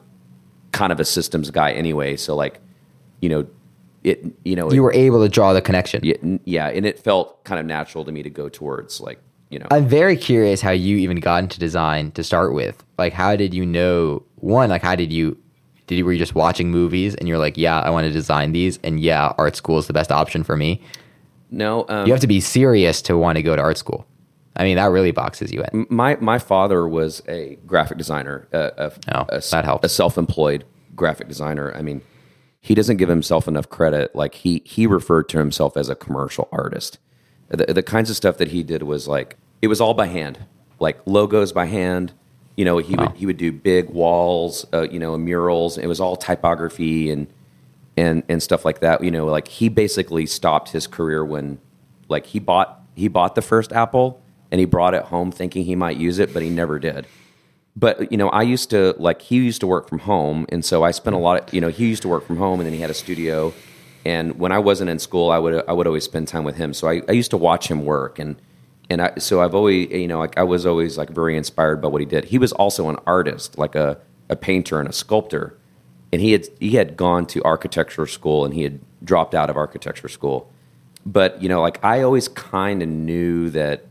kind 0.73 0.93
of 0.93 1.01
a 1.01 1.05
systems 1.05 1.51
guy 1.51 1.73
anyway 1.73 2.17
so 2.17 2.35
like 2.35 2.61
you 3.21 3.29
know 3.29 3.47
it 4.05 4.25
you 4.45 4.55
know 4.55 4.71
you 4.71 4.81
it, 4.81 4.85
were 4.85 4.93
able 4.93 5.23
to 5.23 5.29
draw 5.29 5.53
the 5.53 5.63
connection. 5.63 6.01
Yeah, 6.05 6.17
yeah 6.45 6.69
and 6.69 6.87
it 6.87 6.99
felt 6.99 7.43
kind 7.45 7.59
of 7.59 7.67
natural 7.67 8.05
to 8.05 8.13
me 8.13 8.23
to 8.23 8.31
go 8.31 8.49
towards 8.49 9.01
like 9.01 9.19
you 9.51 9.59
know. 9.59 9.67
I'm 9.71 9.89
very 9.89 10.17
curious 10.17 10.61
how 10.61 10.71
you 10.71 10.97
even 10.99 11.21
got 11.21 11.43
into 11.43 11.59
design 11.59 12.13
to 12.13 12.23
start 12.23 12.55
with. 12.55 12.85
Like 12.99 13.13
how 13.13 13.35
did 13.35 13.55
you 13.55 13.65
know 13.65 14.23
one 14.37 14.69
like 14.69 14.83
how 14.83 14.95
did 14.95 15.13
you 15.13 15.39
did 15.87 15.97
you 15.97 16.05
were 16.05 16.13
you 16.13 16.19
just 16.19 16.35
watching 16.35 16.71
movies 16.71 17.15
and 17.15 17.29
you're 17.29 17.39
like, 17.39 17.57
yeah, 17.57 17.81
I 17.81 17.91
want 17.91 18.07
to 18.07 18.13
design 18.13 18.53
these, 18.53 18.79
and 18.83 19.01
yeah, 19.01 19.33
art 19.39 19.57
school 19.57 19.79
is 19.79 19.87
the 19.87 19.93
best 19.93 20.11
option 20.11 20.43
for 20.45 20.57
me? 20.57 20.83
No, 21.51 21.85
um, 21.89 22.07
you 22.07 22.13
have 22.13 22.21
to 22.23 22.27
be 22.27 22.41
serious 22.41 23.03
to 23.03 23.17
want 23.17 23.37
to 23.37 23.43
go 23.43 23.55
to 23.55 23.63
art 23.63 23.79
school. 23.79 24.07
I 24.57 24.65
mean, 24.65 24.77
that 24.77 24.91
really 24.91 25.11
boxes 25.11 25.53
you 25.53 25.65
in. 25.73 25.87
My 25.91 26.17
my 26.17 26.39
father 26.39 26.89
was 26.89 27.23
a 27.29 27.57
graphic 27.67 27.99
designer, 27.99 28.49
a, 28.53 28.73
a, 28.77 28.93
oh, 29.15 29.27
a, 29.29 29.41
that 29.51 29.65
helps. 29.65 29.85
A 29.85 29.89
self-employed 29.89 30.65
graphic 30.95 31.29
designer. 31.29 31.75
I 31.75 31.83
mean, 31.83 32.03
he 32.61 32.75
doesn't 32.75 32.97
give 32.97 33.09
himself 33.09 33.47
enough 33.47 33.69
credit. 33.69 34.15
Like 34.15 34.35
he 34.37 34.63
he 34.65 34.87
referred 34.87 35.29
to 35.31 35.39
himself 35.39 35.77
as 35.77 35.89
a 35.89 35.95
commercial 35.95 36.49
artist. 36.51 36.99
The, 37.49 37.67
the 37.67 37.83
kinds 37.83 38.11
of 38.11 38.17
stuff 38.17 38.39
that 38.39 38.49
he 38.49 38.63
did 38.63 38.85
was 38.85 39.07
like 39.07 39.37
it 39.61 39.67
was 39.67 39.81
all 39.81 39.95
by 39.95 40.07
hand, 40.07 40.47
like 40.79 40.99
logos 41.05 41.53
by 41.53 41.67
hand, 41.67 42.13
you 42.57 42.65
know, 42.65 42.79
he 42.79 42.95
wow. 42.95 43.07
would 43.07 43.17
he 43.17 43.27
would 43.27 43.37
do 43.37 43.53
big 43.53 43.91
walls, 43.91 44.67
uh, 44.73 44.87
you 44.91 44.99
know, 44.99 45.17
murals. 45.19 45.79
It 45.79 45.87
was 45.87 46.01
all 46.01 46.17
typography 46.17 47.11
and 47.11 47.27
and 47.97 48.23
and 48.29 48.43
stuff 48.43 48.65
like 48.65 48.81
that. 48.81 49.03
You 49.03 49.11
know, 49.11 49.27
like 49.27 49.49
he 49.49 49.69
basically 49.69 50.27
stopped 50.27 50.71
his 50.71 50.87
career 50.87 51.25
when, 51.25 51.59
like, 52.09 52.27
he 52.27 52.39
bought 52.39 52.83
he 52.95 53.09
bought 53.09 53.35
the 53.35 53.43
first 53.43 53.73
Apple 53.73 54.21
and 54.51 54.61
he 54.61 54.67
brought 54.67 54.95
it 54.95 55.05
home 55.05 55.33
thinking 55.33 55.65
he 55.65 55.75
might 55.75 55.97
use 55.97 56.19
it, 56.19 56.33
but 56.33 56.43
he 56.43 56.51
never 56.51 56.79
did. 56.79 57.07
But 57.77 58.13
you 58.13 58.19
know, 58.19 58.29
I 58.29 58.43
used 58.43 58.71
to 58.71 58.95
like 58.99 59.23
he 59.23 59.37
used 59.37 59.61
to 59.61 59.67
work 59.67 59.89
from 59.89 60.01
home, 60.01 60.47
and 60.49 60.65
so 60.65 60.85
I 60.85 60.93
spent 60.93 61.17
a 61.17 61.19
lot 61.19 61.49
of 61.49 61.55
you 61.55 61.61
know 61.61 61.69
he 61.69 61.87
used 61.89 62.03
to 62.03 62.09
work 62.09 62.25
from 62.25 62.37
home, 62.37 62.61
and 62.61 62.67
then 62.67 62.75
he 62.75 62.81
had 62.81 62.91
a 62.91 62.95
studio. 62.95 63.53
And 64.05 64.39
when 64.39 64.53
I 64.53 64.59
wasn't 64.59 64.91
in 64.91 64.99
school, 65.01 65.31
I 65.31 65.39
would 65.39 65.65
I 65.67 65.73
would 65.73 65.89
always 65.89 66.05
spend 66.05 66.29
time 66.29 66.45
with 66.45 66.57
him. 66.57 66.73
So 66.73 66.89
I, 66.89 67.03
I 67.09 67.13
used 67.13 67.31
to 67.33 67.37
watch 67.37 67.69
him 67.69 67.85
work 67.85 68.21
and 68.21 68.37
and 68.95 69.03
I, 69.03 69.13
so 69.19 69.43
I've 69.43 69.57
always, 69.57 69.91
you 69.91 70.07
know, 70.07 70.21
like 70.21 70.39
I 70.39 70.45
was 70.45 70.65
always 70.65 70.97
like 70.97 71.11
very 71.11 71.37
inspired 71.37 71.83
by 71.83 71.89
what 71.89 72.01
he 72.01 72.07
did. 72.07 72.27
He 72.27 72.39
was 72.39 72.53
also 72.53 72.89
an 72.89 72.97
artist, 73.09 73.59
like 73.59 73.75
a, 73.75 73.99
a 74.29 74.37
painter 74.37 74.79
and 74.79 74.89
a 74.89 74.93
sculptor, 74.93 75.59
and 76.13 76.23
he 76.23 76.31
had 76.31 76.47
he 76.61 76.77
had 76.77 76.97
gone 76.97 77.27
to 77.27 77.43
architecture 77.43 78.07
school 78.07 78.45
and 78.45 78.55
he 78.55 78.63
had 78.63 78.79
dropped 79.03 79.35
out 79.35 79.51
of 79.51 79.57
architecture 79.57 80.07
school. 80.07 80.49
But 81.05 81.43
you 81.43 81.49
know, 81.49 81.61
like 81.61 81.85
I 81.85 82.03
always 82.03 82.29
kind 82.29 82.85
of 82.85 82.89
knew 82.89 83.51
that 83.51 83.85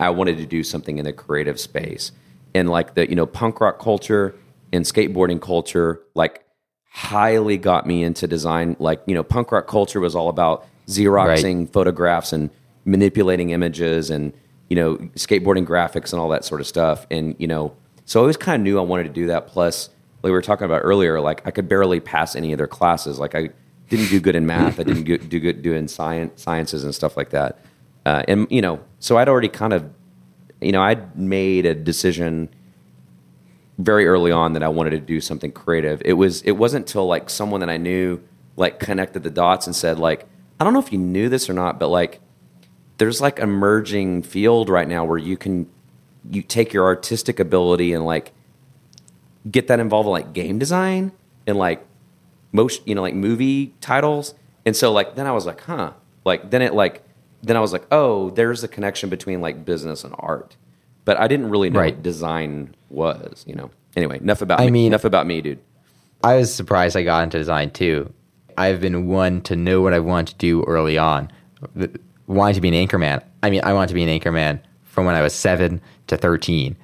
I 0.00 0.10
wanted 0.10 0.38
to 0.38 0.46
do 0.46 0.64
something 0.64 0.98
in 0.98 1.04
the 1.04 1.12
creative 1.12 1.60
space, 1.60 2.10
and 2.56 2.68
like 2.68 2.94
the 2.94 3.08
you 3.08 3.14
know 3.14 3.24
punk 3.24 3.60
rock 3.60 3.78
culture 3.78 4.34
and 4.72 4.84
skateboarding 4.84 5.40
culture, 5.40 6.00
like 6.16 6.44
highly 6.90 7.56
got 7.56 7.86
me 7.86 8.02
into 8.02 8.26
design. 8.26 8.74
Like 8.80 9.00
you 9.06 9.14
know, 9.14 9.22
punk 9.22 9.52
rock 9.52 9.68
culture 9.68 10.00
was 10.00 10.16
all 10.16 10.28
about 10.28 10.66
xeroxing 10.88 11.58
right. 11.60 11.72
photographs 11.72 12.32
and 12.32 12.50
manipulating 12.88 13.50
images 13.50 14.08
and 14.08 14.32
you 14.70 14.76
know 14.76 14.96
skateboarding 15.14 15.66
graphics 15.66 16.12
and 16.12 16.20
all 16.20 16.28
that 16.30 16.44
sort 16.44 16.60
of 16.60 16.66
stuff. 16.66 17.06
And 17.10 17.36
you 17.38 17.46
know, 17.46 17.74
so 18.06 18.18
I 18.18 18.22
always 18.22 18.36
kind 18.36 18.60
of 18.60 18.64
knew 18.64 18.78
I 18.78 18.82
wanted 18.82 19.04
to 19.04 19.10
do 19.10 19.26
that. 19.28 19.46
Plus, 19.46 19.90
like 20.22 20.24
we 20.24 20.30
were 20.30 20.42
talking 20.42 20.64
about 20.64 20.80
earlier, 20.82 21.20
like 21.20 21.46
I 21.46 21.50
could 21.50 21.68
barely 21.68 22.00
pass 22.00 22.34
any 22.34 22.52
of 22.52 22.58
their 22.58 22.66
classes. 22.66 23.18
Like 23.18 23.34
I 23.34 23.50
didn't 23.88 24.08
do 24.08 24.20
good 24.20 24.34
in 24.34 24.46
math. 24.46 24.80
I 24.80 24.82
didn't 24.82 25.04
do 25.04 25.40
good 25.40 25.62
do 25.62 25.74
in 25.74 25.86
science 25.86 26.42
sciences 26.42 26.84
and 26.84 26.94
stuff 26.94 27.16
like 27.16 27.30
that. 27.30 27.60
Uh, 28.06 28.22
and 28.26 28.46
you 28.50 28.62
know, 28.62 28.80
so 29.00 29.18
I'd 29.18 29.28
already 29.28 29.48
kind 29.48 29.72
of, 29.74 29.88
you 30.60 30.72
know, 30.72 30.82
I'd 30.82 31.16
made 31.16 31.66
a 31.66 31.74
decision 31.74 32.48
very 33.78 34.06
early 34.06 34.32
on 34.32 34.54
that 34.54 34.62
I 34.62 34.68
wanted 34.68 34.90
to 34.90 35.00
do 35.00 35.20
something 35.20 35.52
creative. 35.52 36.00
It 36.04 36.14
was 36.14 36.42
it 36.42 36.52
wasn't 36.52 36.86
until 36.86 37.06
like 37.06 37.28
someone 37.28 37.60
that 37.60 37.70
I 37.70 37.76
knew 37.76 38.20
like 38.56 38.80
connected 38.80 39.22
the 39.22 39.30
dots 39.30 39.66
and 39.66 39.76
said 39.76 39.98
like 39.98 40.26
I 40.58 40.64
don't 40.64 40.72
know 40.72 40.80
if 40.80 40.92
you 40.92 40.98
knew 40.98 41.28
this 41.28 41.48
or 41.48 41.52
not, 41.52 41.78
but 41.78 41.88
like 41.88 42.20
there's 42.98 43.20
like 43.20 43.38
emerging 43.38 44.22
field 44.22 44.68
right 44.68 44.88
now 44.88 45.04
where 45.04 45.18
you 45.18 45.36
can 45.36 45.68
you 46.30 46.42
take 46.42 46.72
your 46.72 46.84
artistic 46.84 47.40
ability 47.40 47.92
and 47.92 48.04
like 48.04 48.32
get 49.50 49.68
that 49.68 49.80
involved 49.80 50.06
in 50.06 50.12
like 50.12 50.32
game 50.32 50.58
design 50.58 51.12
and 51.46 51.56
like 51.56 51.84
most 52.52 52.86
you 52.86 52.94
know 52.94 53.02
like 53.02 53.14
movie 53.14 53.74
titles. 53.80 54.34
And 54.66 54.76
so 54.76 54.92
like 54.92 55.14
then 55.14 55.26
i 55.26 55.32
was 55.32 55.46
like 55.46 55.62
huh. 55.62 55.92
Like 56.24 56.50
then 56.50 56.60
it 56.60 56.74
like 56.74 57.02
then 57.42 57.56
i 57.56 57.60
was 57.60 57.72
like 57.72 57.86
oh 57.90 58.30
there's 58.30 58.62
a 58.62 58.68
connection 58.68 59.08
between 59.08 59.40
like 59.40 59.64
business 59.64 60.04
and 60.04 60.14
art. 60.18 60.56
But 61.04 61.18
i 61.18 61.28
didn't 61.28 61.48
really 61.48 61.70
know 61.70 61.80
right. 61.80 61.94
what 61.94 62.02
design 62.02 62.74
was 62.90 63.44
you 63.46 63.54
know. 63.54 63.70
Anyway 63.96 64.18
enough 64.18 64.42
about 64.42 64.60
i 64.60 64.66
me, 64.66 64.70
mean 64.70 64.86
enough 64.88 65.04
about 65.04 65.26
me 65.26 65.40
dude. 65.40 65.60
I 66.22 66.36
was 66.36 66.52
surprised 66.52 66.96
i 66.96 67.04
got 67.04 67.22
into 67.22 67.38
design 67.38 67.70
too. 67.70 68.12
I've 68.56 68.80
been 68.80 69.06
one 69.06 69.40
to 69.42 69.54
know 69.54 69.80
what 69.80 69.94
i 69.94 70.00
want 70.00 70.28
to 70.28 70.34
do 70.34 70.64
early 70.64 70.98
on 70.98 71.30
wanting 72.28 72.54
to 72.54 72.60
be 72.60 72.68
an 72.68 72.74
anchorman. 72.74 73.22
I 73.42 73.50
mean, 73.50 73.62
I 73.64 73.72
wanted 73.72 73.88
to 73.88 73.94
be 73.94 74.04
an 74.04 74.20
anchorman 74.20 74.60
from 74.84 75.06
when 75.06 75.16
I 75.16 75.22
was 75.22 75.34
seven 75.34 75.80
to 76.06 76.16
13. 76.16 76.76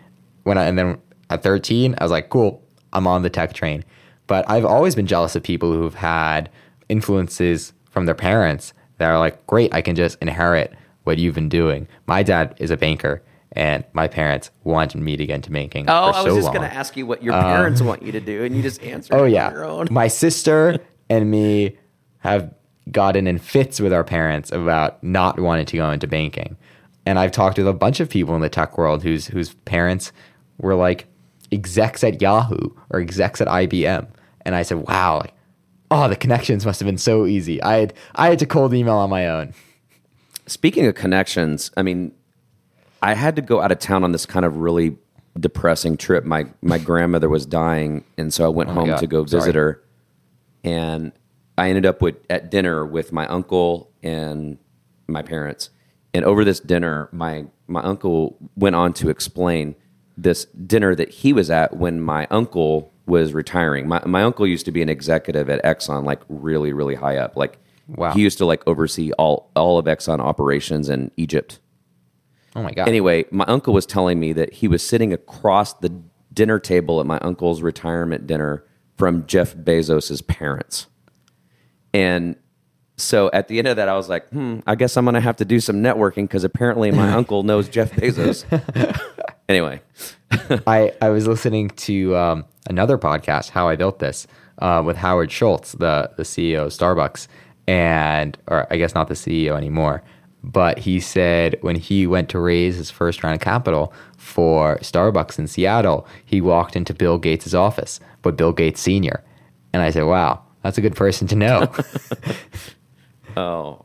When 0.42 0.58
I, 0.58 0.64
and 0.64 0.76
then 0.76 0.98
at 1.30 1.42
13, 1.42 1.94
I 1.98 2.04
was 2.04 2.10
like, 2.10 2.30
cool, 2.30 2.62
I'm 2.92 3.06
on 3.06 3.22
the 3.22 3.30
tech 3.30 3.52
train. 3.52 3.84
But 4.26 4.48
I've 4.48 4.64
always 4.64 4.94
been 4.94 5.06
jealous 5.06 5.36
of 5.36 5.42
people 5.42 5.72
who've 5.72 5.94
had 5.94 6.50
influences 6.88 7.72
from 7.90 8.06
their 8.06 8.14
parents 8.14 8.72
that 8.98 9.06
are 9.06 9.18
like, 9.18 9.46
great, 9.46 9.74
I 9.74 9.82
can 9.82 9.94
just 9.94 10.18
inherit 10.20 10.72
what 11.04 11.18
you've 11.18 11.34
been 11.34 11.48
doing. 11.48 11.86
My 12.06 12.22
dad 12.22 12.54
is 12.58 12.70
a 12.70 12.76
banker, 12.76 13.22
and 13.52 13.84
my 13.92 14.08
parents 14.08 14.50
wanted 14.64 15.00
me 15.00 15.16
to 15.16 15.26
get 15.26 15.36
into 15.36 15.50
banking. 15.50 15.88
Oh, 15.88 15.92
I 15.92 16.22
was 16.22 16.32
so 16.32 16.36
just 16.36 16.48
going 16.48 16.68
to 16.68 16.74
ask 16.74 16.96
you 16.96 17.06
what 17.06 17.22
your 17.22 17.34
um, 17.34 17.42
parents 17.42 17.82
want 17.82 18.02
you 18.02 18.12
to 18.12 18.20
do, 18.20 18.44
and 18.44 18.56
you 18.56 18.62
just 18.62 18.82
answered. 18.82 19.14
Oh 19.14 19.24
it 19.24 19.32
yeah, 19.32 19.48
on 19.48 19.52
your 19.52 19.64
own. 19.64 19.88
my 19.90 20.08
sister 20.08 20.78
and 21.10 21.30
me 21.30 21.76
have 22.18 22.54
gotten 22.90 23.26
in 23.26 23.38
fits 23.38 23.80
with 23.80 23.92
our 23.92 24.04
parents 24.04 24.52
about 24.52 25.02
not 25.02 25.38
wanting 25.38 25.66
to 25.66 25.76
go 25.76 25.90
into 25.90 26.06
banking, 26.06 26.56
and 27.06 27.18
I've 27.18 27.32
talked 27.32 27.58
with 27.58 27.68
a 27.68 27.72
bunch 27.72 28.00
of 28.00 28.08
people 28.08 28.34
in 28.34 28.40
the 28.40 28.48
tech 28.48 28.76
world 28.78 29.02
whose 29.02 29.26
whose 29.26 29.54
parents 29.64 30.12
were 30.58 30.74
like 30.74 31.06
execs 31.52 32.02
at 32.04 32.20
Yahoo 32.20 32.70
or 32.90 33.00
execs 33.00 33.40
at 33.40 33.48
IBM, 33.48 34.06
and 34.44 34.54
I 34.54 34.62
said, 34.62 34.86
"Wow, 34.86 35.18
like, 35.18 35.34
oh, 35.90 36.08
the 36.08 36.16
connections 36.16 36.66
must 36.66 36.80
have 36.80 36.86
been 36.86 36.98
so 36.98 37.26
easy. 37.26 37.62
I 37.62 37.76
had 37.76 37.94
I 38.14 38.28
had 38.28 38.38
to 38.40 38.46
cold 38.46 38.74
email 38.74 38.96
on 38.96 39.10
my 39.10 39.28
own." 39.28 39.54
Speaking 40.46 40.86
of 40.86 40.94
connections, 40.94 41.70
I 41.76 41.82
mean, 41.82 42.12
I 43.02 43.14
had 43.14 43.36
to 43.36 43.42
go 43.42 43.60
out 43.60 43.72
of 43.72 43.78
town 43.78 44.04
on 44.04 44.12
this 44.12 44.26
kind 44.26 44.44
of 44.44 44.58
really 44.58 44.96
depressing 45.38 45.96
trip. 45.96 46.24
My 46.24 46.46
my 46.62 46.78
grandmother 46.78 47.28
was 47.28 47.46
dying, 47.46 48.04
and 48.18 48.32
so 48.32 48.44
I 48.44 48.48
went 48.48 48.70
Oh 48.70 48.74
home 48.74 48.98
to 48.98 49.06
go 49.06 49.24
Sorry. 49.26 49.40
visit 49.40 49.54
her. 49.54 49.82
And 50.62 51.12
I 51.56 51.68
ended 51.68 51.86
up 51.86 52.02
with 52.02 52.16
at 52.28 52.50
dinner 52.50 52.84
with 52.84 53.12
my 53.12 53.26
uncle 53.26 53.90
and 54.02 54.58
my 55.06 55.22
parents. 55.22 55.70
And 56.12 56.24
over 56.24 56.44
this 56.44 56.60
dinner, 56.60 57.08
my 57.12 57.46
my 57.66 57.82
uncle 57.82 58.36
went 58.56 58.76
on 58.76 58.92
to 58.94 59.08
explain 59.10 59.74
this 60.16 60.44
dinner 60.46 60.94
that 60.94 61.10
he 61.10 61.32
was 61.32 61.50
at 61.50 61.76
when 61.76 62.00
my 62.00 62.26
uncle 62.30 62.92
was 63.06 63.32
retiring. 63.32 63.88
My 63.88 64.02
my 64.06 64.22
uncle 64.22 64.46
used 64.46 64.64
to 64.66 64.72
be 64.72 64.82
an 64.82 64.88
executive 64.88 65.50
at 65.50 65.62
Exxon, 65.64 66.04
like 66.04 66.20
really 66.28 66.72
really 66.72 66.94
high 66.94 67.16
up. 67.16 67.36
Like 67.36 67.58
Wow. 67.86 68.12
he 68.12 68.22
used 68.22 68.38
to 68.38 68.46
like 68.46 68.62
oversee 68.66 69.12
all 69.12 69.50
all 69.54 69.78
of 69.78 69.84
Exxon 69.84 70.18
operations 70.18 70.88
in 70.88 71.10
Egypt. 71.16 71.58
Oh 72.56 72.62
my 72.62 72.72
god! 72.72 72.88
Anyway, 72.88 73.26
my 73.30 73.44
uncle 73.46 73.74
was 73.74 73.84
telling 73.84 74.18
me 74.18 74.32
that 74.32 74.54
he 74.54 74.68
was 74.68 74.86
sitting 74.86 75.12
across 75.12 75.74
the 75.74 76.00
dinner 76.32 76.58
table 76.58 77.00
at 77.00 77.06
my 77.06 77.18
uncle's 77.18 77.60
retirement 77.62 78.26
dinner 78.26 78.64
from 78.96 79.26
Jeff 79.26 79.54
Bezos's 79.54 80.22
parents. 80.22 80.86
And 81.94 82.34
so 82.96 83.30
at 83.32 83.48
the 83.48 83.58
end 83.58 83.68
of 83.68 83.76
that, 83.76 83.88
I 83.88 83.96
was 83.96 84.08
like, 84.08 84.28
hmm, 84.28 84.58
I 84.66 84.74
guess 84.74 84.96
I'm 84.96 85.04
going 85.04 85.14
to 85.14 85.20
have 85.20 85.36
to 85.36 85.44
do 85.44 85.60
some 85.60 85.76
networking 85.76 86.24
because 86.24 86.44
apparently 86.44 86.90
my 86.90 87.12
uncle 87.14 87.44
knows 87.44 87.68
Jeff 87.68 87.92
Bezos. 87.92 88.44
anyway, 89.48 89.80
I, 90.66 90.92
I 91.00 91.08
was 91.08 91.26
listening 91.26 91.70
to 91.70 92.16
um, 92.16 92.44
another 92.68 92.98
podcast, 92.98 93.50
How 93.50 93.68
I 93.68 93.76
Built 93.76 94.00
This, 94.00 94.26
uh, 94.58 94.82
with 94.84 94.96
Howard 94.96 95.30
Schultz, 95.32 95.72
the, 95.72 96.10
the 96.16 96.24
CEO 96.24 96.66
of 96.66 96.72
Starbucks. 96.72 97.28
And, 97.66 98.36
or 98.48 98.70
I 98.70 98.76
guess 98.76 98.94
not 98.94 99.08
the 99.08 99.14
CEO 99.14 99.56
anymore, 99.56 100.02
but 100.42 100.78
he 100.80 101.00
said 101.00 101.56
when 101.62 101.76
he 101.76 102.06
went 102.06 102.28
to 102.30 102.38
raise 102.38 102.76
his 102.76 102.90
first 102.90 103.22
round 103.22 103.36
of 103.36 103.40
capital 103.40 103.94
for 104.18 104.76
Starbucks 104.80 105.38
in 105.38 105.46
Seattle, 105.46 106.06
he 106.24 106.42
walked 106.42 106.76
into 106.76 106.92
Bill 106.92 107.16
Gates' 107.16 107.54
office, 107.54 108.00
but 108.20 108.36
Bill 108.36 108.52
Gates 108.52 108.82
Sr. 108.82 109.24
And 109.72 109.82
I 109.82 109.88
said, 109.88 110.02
wow, 110.02 110.42
that's 110.64 110.78
a 110.78 110.80
good 110.80 110.96
person 110.96 111.28
to 111.28 111.36
know. 111.36 111.70
oh, 113.36 113.84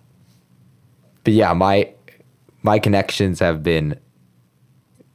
but 1.26 1.34
yeah, 1.34 1.54
my 1.54 1.94
my 2.64 2.80
connections 2.80 3.40
have 3.40 3.62
been 3.62 4.00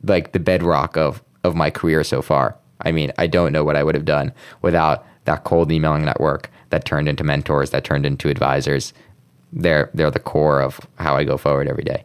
like 0.02 0.32
the 0.32 0.38
bedrock 0.38 0.96
of 0.96 1.24
of 1.42 1.56
my 1.56 1.70
career 1.70 2.04
so 2.04 2.20
far. 2.20 2.56
I 2.82 2.92
mean, 2.92 3.12
I 3.16 3.26
don't 3.26 3.50
know 3.50 3.64
what 3.64 3.76
I 3.76 3.82
would 3.82 3.94
have 3.94 4.04
done 4.04 4.32
without 4.60 5.06
that 5.24 5.44
cold 5.44 5.72
emailing 5.72 6.04
network 6.04 6.50
that 6.68 6.84
turned 6.84 7.08
into 7.08 7.24
mentors, 7.24 7.70
that 7.70 7.82
turned 7.82 8.04
into 8.04 8.28
advisors. 8.28 8.92
They're 9.50 9.90
they're 9.94 10.10
the 10.10 10.20
core 10.20 10.60
of 10.60 10.78
how 10.96 11.16
I 11.16 11.24
go 11.24 11.38
forward 11.38 11.66
every 11.66 11.84
day. 11.84 12.04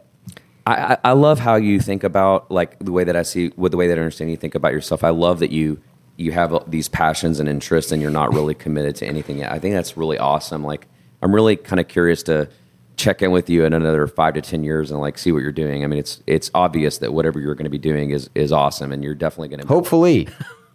I, 0.66 0.94
I 0.94 0.98
I 1.04 1.12
love 1.12 1.38
how 1.38 1.56
you 1.56 1.80
think 1.80 2.02
about 2.02 2.50
like 2.50 2.78
the 2.78 2.92
way 2.92 3.04
that 3.04 3.14
I 3.14 3.24
see 3.24 3.52
with 3.56 3.72
the 3.72 3.78
way 3.78 3.88
that 3.88 3.98
I 3.98 4.00
understand 4.00 4.30
you 4.30 4.38
think 4.38 4.54
about 4.54 4.72
yourself. 4.72 5.04
I 5.04 5.10
love 5.10 5.38
that 5.40 5.50
you 5.50 5.82
you 6.20 6.32
have 6.32 6.52
uh, 6.52 6.60
these 6.66 6.88
passions 6.88 7.40
and 7.40 7.48
interests 7.48 7.90
and 7.90 8.02
you're 8.02 8.10
not 8.10 8.32
really 8.34 8.54
committed 8.54 8.94
to 8.96 9.06
anything 9.06 9.38
yet. 9.38 9.50
I 9.50 9.58
think 9.58 9.74
that's 9.74 9.96
really 9.96 10.18
awesome. 10.18 10.62
Like 10.62 10.86
I'm 11.22 11.34
really 11.34 11.56
kind 11.56 11.80
of 11.80 11.88
curious 11.88 12.22
to 12.24 12.48
check 12.96 13.22
in 13.22 13.30
with 13.30 13.48
you 13.48 13.64
in 13.64 13.72
another 13.72 14.06
five 14.06 14.34
to 14.34 14.42
ten 14.42 14.62
years 14.62 14.90
and 14.90 15.00
like 15.00 15.16
see 15.16 15.32
what 15.32 15.42
you're 15.42 15.50
doing. 15.50 15.82
I 15.82 15.86
mean, 15.86 15.98
it's 15.98 16.22
it's 16.26 16.50
obvious 16.54 16.98
that 16.98 17.14
whatever 17.14 17.40
you're 17.40 17.54
going 17.54 17.64
to 17.64 17.70
be 17.70 17.78
doing 17.78 18.10
is 18.10 18.28
is 18.34 18.52
awesome, 18.52 18.92
and 18.92 19.02
you're 19.02 19.14
definitely 19.14 19.48
going 19.48 19.60
to 19.60 19.66
Hopefully, 19.66 20.28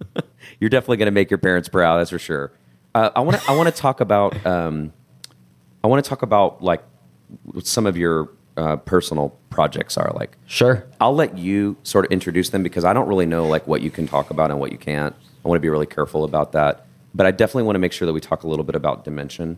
you're 0.59 0.69
definitely 0.69 0.97
going 0.97 1.05
to 1.05 1.11
make 1.11 1.29
your 1.29 1.37
parents 1.37 1.69
proud. 1.69 1.99
That's 1.99 2.09
for 2.09 2.19
sure. 2.19 2.51
Uh, 2.95 3.11
I 3.15 3.19
want 3.21 3.39
to 3.39 3.51
I 3.51 3.55
want 3.55 3.73
to 3.73 3.81
talk 3.81 4.01
about 4.01 4.45
um, 4.45 4.91
I 5.83 5.87
want 5.87 6.03
to 6.03 6.09
talk 6.09 6.23
about 6.23 6.63
like 6.63 6.83
some 7.63 7.85
of 7.85 7.95
your 7.95 8.29
uh, 8.57 8.77
personal 8.77 9.37
projects 9.49 9.97
are 9.97 10.11
like. 10.15 10.37
sure. 10.45 10.85
I'll 10.99 11.15
let 11.15 11.37
you 11.37 11.77
sort 11.83 12.05
of 12.05 12.11
introduce 12.11 12.49
them 12.49 12.63
because 12.63 12.85
I 12.85 12.93
don't 12.93 13.07
really 13.07 13.25
know 13.25 13.47
like 13.47 13.67
what 13.67 13.81
you 13.81 13.91
can 13.91 14.07
talk 14.07 14.29
about 14.29 14.51
and 14.51 14.59
what 14.59 14.71
you 14.71 14.77
can't. 14.77 15.15
I 15.43 15.47
want 15.47 15.57
to 15.57 15.61
be 15.61 15.69
really 15.69 15.85
careful 15.85 16.23
about 16.23 16.51
that. 16.53 16.85
But 17.13 17.25
I 17.25 17.31
definitely 17.31 17.63
want 17.63 17.75
to 17.75 17.79
make 17.79 17.93
sure 17.93 18.05
that 18.05 18.13
we 18.13 18.19
talk 18.19 18.43
a 18.43 18.47
little 18.47 18.65
bit 18.65 18.75
about 18.75 19.05
Dimension. 19.05 19.57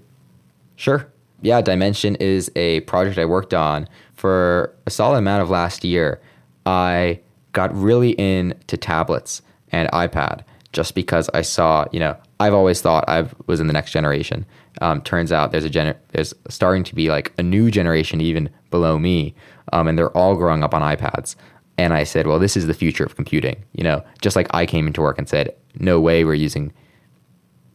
Sure. 0.76 1.08
Yeah, 1.42 1.62
Dimension 1.62 2.16
is 2.16 2.52
a 2.56 2.82
project 2.82 3.18
I 3.18 3.26
worked 3.26 3.54
on 3.54 3.88
for 4.14 4.74
a 4.86 4.92
solid 4.92 5.18
amount 5.18 5.44
of 5.44 5.50
last 5.50 5.84
year. 5.84 6.22
I 6.66 7.20
got 7.54 7.76
really 7.76 8.12
into 8.12 8.78
tablets 8.78 9.42
and 9.72 9.90
iPad 9.92 10.44
just 10.74 10.94
because 10.94 11.30
I 11.34 11.42
saw, 11.42 11.86
you 11.92 12.00
know, 12.00 12.16
I've 12.40 12.54
always 12.54 12.82
thought 12.82 13.06
I 13.08 13.28
was 13.48 13.60
in 13.60 13.68
the 13.68 13.74
next 13.74 13.92
generation. 13.92 14.46
Um, 14.82 15.02
turns 15.02 15.32
out 15.32 15.52
there's 15.52 15.66
a 15.66 15.70
gener- 15.70 15.98
there's 16.10 16.34
starting 16.50 16.84
to 16.84 16.94
be 16.94 17.10
like 17.10 17.34
a 17.40 17.44
new 17.44 17.72
generation 17.72 18.22
even 18.22 18.50
below 18.70 18.98
me, 18.98 19.36
um, 19.74 19.88
and 19.88 19.98
they're 19.98 20.16
all 20.16 20.36
growing 20.36 20.64
up 20.64 20.74
on 20.74 20.82
iPads. 20.82 21.36
And 21.78 21.94
I 21.94 22.04
said, 22.04 22.26
well, 22.26 22.40
this 22.40 22.58
is 22.58 22.68
the 22.68 22.74
future 22.74 23.04
of 23.04 23.16
computing. 23.16 23.64
You 23.74 23.84
know, 23.84 24.04
just 24.22 24.36
like 24.36 24.48
I 24.52 24.66
came 24.66 24.88
into 24.88 25.02
work 25.02 25.18
and 25.20 25.30
said, 25.30 25.56
no 25.80 26.00
way 26.00 26.26
we're 26.26 26.34
using 26.34 26.74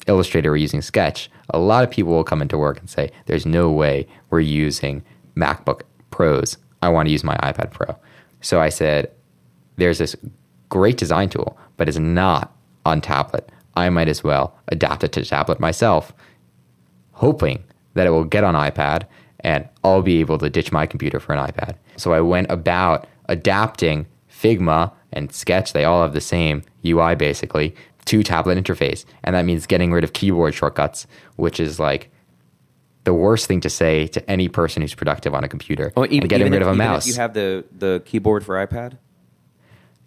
Illustrator, 0.07 0.51
we're 0.51 0.57
using 0.57 0.83
Sketch, 0.83 1.31
a 1.51 1.59
lot 1.59 1.85
of 1.85 1.91
people 1.91 2.13
will 2.13 2.25
come 2.25 2.43
into 2.43 2.59
work 2.59 2.79
and 2.81 2.91
say, 2.91 3.11
There's 3.27 3.47
no 3.47 3.71
way 3.71 4.07
we're 4.31 4.41
using 4.41 5.03
MacBook 5.37 5.83
Pros. 6.11 6.57
I 6.83 6.89
want 6.89 7.07
to 7.07 7.13
use 7.13 7.23
my 7.23 7.37
iPad 7.37 7.71
Pro. 7.71 7.97
So 8.41 8.61
I 8.61 8.69
said, 8.69 9.13
There's 9.77 9.99
this 9.99 10.17
great 10.69 10.97
design 10.97 11.29
tool, 11.29 11.57
but 11.77 11.89
it's 11.89 11.99
not 11.99 12.53
on 12.85 13.01
tablet. 13.01 13.51
I 13.77 13.89
might 13.91 14.09
as 14.09 14.25
well 14.25 14.59
adapt 14.69 15.05
it 15.05 15.13
to 15.13 15.25
tablet 15.25 15.61
myself, 15.61 16.13
hoping 17.13 17.63
that 17.95 18.07
it 18.07 18.11
will 18.11 18.25
get 18.25 18.45
on 18.45 18.55
iPad 18.55 19.05
and 19.43 19.69
I'll 19.85 20.03
be 20.03 20.21
able 20.21 20.39
to 20.39 20.49
ditch 20.51 20.73
my 20.73 20.87
computer 20.87 21.21
for 21.21 21.33
an 21.35 21.47
iPad. 21.47 21.75
So 21.97 22.13
I 22.13 22.21
went 22.21 22.51
about 22.51 23.07
adapting 23.29 24.07
Figma 24.31 24.93
and 25.13 25.33
Sketch, 25.33 25.73
they 25.73 25.85
all 25.85 26.03
have 26.03 26.15
the 26.15 26.21
same 26.21 26.63
UI 26.85 27.15
basically, 27.15 27.75
to 28.07 28.23
tablet 28.23 28.59
interface. 28.63 29.05
And 29.25 29.37
that 29.37 29.45
means 29.45 29.67
getting 29.67 29.93
rid 29.93 30.05
of 30.05 30.13
keyboard 30.13 30.55
shortcuts, 30.55 31.07
which 31.37 31.61
is 31.61 31.79
like 31.79 32.11
the 33.05 33.15
worst 33.15 33.47
thing 33.47 33.61
to 33.61 33.71
say 33.71 34.07
to 34.09 34.31
any 34.31 34.49
person 34.49 34.83
who's 34.83 34.95
productive 34.95 35.35
on 35.35 35.45
a 35.45 35.49
computer. 35.49 35.93
Oh, 35.97 36.03
and 36.05 36.29
getting 36.29 36.41
even 36.47 36.53
rid 36.53 36.63
if- 36.63 36.69
of 36.69 36.75
a 36.75 36.77
mouse. 36.77 37.07
you 37.07 37.15
have 37.15 37.35
the, 37.35 37.65
the 37.77 38.03
keyboard 38.05 38.45
for 38.45 38.55
iPad? 38.67 38.99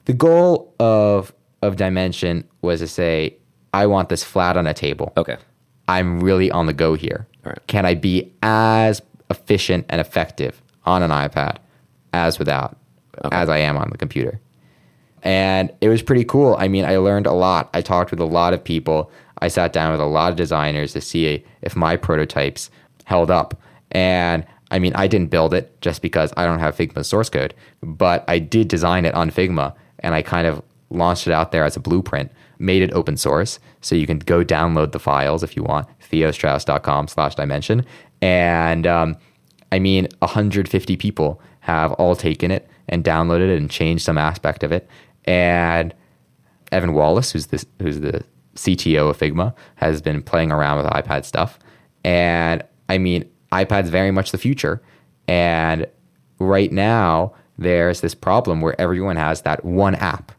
the 0.05 0.13
goal 0.13 0.73
of 0.79 1.33
of 1.61 1.77
Dimension 1.77 2.47
was 2.61 2.79
to 2.79 2.88
say, 2.88 3.38
I 3.73 3.88
want 3.88 4.09
this 4.09 4.23
flat 4.23 4.55
on 4.55 4.67
a 4.67 4.73
table. 4.73 5.11
Okay. 5.17 5.38
I'm 5.88 6.19
really 6.19 6.51
on 6.51 6.67
the 6.67 6.73
go 6.73 6.93
here. 6.93 7.27
All 7.43 7.51
right. 7.51 7.67
Can 7.67 7.86
I 7.86 7.95
be 7.95 8.31
as 8.43 9.01
efficient 9.30 9.86
and 9.89 10.01
effective 10.01 10.61
on 10.86 11.03
an 11.03 11.11
iPad 11.11 11.57
as 12.13 12.39
without, 12.39 12.78
as 13.32 13.49
I 13.49 13.57
am 13.57 13.78
on 13.78 13.89
the 13.89 13.97
computer? 13.97 14.39
And 15.23 15.71
it 15.82 15.89
was 15.89 16.03
pretty 16.03 16.23
cool. 16.23 16.55
I 16.59 16.67
mean, 16.67 16.86
I 16.86 16.97
learned 16.97 17.26
a 17.26 17.34
lot. 17.34 17.69
I 17.73 17.82
talked 17.82 18.11
with 18.11 18.19
a 18.19 18.26
lot 18.26 18.53
of 18.53 18.63
people. 18.63 19.11
I 19.39 19.47
sat 19.47 19.73
down 19.73 19.91
with 19.91 19.99
a 19.99 20.05
lot 20.05 20.32
of 20.32 20.38
designers 20.38 20.93
to 20.93 21.01
see 21.01 21.43
if 21.61 21.76
my 21.76 21.97
prototypes 21.97 22.69
held 23.05 23.32
up. 23.32 23.59
And 23.91 24.45
I 24.71 24.80
mean, 24.80 24.93
I 24.95 25.07
didn't 25.07 25.32
build 25.32 25.53
it 25.53 25.80
just 25.82 26.01
because 26.01 26.34
I 26.38 26.45
don't 26.45 26.59
have 26.59 26.76
Figma 26.78 27.03
source 27.03 27.30
code, 27.30 27.53
but 27.82 28.23
I 28.28 28.39
did 28.39 28.67
design 28.67 29.05
it 29.05 29.15
on 29.15 29.32
Figma 29.32 29.73
and 29.99 30.13
I 30.13 30.21
kind 30.21 30.47
of 30.47 30.61
launched 30.89 31.28
it 31.28 31.34
out 31.34 31.51
there 31.51 31.63
as 31.63 31.76
a 31.76 31.80
blueprint, 31.80 32.32
made 32.59 32.82
it 32.82 32.93
open 32.93 33.17
source. 33.17 33.59
So 33.82 33.95
you 33.95 34.05
can 34.05 34.19
go 34.19 34.43
download 34.43 34.91
the 34.91 34.99
files 34.99 35.43
if 35.43 35.55
you 35.55 35.63
want, 35.63 35.88
theostrauss.com 36.11 37.07
slash 37.07 37.36
dimension. 37.36 37.86
And 38.22 38.88
um, 38.88 39.18
I 39.72 39.80
mean, 39.80 40.07
150 40.20 40.97
people 40.97 41.41
have 41.61 41.93
all 41.93 42.16
taken 42.16 42.51
it 42.51 42.70
and 42.88 43.03
downloaded 43.03 43.49
it 43.49 43.57
and 43.57 43.70
changed 43.70 44.03
some 44.03 44.18
aspect 44.18 44.63
of 44.63 44.72
it. 44.72 44.88
And 45.26 45.93
Evan 46.72 46.93
Wallace, 46.93 47.32
who's 47.32 47.47
the, 47.47 47.66
who's 47.82 47.99
the 47.99 48.24
CTO 48.55 49.09
of 49.09 49.18
Figma, 49.18 49.53
has 49.76 50.01
been 50.01 50.22
playing 50.22 50.51
around 50.51 50.78
with 50.78 50.88
iPad 50.88 51.26
stuff. 51.26 51.59
And 52.03 52.63
I 52.89 52.97
mean, 52.97 53.30
iPad's 53.51 53.89
very 53.89 54.11
much 54.11 54.32
the 54.32 54.38
future. 54.38 54.82
And 55.28 55.88
right 56.39 56.72
now 56.72 57.34
there's 57.57 58.01
this 58.01 58.13
problem 58.13 58.61
where 58.61 58.80
everyone 58.80 59.16
has 59.16 59.41
that 59.41 59.63
one 59.63 59.95
app 59.95 60.32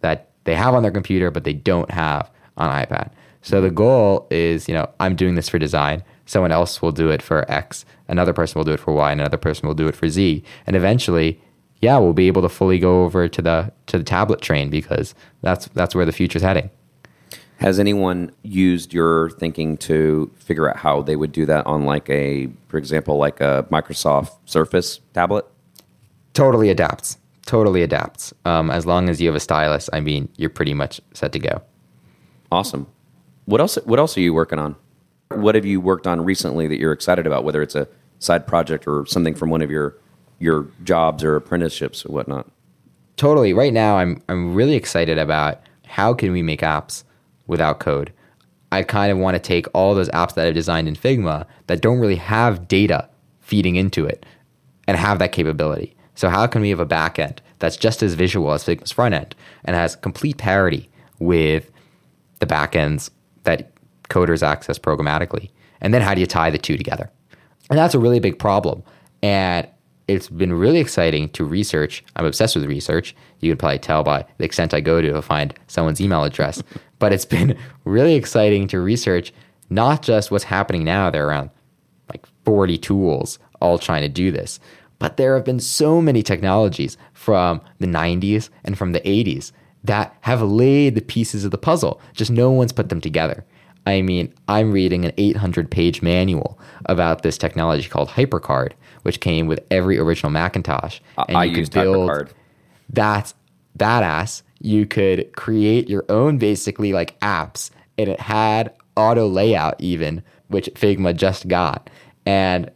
that 0.00 0.30
they 0.44 0.54
have 0.54 0.74
on 0.74 0.82
their 0.82 0.90
computer 0.90 1.30
but 1.30 1.44
they 1.44 1.52
don't 1.52 1.90
have 1.90 2.30
on 2.56 2.70
iPad. 2.70 3.10
So 3.42 3.60
the 3.60 3.70
goal 3.70 4.26
is, 4.30 4.68
you 4.68 4.74
know, 4.74 4.88
I'm 5.00 5.16
doing 5.16 5.34
this 5.34 5.48
for 5.48 5.58
design. 5.58 6.02
Someone 6.26 6.52
else 6.52 6.80
will 6.80 6.92
do 6.92 7.10
it 7.10 7.22
for 7.22 7.50
X. 7.50 7.84
Another 8.08 8.32
person 8.32 8.58
will 8.58 8.64
do 8.64 8.72
it 8.72 8.80
for 8.80 8.92
Y. 8.92 9.12
And 9.12 9.20
another 9.20 9.36
person 9.36 9.66
will 9.66 9.74
do 9.74 9.88
it 9.88 9.96
for 9.96 10.08
Z. 10.08 10.42
And 10.66 10.76
eventually, 10.76 11.40
yeah, 11.80 11.98
we'll 11.98 12.12
be 12.12 12.28
able 12.28 12.42
to 12.42 12.48
fully 12.48 12.78
go 12.78 13.04
over 13.04 13.28
to 13.28 13.42
the 13.42 13.72
to 13.86 13.98
the 13.98 14.04
tablet 14.04 14.40
train 14.40 14.70
because 14.70 15.14
that's 15.42 15.66
that's 15.68 15.94
where 15.94 16.06
the 16.06 16.12
future's 16.12 16.42
heading. 16.42 16.70
Has 17.58 17.78
anyone 17.78 18.32
used 18.42 18.92
your 18.92 19.30
thinking 19.30 19.76
to 19.78 20.30
figure 20.36 20.68
out 20.68 20.76
how 20.76 21.02
they 21.02 21.14
would 21.14 21.32
do 21.32 21.46
that 21.46 21.64
on 21.66 21.84
like 21.84 22.10
a, 22.10 22.48
for 22.68 22.78
example, 22.78 23.16
like 23.16 23.40
a 23.40 23.66
Microsoft 23.70 24.36
Surface 24.44 25.00
tablet? 25.12 25.46
Totally 26.32 26.68
adapts. 26.68 27.16
Totally 27.46 27.82
adapts. 27.82 28.34
Um, 28.44 28.70
as 28.70 28.86
long 28.86 29.08
as 29.08 29.20
you 29.20 29.28
have 29.28 29.36
a 29.36 29.40
stylus, 29.40 29.88
I 29.92 30.00
mean, 30.00 30.28
you're 30.36 30.50
pretty 30.50 30.74
much 30.74 31.00
set 31.12 31.32
to 31.32 31.38
go. 31.38 31.62
Awesome. 32.50 32.86
What 33.44 33.60
else? 33.60 33.76
What 33.84 33.98
else 33.98 34.16
are 34.16 34.20
you 34.20 34.34
working 34.34 34.58
on? 34.58 34.74
What 35.36 35.54
have 35.54 35.64
you 35.64 35.80
worked 35.80 36.06
on 36.06 36.24
recently 36.24 36.66
that 36.68 36.78
you're 36.78 36.92
excited 36.92 37.26
about? 37.26 37.44
Whether 37.44 37.62
it's 37.62 37.74
a 37.74 37.88
side 38.18 38.46
project 38.46 38.86
or 38.86 39.06
something 39.06 39.34
from 39.34 39.50
one 39.50 39.62
of 39.62 39.70
your 39.70 39.96
your 40.38 40.68
jobs 40.82 41.22
or 41.22 41.36
apprenticeships 41.36 42.04
or 42.04 42.12
whatnot. 42.12 42.50
Totally. 43.16 43.52
Right 43.52 43.72
now, 43.72 43.96
I'm 43.96 44.22
I'm 44.28 44.54
really 44.54 44.74
excited 44.74 45.18
about 45.18 45.60
how 45.86 46.14
can 46.14 46.32
we 46.32 46.42
make 46.42 46.60
apps 46.60 47.04
without 47.46 47.80
code. 47.80 48.12
I 48.72 48.82
kind 48.82 49.12
of 49.12 49.18
want 49.18 49.36
to 49.36 49.38
take 49.38 49.66
all 49.72 49.94
those 49.94 50.08
apps 50.08 50.34
that 50.34 50.46
I've 50.46 50.54
designed 50.54 50.88
in 50.88 50.96
Figma 50.96 51.46
that 51.68 51.80
don't 51.80 52.00
really 52.00 52.16
have 52.16 52.66
data 52.66 53.08
feeding 53.40 53.76
into 53.76 54.04
it 54.04 54.26
and 54.88 54.96
have 54.96 55.20
that 55.20 55.32
capability. 55.32 55.94
So 56.16 56.28
how 56.28 56.46
can 56.46 56.62
we 56.62 56.70
have 56.70 56.80
a 56.80 56.86
backend 56.86 57.38
that's 57.60 57.76
just 57.76 58.02
as 58.02 58.14
visual 58.14 58.52
as 58.52 58.64
Figma's 58.64 58.90
front 58.90 59.14
end 59.14 59.36
and 59.64 59.76
has 59.76 59.94
complete 59.96 60.38
parity 60.38 60.90
with 61.18 61.70
the 62.40 62.46
backends 62.46 63.10
that 63.44 63.70
coders 64.14 64.42
access 64.42 64.78
programmatically? 64.78 65.50
And 65.80 65.92
then 65.92 66.02
how 66.02 66.14
do 66.14 66.20
you 66.20 66.26
tie 66.26 66.50
the 66.50 66.58
two 66.58 66.76
together? 66.76 67.10
And 67.70 67.78
that's 67.78 67.94
a 67.94 67.98
really 67.98 68.20
big 68.20 68.38
problem. 68.38 68.82
And 69.22 69.68
it's 70.06 70.28
been 70.28 70.52
really 70.52 70.78
exciting 70.78 71.30
to 71.30 71.44
research. 71.44 72.04
I'm 72.16 72.26
obsessed 72.26 72.56
with 72.56 72.64
research. 72.66 73.16
You 73.40 73.50
can 73.50 73.58
probably 73.58 73.78
tell 73.78 74.04
by 74.04 74.26
the 74.38 74.44
extent 74.44 74.74
I 74.74 74.80
go 74.80 75.00
to 75.00 75.22
find 75.22 75.54
someone's 75.66 76.00
email 76.00 76.24
address. 76.24 76.62
but 76.98 77.12
it's 77.12 77.24
been 77.24 77.58
really 77.84 78.14
exciting 78.14 78.68
to 78.68 78.80
research 78.80 79.32
not 79.70 80.02
just 80.02 80.30
what's 80.30 80.44
happening 80.44 80.84
now. 80.84 81.10
There 81.10 81.24
are 81.24 81.28
around 81.28 81.50
like 82.10 82.26
40 82.44 82.78
tools 82.78 83.38
all 83.60 83.78
trying 83.78 84.02
to 84.02 84.08
do 84.08 84.30
this. 84.30 84.60
But 84.98 85.16
there 85.16 85.34
have 85.34 85.44
been 85.44 85.60
so 85.60 86.00
many 86.00 86.22
technologies 86.22 86.96
from 87.12 87.60
the 87.78 87.86
90s 87.86 88.50
and 88.62 88.78
from 88.78 88.92
the 88.92 89.00
80s 89.00 89.52
that 89.82 90.16
have 90.22 90.40
laid 90.42 90.94
the 90.94 91.02
pieces 91.02 91.44
of 91.44 91.50
the 91.50 91.58
puzzle. 91.58 92.00
Just 92.12 92.30
no 92.30 92.50
one's 92.50 92.72
put 92.72 92.88
them 92.88 93.00
together. 93.00 93.44
I 93.86 94.02
mean, 94.02 94.32
I'm 94.48 94.72
reading 94.72 95.04
an 95.04 95.12
800 95.16 95.70
page 95.70 96.02
manual 96.02 96.58
about 96.86 97.22
this 97.22 97.36
technology 97.36 97.88
called 97.88 98.08
HyperCard, 98.08 98.72
which 99.02 99.20
came 99.20 99.46
with 99.46 99.60
every 99.70 99.98
original 99.98 100.30
Macintosh. 100.30 101.00
And 101.28 101.36
I 101.36 101.44
you 101.44 101.58
used 101.58 101.72
could 101.72 101.82
build 101.82 102.10
HyperCard. 102.10 102.30
That's 102.88 103.34
badass. 103.78 104.42
You 104.60 104.86
could 104.86 105.32
create 105.36 105.88
your 105.88 106.04
own 106.08 106.38
basically 106.38 106.92
like 106.92 107.18
apps, 107.20 107.70
and 107.98 108.08
it 108.08 108.20
had 108.20 108.74
auto 108.96 109.26
layout 109.28 109.76
even, 109.78 110.22
which 110.48 110.70
Figma 110.74 111.14
just 111.14 111.48
got. 111.48 111.90
And 112.24 112.70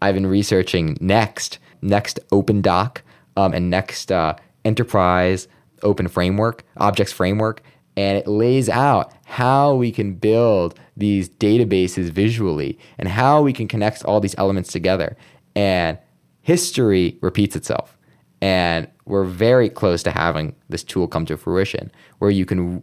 I've 0.00 0.14
been 0.14 0.26
researching 0.26 0.96
Next, 1.00 1.58
Next 1.82 2.18
OpenDoc, 2.30 2.98
um, 3.36 3.52
and 3.52 3.68
Next 3.68 4.10
uh, 4.10 4.36
Enterprise 4.64 5.48
Open 5.82 6.08
Framework, 6.08 6.64
Objects 6.76 7.12
Framework, 7.12 7.62
and 7.96 8.16
it 8.16 8.26
lays 8.26 8.68
out 8.68 9.12
how 9.24 9.74
we 9.74 9.92
can 9.92 10.14
build 10.14 10.78
these 10.96 11.28
databases 11.28 12.10
visually 12.10 12.78
and 12.98 13.08
how 13.08 13.42
we 13.42 13.52
can 13.52 13.68
connect 13.68 14.04
all 14.04 14.20
these 14.20 14.34
elements 14.38 14.72
together. 14.72 15.16
And 15.54 15.98
history 16.40 17.18
repeats 17.20 17.56
itself. 17.56 17.96
And 18.40 18.88
we're 19.04 19.24
very 19.24 19.68
close 19.68 20.02
to 20.04 20.10
having 20.10 20.54
this 20.68 20.82
tool 20.82 21.08
come 21.08 21.26
to 21.26 21.36
fruition 21.36 21.90
where 22.18 22.30
you 22.30 22.46
can, 22.46 22.82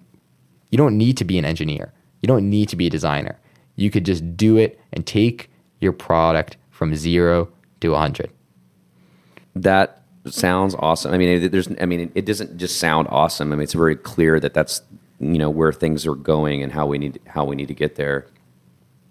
you 0.70 0.78
don't 0.78 0.97
need 0.97 1.18
to 1.18 1.26
be 1.26 1.38
an 1.38 1.45
engineer, 1.45 1.93
you 2.22 2.28
don't 2.28 2.49
need 2.49 2.70
to 2.70 2.76
be 2.76 2.88
a 2.88 2.91
designer. 2.91 3.39
You 3.76 3.91
could 3.91 4.05
just 4.05 4.36
do 4.36 4.58
it 4.58 4.80
and 4.91 5.05
take 5.05 5.49
your 5.80 5.93
product 5.93 6.58
from 6.70 6.95
zero 6.95 7.49
to 7.82 7.89
100. 7.89 8.32
That 9.55 10.03
sounds 10.26 10.76
awesome. 10.80 11.14
I 11.14 11.18
mean, 11.18 11.49
there's, 11.51 11.70
I 11.80 11.86
mean, 11.86 12.12
it 12.16 12.26
doesn't 12.26 12.58
just 12.58 12.80
sound 12.80 13.08
awesome. 13.10 13.51
I 13.51 13.55
mean, 13.55 13.64
it's 13.64 13.74
very 13.74 13.95
clear 13.95 14.39
that 14.39 14.53
that's, 14.53 14.82
you 15.20 15.38
know, 15.38 15.49
where 15.49 15.74
things 15.74 16.05
are 16.05 16.15
going 16.15 16.63
and 16.63 16.72
how 16.72 16.86
we 16.86 16.97
need, 16.97 17.20
how 17.28 17.45
we 17.45 17.55
need 17.55 17.68
to 17.68 17.74
get 17.74 17.95
there. 17.95 18.28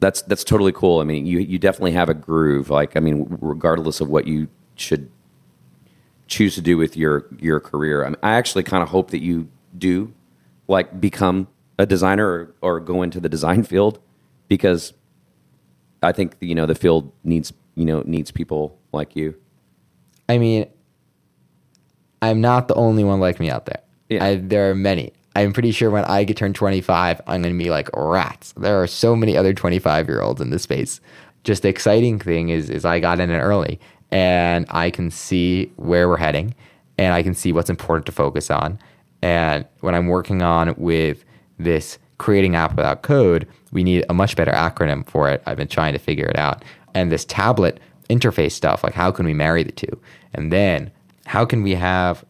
That's, 0.01 0.23
that's 0.23 0.45
totally 0.45 0.73
cool. 0.73 1.01
I 1.01 1.05
mean, 1.05 1.27
you, 1.27 1.39
you 1.39 1.59
definitely 1.59 1.93
have 1.93 2.09
a 2.09 2.15
groove. 2.15 2.71
Like, 2.71 2.97
I 2.97 3.01
mean, 3.01 3.27
regardless 3.41 4.01
of 4.01 4.09
what 4.09 4.27
you 4.27 4.49
should 4.75 5.11
choose 6.27 6.55
to 6.55 6.61
do 6.61 6.77
with 6.77 6.97
your, 6.97 7.27
your 7.39 7.61
career. 7.61 8.05
I, 8.05 8.09
mean, 8.11 8.17
I 8.23 8.33
actually 8.33 8.63
kind 8.63 8.83
of 8.83 8.91
hope 8.91 9.11
that 9.11 9.23
you 9.23 9.49
do 9.77 10.13
like 10.69 11.01
become 11.01 11.49
a 11.79 11.87
designer 11.87 12.27
or, 12.27 12.55
or 12.63 12.81
go 12.81 13.03
into 13.03 13.21
the 13.21 13.29
design 13.29 13.63
field 13.65 14.01
because 14.49 14.93
I 16.03 16.13
think 16.13 16.37
you 16.41 16.55
know 16.55 16.67
the 16.67 16.75
field 16.75 17.13
needs 17.25 17.53
you 17.75 17.85
know 17.85 18.03
needs 18.07 18.31
people 18.31 18.79
like 18.93 19.17
you. 19.17 19.35
I 20.29 20.39
mean, 20.39 20.67
I'm 22.23 22.41
not 22.41 22.69
the 22.69 22.75
only 22.75 23.05
one 23.05 23.21
like 23.21 23.39
me 23.39 23.51
out 23.51 23.67
there. 23.67 23.81
Yeah. 24.09 24.25
I, 24.25 24.37
there 24.37 24.71
are 24.71 24.75
many. 24.75 25.13
I'm 25.37 25.53
pretty 25.53 25.71
sure 25.71 25.91
when 25.91 26.07
I 26.07 26.25
get 26.25 26.39
turned 26.39 26.55
25, 26.55 27.21
I'm 27.27 27.43
going 27.43 27.53
to 27.53 27.63
be 27.63 27.69
like 27.69 27.91
rats. 27.93 28.55
There 28.57 28.81
are 28.81 28.87
so 28.87 29.15
many 29.15 29.37
other 29.37 29.53
25 29.53 30.09
year 30.09 30.23
olds 30.23 30.41
in 30.41 30.49
this 30.49 30.63
space. 30.63 30.99
Just 31.45 31.61
the 31.63 31.69
exciting 31.69 32.19
thing 32.19 32.49
is, 32.49 32.71
is 32.71 32.87
I 32.87 33.01
got 33.01 33.21
in 33.21 33.29
it 33.29 33.39
early, 33.39 33.79
and 34.11 34.65
I 34.71 34.91
can 34.91 35.11
see 35.11 35.71
where 35.77 36.09
we're 36.09 36.17
heading, 36.17 36.55
and 36.97 37.13
I 37.13 37.23
can 37.23 37.35
see 37.35 37.53
what's 37.53 37.69
important 37.69 38.07
to 38.07 38.13
focus 38.13 38.51
on. 38.51 38.79
And 39.21 39.67
when 39.81 39.95
I'm 39.95 40.07
working 40.07 40.41
on 40.41 40.75
with 40.79 41.23
this 41.59 41.99
creating 42.17 42.57
app 42.57 42.75
without 42.75 43.03
code, 43.03 43.47
we 43.73 43.85
need 43.85 44.07
a 44.09 44.15
much 44.15 44.37
better 44.37 44.53
acronym 44.53 45.07
for 45.07 45.29
it. 45.29 45.43
I've 45.45 45.59
been 45.59 45.69
trying 45.69 45.93
to 45.93 45.99
figure 45.99 46.27
it 46.27 46.39
out. 46.39 46.65
And 46.95 47.13
this 47.13 47.27
tablet 47.27 47.79
interface 48.09 48.53
stuff, 48.53 48.83
like 48.83 48.95
how 48.95 49.11
can 49.11 49.27
we 49.27 49.35
marry 49.35 49.63
the 49.63 49.73
two? 49.73 50.01
And 50.33 50.51
then 50.51 50.91
how 51.27 51.45
can 51.45 51.63
we 51.63 51.75
have 51.75 52.25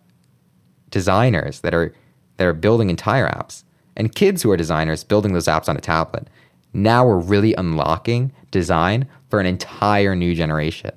designers 0.90 1.60
that 1.60 1.72
are 1.72 1.94
that 2.36 2.46
are 2.46 2.52
building 2.52 2.90
entire 2.90 3.28
apps 3.28 3.64
and 3.96 4.14
kids 4.14 4.42
who 4.42 4.50
are 4.50 4.56
designers 4.56 5.04
building 5.04 5.32
those 5.32 5.46
apps 5.46 5.68
on 5.68 5.76
a 5.76 5.80
tablet? 5.80 6.28
Now 6.72 7.06
we're 7.06 7.18
really 7.18 7.54
unlocking 7.54 8.32
design 8.50 9.08
for 9.30 9.40
an 9.40 9.46
entire 9.46 10.14
new 10.14 10.34
generation. 10.34 10.92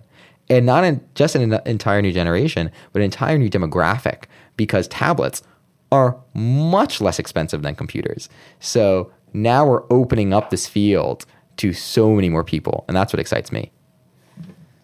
And 0.50 0.66
not 0.66 0.84
in, 0.84 1.02
just 1.16 1.36
an 1.36 1.54
entire 1.66 2.02
new 2.02 2.12
generation, 2.12 2.72
but 2.92 3.00
an 3.00 3.06
entire 3.06 3.38
new 3.38 3.50
demographic 3.50 4.24
because 4.58 4.88
tablets 4.88 5.44
are 5.92 6.18
much 6.34 7.02
less 7.02 7.20
expensive 7.20 7.62
than 7.62 7.76
computers. 7.76 8.30
So 8.60 9.12
now 9.34 9.66
we're 9.66 9.84
opening 9.92 10.34
up 10.34 10.50
this 10.50 10.68
field 10.68 11.26
to 11.58 11.74
so 11.74 12.14
many 12.16 12.30
more 12.30 12.44
people, 12.44 12.86
and 12.88 12.96
that's 12.96 13.14
what 13.14 13.20
excites 13.20 13.52
me. 13.52 13.72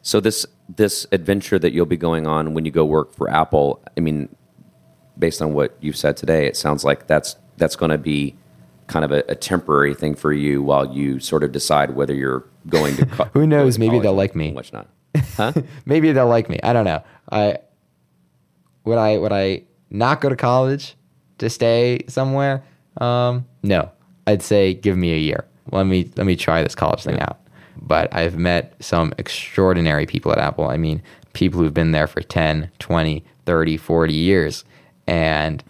So 0.02 0.20
this 0.20 0.46
this 0.68 1.06
adventure 1.12 1.60
that 1.60 1.74
you'll 1.74 1.86
be 1.86 1.98
going 1.98 2.26
on 2.26 2.54
when 2.54 2.66
you 2.66 2.72
go 2.72 2.86
work 2.86 3.14
for 3.14 3.30
Apple, 3.30 3.84
I 3.98 4.00
mean, 4.02 4.36
based 5.18 5.42
on 5.42 5.54
what 5.54 5.78
you've 5.82 5.98
said 5.98 6.18
today, 6.18 6.46
it 6.48 6.58
sounds 6.58 6.84
like 6.84 7.08
that's 7.08 7.36
that's 7.58 7.76
going 7.76 7.92
to 7.92 7.98
be 7.98 8.36
kind 8.88 9.06
of 9.06 9.12
a, 9.12 9.24
a, 9.30 9.36
temporary 9.36 9.96
thing 9.96 10.14
for 10.14 10.32
you 10.32 10.62
while 10.62 10.94
you 10.94 11.20
sort 11.20 11.44
of 11.44 11.52
decide 11.52 11.96
whether 11.96 12.14
you're 12.14 12.46
going 12.68 12.96
to. 12.98 13.06
Co- 13.06 13.24
Who 13.34 13.48
knows? 13.48 13.80
Maybe 13.80 14.00
they'll 14.00 14.14
like 14.14 14.36
me. 14.36 14.52
Which 14.52 14.74
not? 14.74 14.88
Huh? 15.38 15.54
maybe 15.86 16.12
they'll 16.12 16.28
like 16.28 16.50
me. 16.50 16.60
I 16.62 16.74
don't 16.74 16.86
know. 16.86 17.04
I 17.32 17.60
would 18.84 18.98
I 18.98 19.18
would 19.18 19.32
I 19.32 19.64
not 19.90 20.22
go 20.22 20.30
to 20.30 20.36
college 20.36 20.96
to 21.38 21.50
stay 21.50 22.02
somewhere? 22.08 22.64
Um, 22.98 23.46
no, 23.64 23.92
I'd 24.28 24.42
say 24.42 24.74
give 24.74 24.98
me 24.98 25.14
a 25.14 25.18
year. 25.18 25.46
Let 25.72 25.86
me 25.86 26.10
let 26.16 26.26
me 26.26 26.36
try 26.36 26.64
this 26.64 26.76
college 26.76 27.04
thing 27.04 27.16
yeah. 27.16 27.28
out. 27.30 27.40
But 27.78 28.14
I've 28.14 28.38
met 28.38 28.76
some 28.80 29.14
extraordinary 29.18 30.06
people 30.06 30.32
at 30.32 30.38
Apple. 30.38 30.68
I 30.68 30.78
mean, 30.78 31.02
people 31.34 31.60
who've 31.60 31.74
been 31.74 31.92
there 31.92 32.08
for 32.08 32.22
10, 32.22 32.72
20, 32.80 33.24
30, 33.46 33.78
40 33.78 34.14
years 34.14 34.64
and 35.08 35.64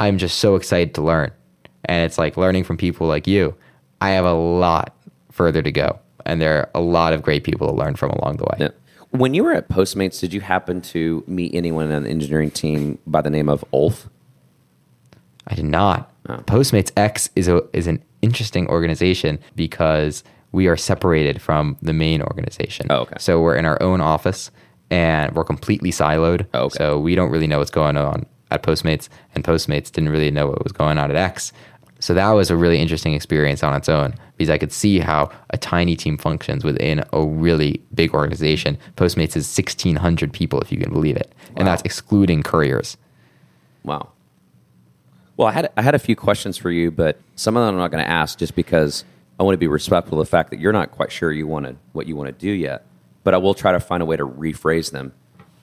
I'm 0.00 0.18
just 0.18 0.38
so 0.38 0.56
excited 0.56 0.94
to 0.94 1.02
learn. 1.02 1.32
And 1.84 2.04
it's 2.04 2.18
like 2.18 2.36
learning 2.36 2.64
from 2.64 2.76
people 2.76 3.06
like 3.06 3.26
you. 3.26 3.54
I 4.00 4.10
have 4.10 4.24
a 4.24 4.34
lot 4.34 4.96
further 5.30 5.62
to 5.62 5.72
go, 5.72 5.98
and 6.24 6.40
there 6.40 6.58
are 6.58 6.70
a 6.74 6.80
lot 6.80 7.12
of 7.12 7.22
great 7.22 7.44
people 7.44 7.68
to 7.68 7.74
learn 7.74 7.94
from 7.94 8.10
along 8.10 8.38
the 8.38 8.44
way. 8.44 8.56
Yeah. 8.58 8.68
When 9.10 9.34
you 9.34 9.44
were 9.44 9.52
at 9.52 9.68
Postmates, 9.68 10.20
did 10.20 10.32
you 10.34 10.40
happen 10.40 10.82
to 10.82 11.24
meet 11.26 11.54
anyone 11.54 11.90
on 11.92 12.02
the 12.02 12.10
engineering 12.10 12.50
team 12.50 12.98
by 13.06 13.22
the 13.22 13.30
name 13.30 13.48
of 13.48 13.64
Ulf? 13.72 14.08
I 15.46 15.54
did 15.54 15.64
not. 15.64 16.12
Oh. 16.28 16.38
Postmates 16.38 16.90
X 16.96 17.30
is 17.36 17.48
a 17.48 17.62
is 17.72 17.86
an 17.86 18.02
interesting 18.20 18.66
organization 18.68 19.38
because 19.54 20.24
we 20.52 20.66
are 20.66 20.76
separated 20.76 21.40
from 21.40 21.76
the 21.82 21.92
main 21.92 22.22
organization. 22.22 22.86
Oh, 22.90 23.00
okay. 23.00 23.16
So 23.18 23.40
we're 23.40 23.56
in 23.56 23.64
our 23.64 23.80
own 23.82 24.00
office, 24.00 24.50
and 24.90 25.34
we're 25.34 25.44
completely 25.44 25.90
siloed. 25.90 26.46
Oh, 26.54 26.64
okay. 26.64 26.78
So 26.78 26.98
we 26.98 27.14
don't 27.14 27.30
really 27.30 27.46
know 27.46 27.58
what's 27.58 27.70
going 27.70 27.96
on 27.96 28.26
at 28.50 28.62
Postmates, 28.62 29.08
and 29.34 29.44
Postmates 29.44 29.90
didn't 29.90 30.10
really 30.10 30.30
know 30.30 30.46
what 30.48 30.62
was 30.62 30.72
going 30.72 30.98
on 30.98 31.10
at 31.10 31.16
X. 31.16 31.52
So 31.98 32.14
that 32.14 32.30
was 32.32 32.50
a 32.50 32.56
really 32.56 32.78
interesting 32.78 33.14
experience 33.14 33.62
on 33.62 33.74
its 33.74 33.88
own 33.88 34.14
because 34.36 34.50
I 34.50 34.58
could 34.58 34.72
see 34.72 34.98
how 34.98 35.30
a 35.50 35.58
tiny 35.58 35.96
team 35.96 36.18
functions 36.18 36.62
within 36.62 37.02
a 37.12 37.24
really 37.24 37.80
big 37.94 38.12
organization. 38.12 38.76
Postmates 38.96 39.34
is 39.36 39.56
1,600 39.56 40.32
people, 40.32 40.60
if 40.60 40.70
you 40.70 40.78
can 40.78 40.92
believe 40.92 41.16
it. 41.16 41.32
And 41.56 41.66
that's 41.66 41.82
excluding 41.82 42.42
couriers. 42.42 42.98
Wow. 43.82 44.10
Well, 45.36 45.48
I 45.48 45.52
had 45.52 45.70
I 45.76 45.82
had 45.82 45.94
a 45.94 45.98
few 45.98 46.16
questions 46.16 46.56
for 46.56 46.70
you, 46.70 46.90
but 46.90 47.20
some 47.34 47.56
of 47.56 47.66
them 47.66 47.74
I'm 47.74 47.80
not 47.80 47.90
going 47.90 48.04
to 48.04 48.10
ask 48.10 48.38
just 48.38 48.54
because 48.54 49.04
I 49.38 49.42
want 49.42 49.54
to 49.54 49.58
be 49.58 49.66
respectful 49.66 50.18
of 50.20 50.26
the 50.26 50.30
fact 50.30 50.50
that 50.50 50.60
you're 50.60 50.72
not 50.72 50.92
quite 50.92 51.12
sure 51.12 51.30
you 51.30 51.46
want 51.46 51.66
to 51.66 51.76
what 51.92 52.06
you 52.06 52.16
want 52.16 52.28
to 52.28 52.32
do 52.32 52.50
yet. 52.50 52.85
But 53.26 53.34
I 53.34 53.38
will 53.38 53.54
try 53.54 53.72
to 53.72 53.80
find 53.80 54.04
a 54.04 54.06
way 54.06 54.16
to 54.16 54.24
rephrase 54.24 54.92
them. 54.92 55.12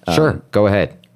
Um, 0.06 0.16
sure, 0.16 0.34
go 0.52 0.68
ahead. 0.68 1.08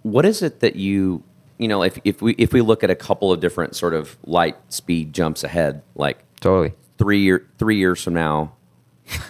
What 0.00 0.24
is 0.24 0.40
it 0.40 0.60
that 0.60 0.74
you 0.74 1.22
you 1.58 1.68
know 1.68 1.82
if 1.82 1.98
if 2.02 2.22
we 2.22 2.32
if 2.38 2.54
we 2.54 2.62
look 2.62 2.82
at 2.82 2.88
a 2.90 2.94
couple 2.96 3.30
of 3.30 3.40
different 3.40 3.76
sort 3.76 3.92
of 3.92 4.16
light 4.24 4.56
speed 4.72 5.12
jumps 5.12 5.44
ahead, 5.44 5.82
like 5.94 6.16
Totally. 6.40 6.72
three 6.96 7.20
year 7.20 7.46
three 7.58 7.76
years 7.76 8.02
from 8.02 8.14
now, 8.14 8.54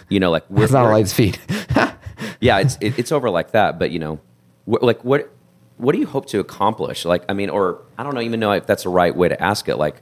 you 0.08 0.20
know, 0.20 0.30
like 0.30 0.44
we're, 0.48 0.62
It's 0.62 0.72
not 0.72 0.84
we're- 0.84 0.94
light 0.94 1.08
speed. 1.08 1.36
yeah, 2.40 2.58
it's 2.60 2.78
it, 2.80 2.96
it's 2.96 3.10
over 3.10 3.28
like 3.28 3.50
that. 3.50 3.76
But 3.80 3.90
you 3.90 3.98
know, 3.98 4.20
wh- 4.64 4.82
like 4.84 5.04
what 5.04 5.30
what 5.78 5.94
do 5.94 5.98
you 5.98 6.06
hope 6.06 6.26
to 6.26 6.38
accomplish? 6.38 7.04
Like, 7.04 7.24
I 7.28 7.32
mean, 7.32 7.50
or 7.50 7.80
I 7.98 8.04
don't 8.04 8.14
know, 8.14 8.20
even 8.20 8.38
know 8.38 8.52
if 8.52 8.66
that's 8.68 8.84
the 8.84 8.88
right 8.88 9.16
way 9.16 9.28
to 9.28 9.42
ask 9.42 9.68
it. 9.68 9.78
Like, 9.78 10.00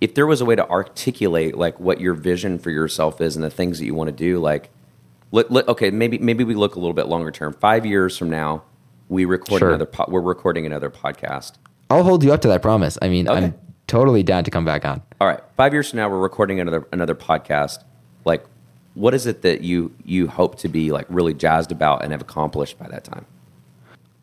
if 0.00 0.14
there 0.14 0.26
was 0.28 0.40
a 0.40 0.44
way 0.44 0.54
to 0.54 0.68
articulate 0.70 1.56
like 1.58 1.80
what 1.80 2.00
your 2.00 2.14
vision 2.14 2.60
for 2.60 2.70
yourself 2.70 3.20
is 3.20 3.34
and 3.34 3.44
the 3.44 3.50
things 3.50 3.80
that 3.80 3.86
you 3.86 3.94
want 3.96 4.06
to 4.06 4.12
do, 4.14 4.38
like, 4.38 4.70
let, 5.34 5.50
let, 5.50 5.66
okay, 5.68 5.90
maybe 5.90 6.18
maybe 6.18 6.44
we 6.44 6.54
look 6.54 6.76
a 6.76 6.78
little 6.78 6.94
bit 6.94 7.08
longer 7.08 7.30
term. 7.32 7.52
Five 7.54 7.84
years 7.84 8.16
from 8.16 8.30
now, 8.30 8.62
we 9.08 9.24
record 9.24 9.58
Sure. 9.58 9.68
another. 9.70 9.86
Po- 9.86 10.06
we're 10.08 10.20
recording 10.20 10.64
another 10.64 10.90
podcast. 10.90 11.54
I'll 11.90 12.04
hold 12.04 12.22
you 12.22 12.32
up 12.32 12.40
to 12.42 12.48
that 12.48 12.62
promise. 12.62 12.96
I 13.02 13.08
mean, 13.08 13.28
Okay. 13.28 13.46
I'm 13.46 13.54
totally 13.88 14.22
down 14.22 14.44
to 14.44 14.50
come 14.50 14.64
back 14.64 14.84
on. 14.84 15.02
All 15.20 15.26
right, 15.26 15.40
five 15.56 15.72
years 15.72 15.90
from 15.90 15.98
now, 15.98 16.08
we're 16.08 16.18
recording 16.20 16.60
another 16.60 16.86
another 16.92 17.16
podcast. 17.16 17.78
Like, 18.24 18.44
what 18.94 19.12
is 19.12 19.26
it 19.26 19.42
that 19.42 19.62
you 19.62 19.90
you 20.04 20.28
hope 20.28 20.56
to 20.58 20.68
be 20.68 20.92
like 20.92 21.06
really 21.08 21.34
jazzed 21.34 21.72
about 21.72 22.04
and 22.04 22.12
have 22.12 22.22
accomplished 22.22 22.78
by 22.78 22.86
that 22.88 23.02
time? 23.02 23.26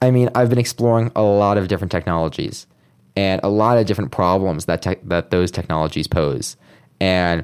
I 0.02 0.12
mean, 0.12 0.30
I've 0.34 0.50
been 0.50 0.58
exploring 0.60 1.12
a 1.16 1.22
lot 1.22 1.58
of 1.58 1.68
different 1.68 1.92
technologies 1.92 2.66
and 3.18 3.42
a 3.44 3.50
lot 3.50 3.78
of 3.78 3.86
different 3.86 4.12
problems 4.12 4.64
that 4.66 4.82
tech 4.82 5.00
that 5.04 5.30
those 5.30 5.52
technologies 5.52 6.08
pose. 6.08 6.56
And 7.02 7.44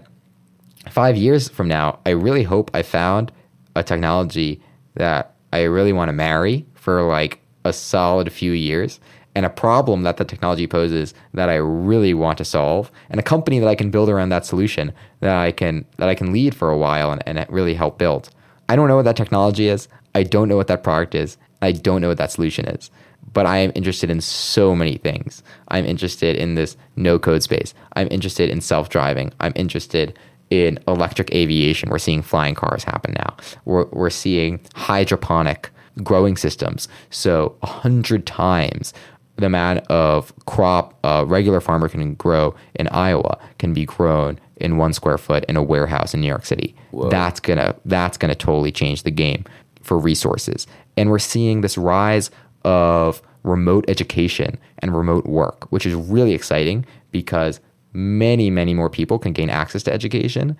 five 0.89 1.17
years 1.17 1.49
from 1.49 1.67
now, 1.67 1.99
I 2.05 2.11
really 2.11 2.43
hope 2.43 2.71
I 2.73 2.81
found 2.81 3.31
a 3.77 3.83
technology 3.83 4.61
that 4.95 5.35
I 5.53 5.63
really 5.63 5.93
want 5.93 6.09
to 6.09 6.13
marry 6.13 6.65
for 6.73 7.01
like 7.03 7.39
a 7.63 7.73
solid 7.73 8.31
few 8.31 8.51
years 8.51 8.99
and 9.35 9.45
a 9.45 9.49
problem 9.49 10.01
that 10.01 10.17
the 10.17 10.25
technology 10.25 10.65
poses 10.65 11.13
that 11.33 11.49
I 11.49 11.55
really 11.55 12.13
want 12.13 12.39
to 12.39 12.45
solve 12.45 12.91
and 13.09 13.19
a 13.19 13.23
company 13.23 13.59
that 13.59 13.67
I 13.67 13.75
can 13.75 13.91
build 13.91 14.09
around 14.09 14.29
that 14.29 14.45
solution 14.45 14.91
that 15.19 15.37
I 15.37 15.51
can 15.51 15.85
that 15.97 16.09
I 16.09 16.15
can 16.15 16.33
lead 16.33 16.55
for 16.55 16.69
a 16.69 16.77
while 16.77 17.11
and, 17.11 17.21
and 17.27 17.45
really 17.49 17.75
help 17.75 17.97
build. 17.97 18.29
I 18.67 18.75
don't 18.75 18.87
know 18.87 18.95
what 18.95 19.05
that 19.05 19.15
technology 19.15 19.67
is. 19.67 19.87
I 20.15 20.23
don't 20.23 20.47
know 20.47 20.57
what 20.57 20.67
that 20.67 20.83
product 20.83 21.13
is. 21.13 21.37
I 21.61 21.71
don't 21.71 22.01
know 22.01 22.09
what 22.09 22.17
that 22.17 22.31
solution 22.31 22.65
is. 22.65 22.89
But 23.33 23.45
I 23.45 23.57
am 23.57 23.71
interested 23.75 24.09
in 24.09 24.21
so 24.21 24.75
many 24.75 24.97
things. 24.97 25.43
I'm 25.67 25.85
interested 25.85 26.35
in 26.35 26.55
this 26.55 26.75
no 26.95 27.19
code 27.19 27.43
space. 27.43 27.73
I'm 27.93 28.07
interested 28.09 28.49
in 28.49 28.61
self 28.61 28.89
driving. 28.89 29.31
I'm 29.39 29.53
interested 29.55 30.17
in 30.49 30.79
electric 30.87 31.33
aviation. 31.33 31.89
We're 31.89 31.99
seeing 31.99 32.21
flying 32.21 32.55
cars 32.55 32.83
happen 32.83 33.13
now. 33.17 33.35
We're, 33.65 33.85
we're 33.87 34.09
seeing 34.09 34.59
hydroponic 34.75 35.69
growing 36.03 36.37
systems. 36.37 36.87
So 37.09 37.55
a 37.61 37.67
hundred 37.67 38.25
times 38.25 38.93
the 39.37 39.45
amount 39.45 39.85
of 39.87 40.33
crop 40.45 40.97
a 41.03 41.25
regular 41.25 41.61
farmer 41.61 41.87
can 41.87 42.15
grow 42.15 42.55
in 42.75 42.87
Iowa 42.89 43.37
can 43.59 43.73
be 43.73 43.85
grown 43.85 44.39
in 44.57 44.77
one 44.77 44.93
square 44.93 45.17
foot 45.17 45.45
in 45.45 45.55
a 45.55 45.63
warehouse 45.63 46.13
in 46.13 46.21
New 46.21 46.27
York 46.27 46.45
City. 46.45 46.75
That's 47.09 47.39
gonna 47.39 47.75
that's 47.85 48.17
gonna 48.17 48.35
totally 48.35 48.71
change 48.71 49.03
the 49.03 49.11
game 49.11 49.45
for 49.83 49.97
resources. 49.97 50.65
And 50.97 51.11
we're 51.11 51.19
seeing 51.19 51.61
this 51.61 51.77
rise 51.77 52.31
of 52.63 53.21
remote 53.43 53.85
education 53.87 54.57
and 54.79 54.95
remote 54.95 55.25
work, 55.25 55.71
which 55.71 55.85
is 55.85 55.93
really 55.93 56.33
exciting 56.33 56.85
because 57.11 57.59
many, 57.97 58.49
many 58.51 58.73
more 58.73 58.89
people 58.89 59.17
can 59.17 59.33
gain 59.33 59.49
access 59.49 59.81
to 59.83 59.91
education 59.91 60.55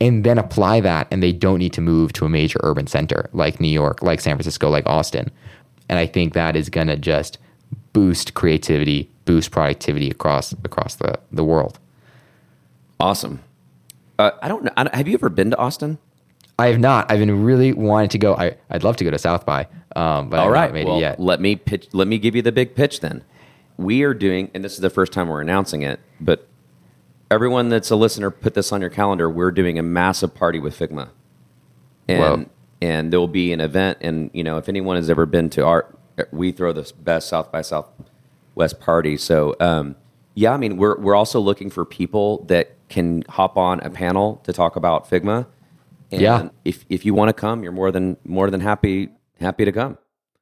and 0.00 0.22
then 0.24 0.38
apply 0.38 0.80
that 0.80 1.08
and 1.10 1.22
they 1.22 1.32
don't 1.32 1.58
need 1.58 1.72
to 1.72 1.80
move 1.80 2.12
to 2.12 2.24
a 2.24 2.28
major 2.28 2.60
urban 2.62 2.86
center 2.86 3.28
like 3.32 3.60
New 3.60 3.68
York, 3.68 4.00
like 4.00 4.20
San 4.20 4.36
Francisco, 4.36 4.70
like 4.70 4.86
Austin. 4.86 5.30
And 5.88 5.98
I 5.98 6.06
think 6.06 6.34
that 6.34 6.54
is 6.54 6.68
going 6.70 6.86
to 6.86 6.96
just 6.96 7.38
boost 7.92 8.34
creativity, 8.34 9.10
boost 9.24 9.50
productivity 9.50 10.08
across 10.08 10.52
across 10.52 10.94
the, 10.94 11.18
the 11.32 11.42
world. 11.44 11.78
Awesome. 13.00 13.42
Uh, 14.18 14.30
I 14.42 14.48
don't 14.48 14.64
know. 14.64 14.72
I 14.76 14.84
don't- 14.84 14.94
Have 14.94 15.08
you 15.08 15.14
ever 15.14 15.28
been 15.28 15.50
to 15.50 15.58
Austin? 15.58 15.98
I 16.60 16.68
have 16.68 16.80
not. 16.80 17.10
I've 17.10 17.20
been 17.20 17.44
really 17.44 17.72
wanting 17.72 18.08
to 18.10 18.18
go. 18.18 18.34
I, 18.34 18.56
I'd 18.70 18.82
love 18.82 18.96
to 18.96 19.04
go 19.04 19.12
to 19.12 19.18
South 19.18 19.46
by, 19.46 19.68
um, 19.94 20.28
but 20.28 20.40
All 20.40 20.50
right. 20.50 20.72
made 20.72 20.86
well, 20.86 20.96
it 20.96 21.00
yet. 21.00 21.20
let 21.20 21.40
me 21.40 21.54
pitch. 21.54 21.86
Let 21.92 22.08
me 22.08 22.18
give 22.18 22.34
you 22.34 22.42
the 22.42 22.50
big 22.50 22.74
pitch 22.74 22.98
then. 22.98 23.22
We 23.76 24.02
are 24.02 24.12
doing, 24.12 24.50
and 24.54 24.64
this 24.64 24.72
is 24.74 24.80
the 24.80 24.90
first 24.90 25.12
time 25.12 25.28
we're 25.28 25.40
announcing 25.40 25.82
it, 25.82 26.00
but 26.20 26.47
everyone 27.30 27.68
that's 27.68 27.90
a 27.90 27.96
listener, 27.96 28.30
put 28.30 28.54
this 28.54 28.72
on 28.72 28.80
your 28.80 28.90
calendar. 28.90 29.28
We're 29.28 29.50
doing 29.50 29.78
a 29.78 29.82
massive 29.82 30.34
party 30.34 30.58
with 30.58 30.78
Figma, 30.78 31.10
and 32.08 32.44
Whoa. 32.44 32.50
and 32.80 33.12
there 33.12 33.20
will 33.20 33.28
be 33.28 33.52
an 33.52 33.60
event. 33.60 33.98
And 34.00 34.30
you 34.32 34.44
know, 34.44 34.56
if 34.58 34.68
anyone 34.68 34.96
has 34.96 35.10
ever 35.10 35.26
been 35.26 35.50
to 35.50 35.64
our, 35.64 35.94
we 36.32 36.52
throw 36.52 36.72
the 36.72 36.90
best 37.00 37.28
South 37.28 37.50
by 37.52 37.62
Southwest 37.62 38.80
party. 38.80 39.16
So 39.16 39.54
um, 39.60 39.96
yeah, 40.34 40.52
I 40.52 40.56
mean, 40.56 40.76
we're 40.76 40.98
we're 40.98 41.14
also 41.14 41.40
looking 41.40 41.70
for 41.70 41.84
people 41.84 42.44
that 42.44 42.74
can 42.88 43.22
hop 43.28 43.56
on 43.56 43.80
a 43.80 43.90
panel 43.90 44.40
to 44.44 44.52
talk 44.52 44.76
about 44.76 45.08
Figma. 45.10 45.46
And 46.10 46.20
Yeah. 46.22 46.48
if 46.64 46.86
if 46.88 47.04
you 47.04 47.12
want 47.14 47.28
to 47.28 47.34
come, 47.34 47.62
you're 47.62 47.72
more 47.72 47.90
than 47.90 48.16
more 48.24 48.50
than 48.50 48.60
happy 48.60 49.10
happy 49.40 49.64
to 49.64 49.72
come. 49.72 49.98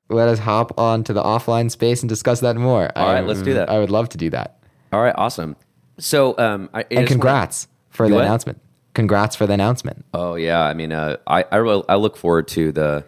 Let 0.09 0.29
us 0.29 0.39
hop 0.39 0.79
on 0.79 1.03
to 1.05 1.13
the 1.13 1.23
offline 1.23 1.69
space 1.69 2.01
and 2.03 2.09
discuss 2.09 2.39
that 2.41 2.55
more. 2.55 2.97
All 2.97 3.07
right, 3.09 3.17
I- 3.17 3.21
let's 3.27 3.43
do 3.43 3.55
that. 3.55 3.69
I 3.69 3.81
would 3.81 3.91
love 3.91 4.09
to 4.11 4.19
do 4.19 4.31
that. 4.31 4.61
All 4.93 5.01
right, 5.03 5.15
awesome. 5.19 5.57
So, 5.99 6.37
um, 6.39 6.69
I, 6.75 6.81
I 6.81 6.83
And 6.91 6.97
wanna- 6.99 7.07
congrats 7.09 7.69
for 7.91 8.09
the 8.09 8.15
what? 8.17 8.25
announcement. 8.25 8.61
Congrats 8.95 9.37
for 9.37 9.47
the 9.47 9.53
announcement. 9.55 10.05
oh 10.15 10.35
yeah, 10.37 10.63
I 10.63 10.73
mean, 10.73 10.91
uh, 10.93 11.17
I 11.27 11.45
I, 11.53 11.57
really, 11.57 11.85
I 11.89 11.97
look 11.97 12.17
forward 12.17 12.49
to 12.49 12.73
the 12.73 13.05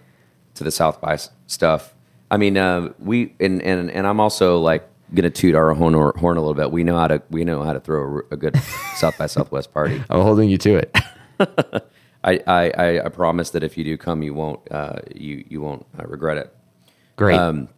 to 0.55 0.65
the 0.65 0.71
South 0.71 1.01
by 1.01 1.17
stuff. 1.47 1.95
I 2.31 2.37
mean, 2.37 2.59
uh, 2.59 2.93
we 2.99 3.35
and, 3.41 3.63
and 3.63 3.91
and 3.91 4.07
I'm 4.07 4.21
also 4.21 4.59
like 4.59 4.87
gonna 5.15 5.31
toot 5.31 5.55
our 5.55 5.73
horn, 5.73 5.95
horn 5.95 6.37
a 6.37 6.41
little 6.41 6.53
bit. 6.55 6.71
We 6.73 6.85
know 6.85 6.97
how 6.99 7.09
to 7.09 7.23
we 7.31 7.43
know 7.45 7.63
how 7.63 7.73
to 7.73 7.81
throw 7.81 8.19
a, 8.19 8.35
a 8.35 8.37
good 8.37 8.55
South 8.97 9.17
by 9.17 9.27
Southwest 9.27 9.73
party. 9.73 10.03
I'm 10.11 10.21
holding 10.21 10.51
you 10.51 10.59
to 10.59 10.77
it. 10.77 10.95
I, 12.25 12.41
I, 12.47 12.71
I, 12.77 13.01
I 13.07 13.09
promise 13.09 13.49
that 13.51 13.63
if 13.63 13.79
you 13.79 13.85
do 13.85 13.97
come, 13.97 14.23
you 14.23 14.35
won't 14.35 14.61
uh, 14.71 14.97
you 15.15 15.43
you 15.49 15.63
won't 15.63 15.87
uh, 15.99 16.05
regret 16.07 16.37
it. 16.37 16.55
Great. 17.17 17.39
Um, 17.39 17.69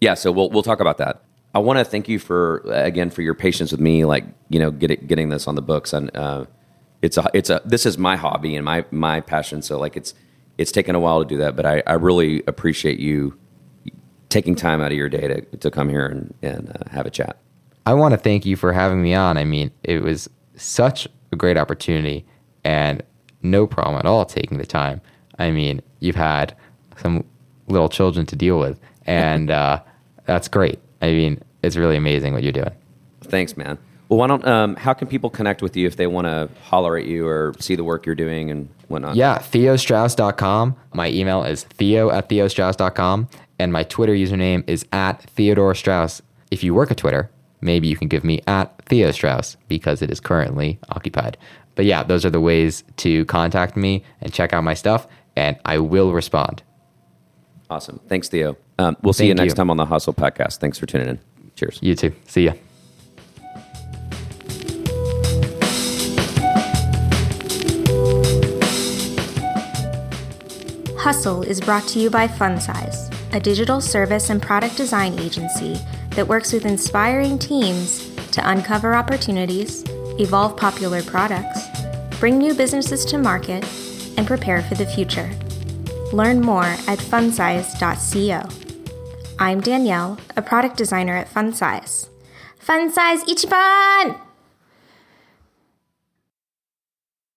yeah, 0.00 0.14
so 0.14 0.32
we'll 0.32 0.50
we'll 0.50 0.64
talk 0.64 0.80
about 0.80 0.98
that. 0.98 1.22
I 1.54 1.60
want 1.60 1.78
to 1.78 1.84
thank 1.84 2.08
you 2.08 2.18
for 2.18 2.58
again 2.66 3.10
for 3.10 3.22
your 3.22 3.34
patience 3.34 3.70
with 3.70 3.80
me, 3.80 4.04
like 4.04 4.24
you 4.48 4.58
know, 4.58 4.70
getting 4.70 5.06
getting 5.06 5.28
this 5.28 5.46
on 5.46 5.54
the 5.54 5.62
books, 5.62 5.92
and 5.92 6.14
uh, 6.16 6.46
it's 7.00 7.16
a 7.16 7.30
it's 7.32 7.48
a 7.48 7.62
this 7.64 7.86
is 7.86 7.96
my 7.96 8.16
hobby 8.16 8.56
and 8.56 8.64
my 8.64 8.84
my 8.90 9.20
passion. 9.20 9.62
So 9.62 9.78
like 9.78 9.96
it's 9.96 10.14
it's 10.58 10.72
taken 10.72 10.94
a 10.94 11.00
while 11.00 11.20
to 11.20 11.28
do 11.28 11.38
that, 11.38 11.56
but 11.56 11.66
I, 11.66 11.82
I 11.86 11.94
really 11.94 12.42
appreciate 12.46 12.98
you 12.98 13.38
taking 14.28 14.56
time 14.56 14.80
out 14.80 14.90
of 14.90 14.98
your 14.98 15.08
day 15.08 15.28
to, 15.28 15.56
to 15.58 15.70
come 15.70 15.88
here 15.88 16.06
and 16.06 16.34
and 16.42 16.70
uh, 16.70 16.90
have 16.90 17.06
a 17.06 17.10
chat. 17.10 17.38
I 17.86 17.94
want 17.94 18.12
to 18.12 18.18
thank 18.18 18.44
you 18.46 18.56
for 18.56 18.72
having 18.72 19.02
me 19.02 19.14
on. 19.14 19.36
I 19.36 19.44
mean, 19.44 19.70
it 19.82 20.02
was 20.02 20.28
such 20.56 21.06
a 21.32 21.36
great 21.36 21.56
opportunity 21.56 22.24
and 22.64 23.02
no 23.42 23.66
problem 23.66 23.98
at 23.98 24.06
all 24.06 24.24
taking 24.24 24.58
the 24.58 24.66
time. 24.66 25.00
I 25.38 25.50
mean, 25.50 25.82
you've 26.00 26.16
had 26.16 26.56
some 26.96 27.24
little 27.68 27.88
children 27.88 28.26
to 28.26 28.36
deal 28.36 28.58
with, 28.58 28.80
and 29.06 29.50
uh, 29.50 29.82
that's 30.24 30.48
great. 30.48 30.80
I 31.04 31.12
mean, 31.12 31.42
it's 31.62 31.76
really 31.76 31.96
amazing 31.96 32.32
what 32.32 32.42
you're 32.42 32.52
doing. 32.52 32.72
Thanks, 33.22 33.56
man. 33.56 33.78
Well, 34.08 34.18
why 34.18 34.26
don't 34.26 34.46
um, 34.46 34.76
how 34.76 34.92
can 34.92 35.08
people 35.08 35.30
connect 35.30 35.62
with 35.62 35.76
you 35.76 35.86
if 35.86 35.96
they 35.96 36.06
want 36.06 36.26
to 36.26 36.48
holler 36.64 36.96
at 36.96 37.06
you 37.06 37.26
or 37.26 37.54
see 37.58 37.74
the 37.74 37.84
work 37.84 38.04
you're 38.04 38.14
doing 38.14 38.50
and 38.50 38.68
whatnot? 38.88 39.16
Yeah, 39.16 39.38
theostrauss.com. 39.38 40.76
My 40.92 41.10
email 41.10 41.42
is 41.42 41.64
theo 41.64 42.10
at 42.10 42.28
theostrauss.com, 42.28 43.28
and 43.58 43.72
my 43.72 43.82
Twitter 43.84 44.12
username 44.12 44.62
is 44.66 44.84
at 44.92 45.22
Theodore 45.30 45.74
Strauss. 45.74 46.20
If 46.50 46.62
you 46.62 46.74
work 46.74 46.90
at 46.90 46.98
Twitter, 46.98 47.30
maybe 47.60 47.88
you 47.88 47.96
can 47.96 48.08
give 48.08 48.24
me 48.24 48.42
at 48.46 48.80
Theo 48.84 49.10
Strauss 49.10 49.56
because 49.68 50.02
it 50.02 50.10
is 50.10 50.20
currently 50.20 50.78
occupied. 50.90 51.38
But 51.74 51.86
yeah, 51.86 52.02
those 52.02 52.24
are 52.24 52.30
the 52.30 52.40
ways 52.40 52.84
to 52.98 53.24
contact 53.24 53.76
me 53.76 54.04
and 54.20 54.32
check 54.32 54.52
out 54.52 54.62
my 54.64 54.74
stuff, 54.74 55.06
and 55.34 55.58
I 55.64 55.78
will 55.78 56.12
respond. 56.12 56.62
Awesome. 57.70 58.00
Thanks, 58.06 58.28
Theo. 58.28 58.56
Um, 58.78 58.96
we'll 59.02 59.12
see 59.12 59.26
you 59.26 59.34
next 59.34 59.52
you. 59.52 59.56
time 59.56 59.70
on 59.70 59.76
the 59.76 59.86
Hustle 59.86 60.14
Podcast. 60.14 60.58
Thanks 60.58 60.78
for 60.78 60.86
tuning 60.86 61.08
in. 61.08 61.20
Cheers. 61.56 61.78
You 61.80 61.94
too. 61.94 62.12
See 62.26 62.46
ya. 62.46 62.54
Hustle 71.04 71.42
is 71.42 71.60
brought 71.60 71.86
to 71.88 71.98
you 71.98 72.08
by 72.08 72.26
FunSize, 72.26 73.14
a 73.34 73.38
digital 73.38 73.82
service 73.82 74.30
and 74.30 74.40
product 74.40 74.76
design 74.78 75.18
agency 75.18 75.78
that 76.12 76.26
works 76.26 76.50
with 76.50 76.64
inspiring 76.64 77.38
teams 77.38 78.10
to 78.30 78.50
uncover 78.50 78.94
opportunities, 78.94 79.84
evolve 80.18 80.56
popular 80.56 81.02
products, 81.02 81.60
bring 82.18 82.38
new 82.38 82.54
businesses 82.54 83.04
to 83.04 83.18
market, 83.18 83.64
and 84.16 84.26
prepare 84.26 84.62
for 84.62 84.76
the 84.76 84.86
future. 84.86 85.30
Learn 86.14 86.40
more 86.40 86.64
at 86.64 86.98
funsize.co. 86.98 88.63
I'm 89.38 89.60
Danielle, 89.60 90.18
a 90.36 90.42
product 90.42 90.76
designer 90.76 91.16
at 91.16 91.32
FunSize. 91.32 92.08
FunSize 92.64 93.24
Ichiban! 93.24 94.20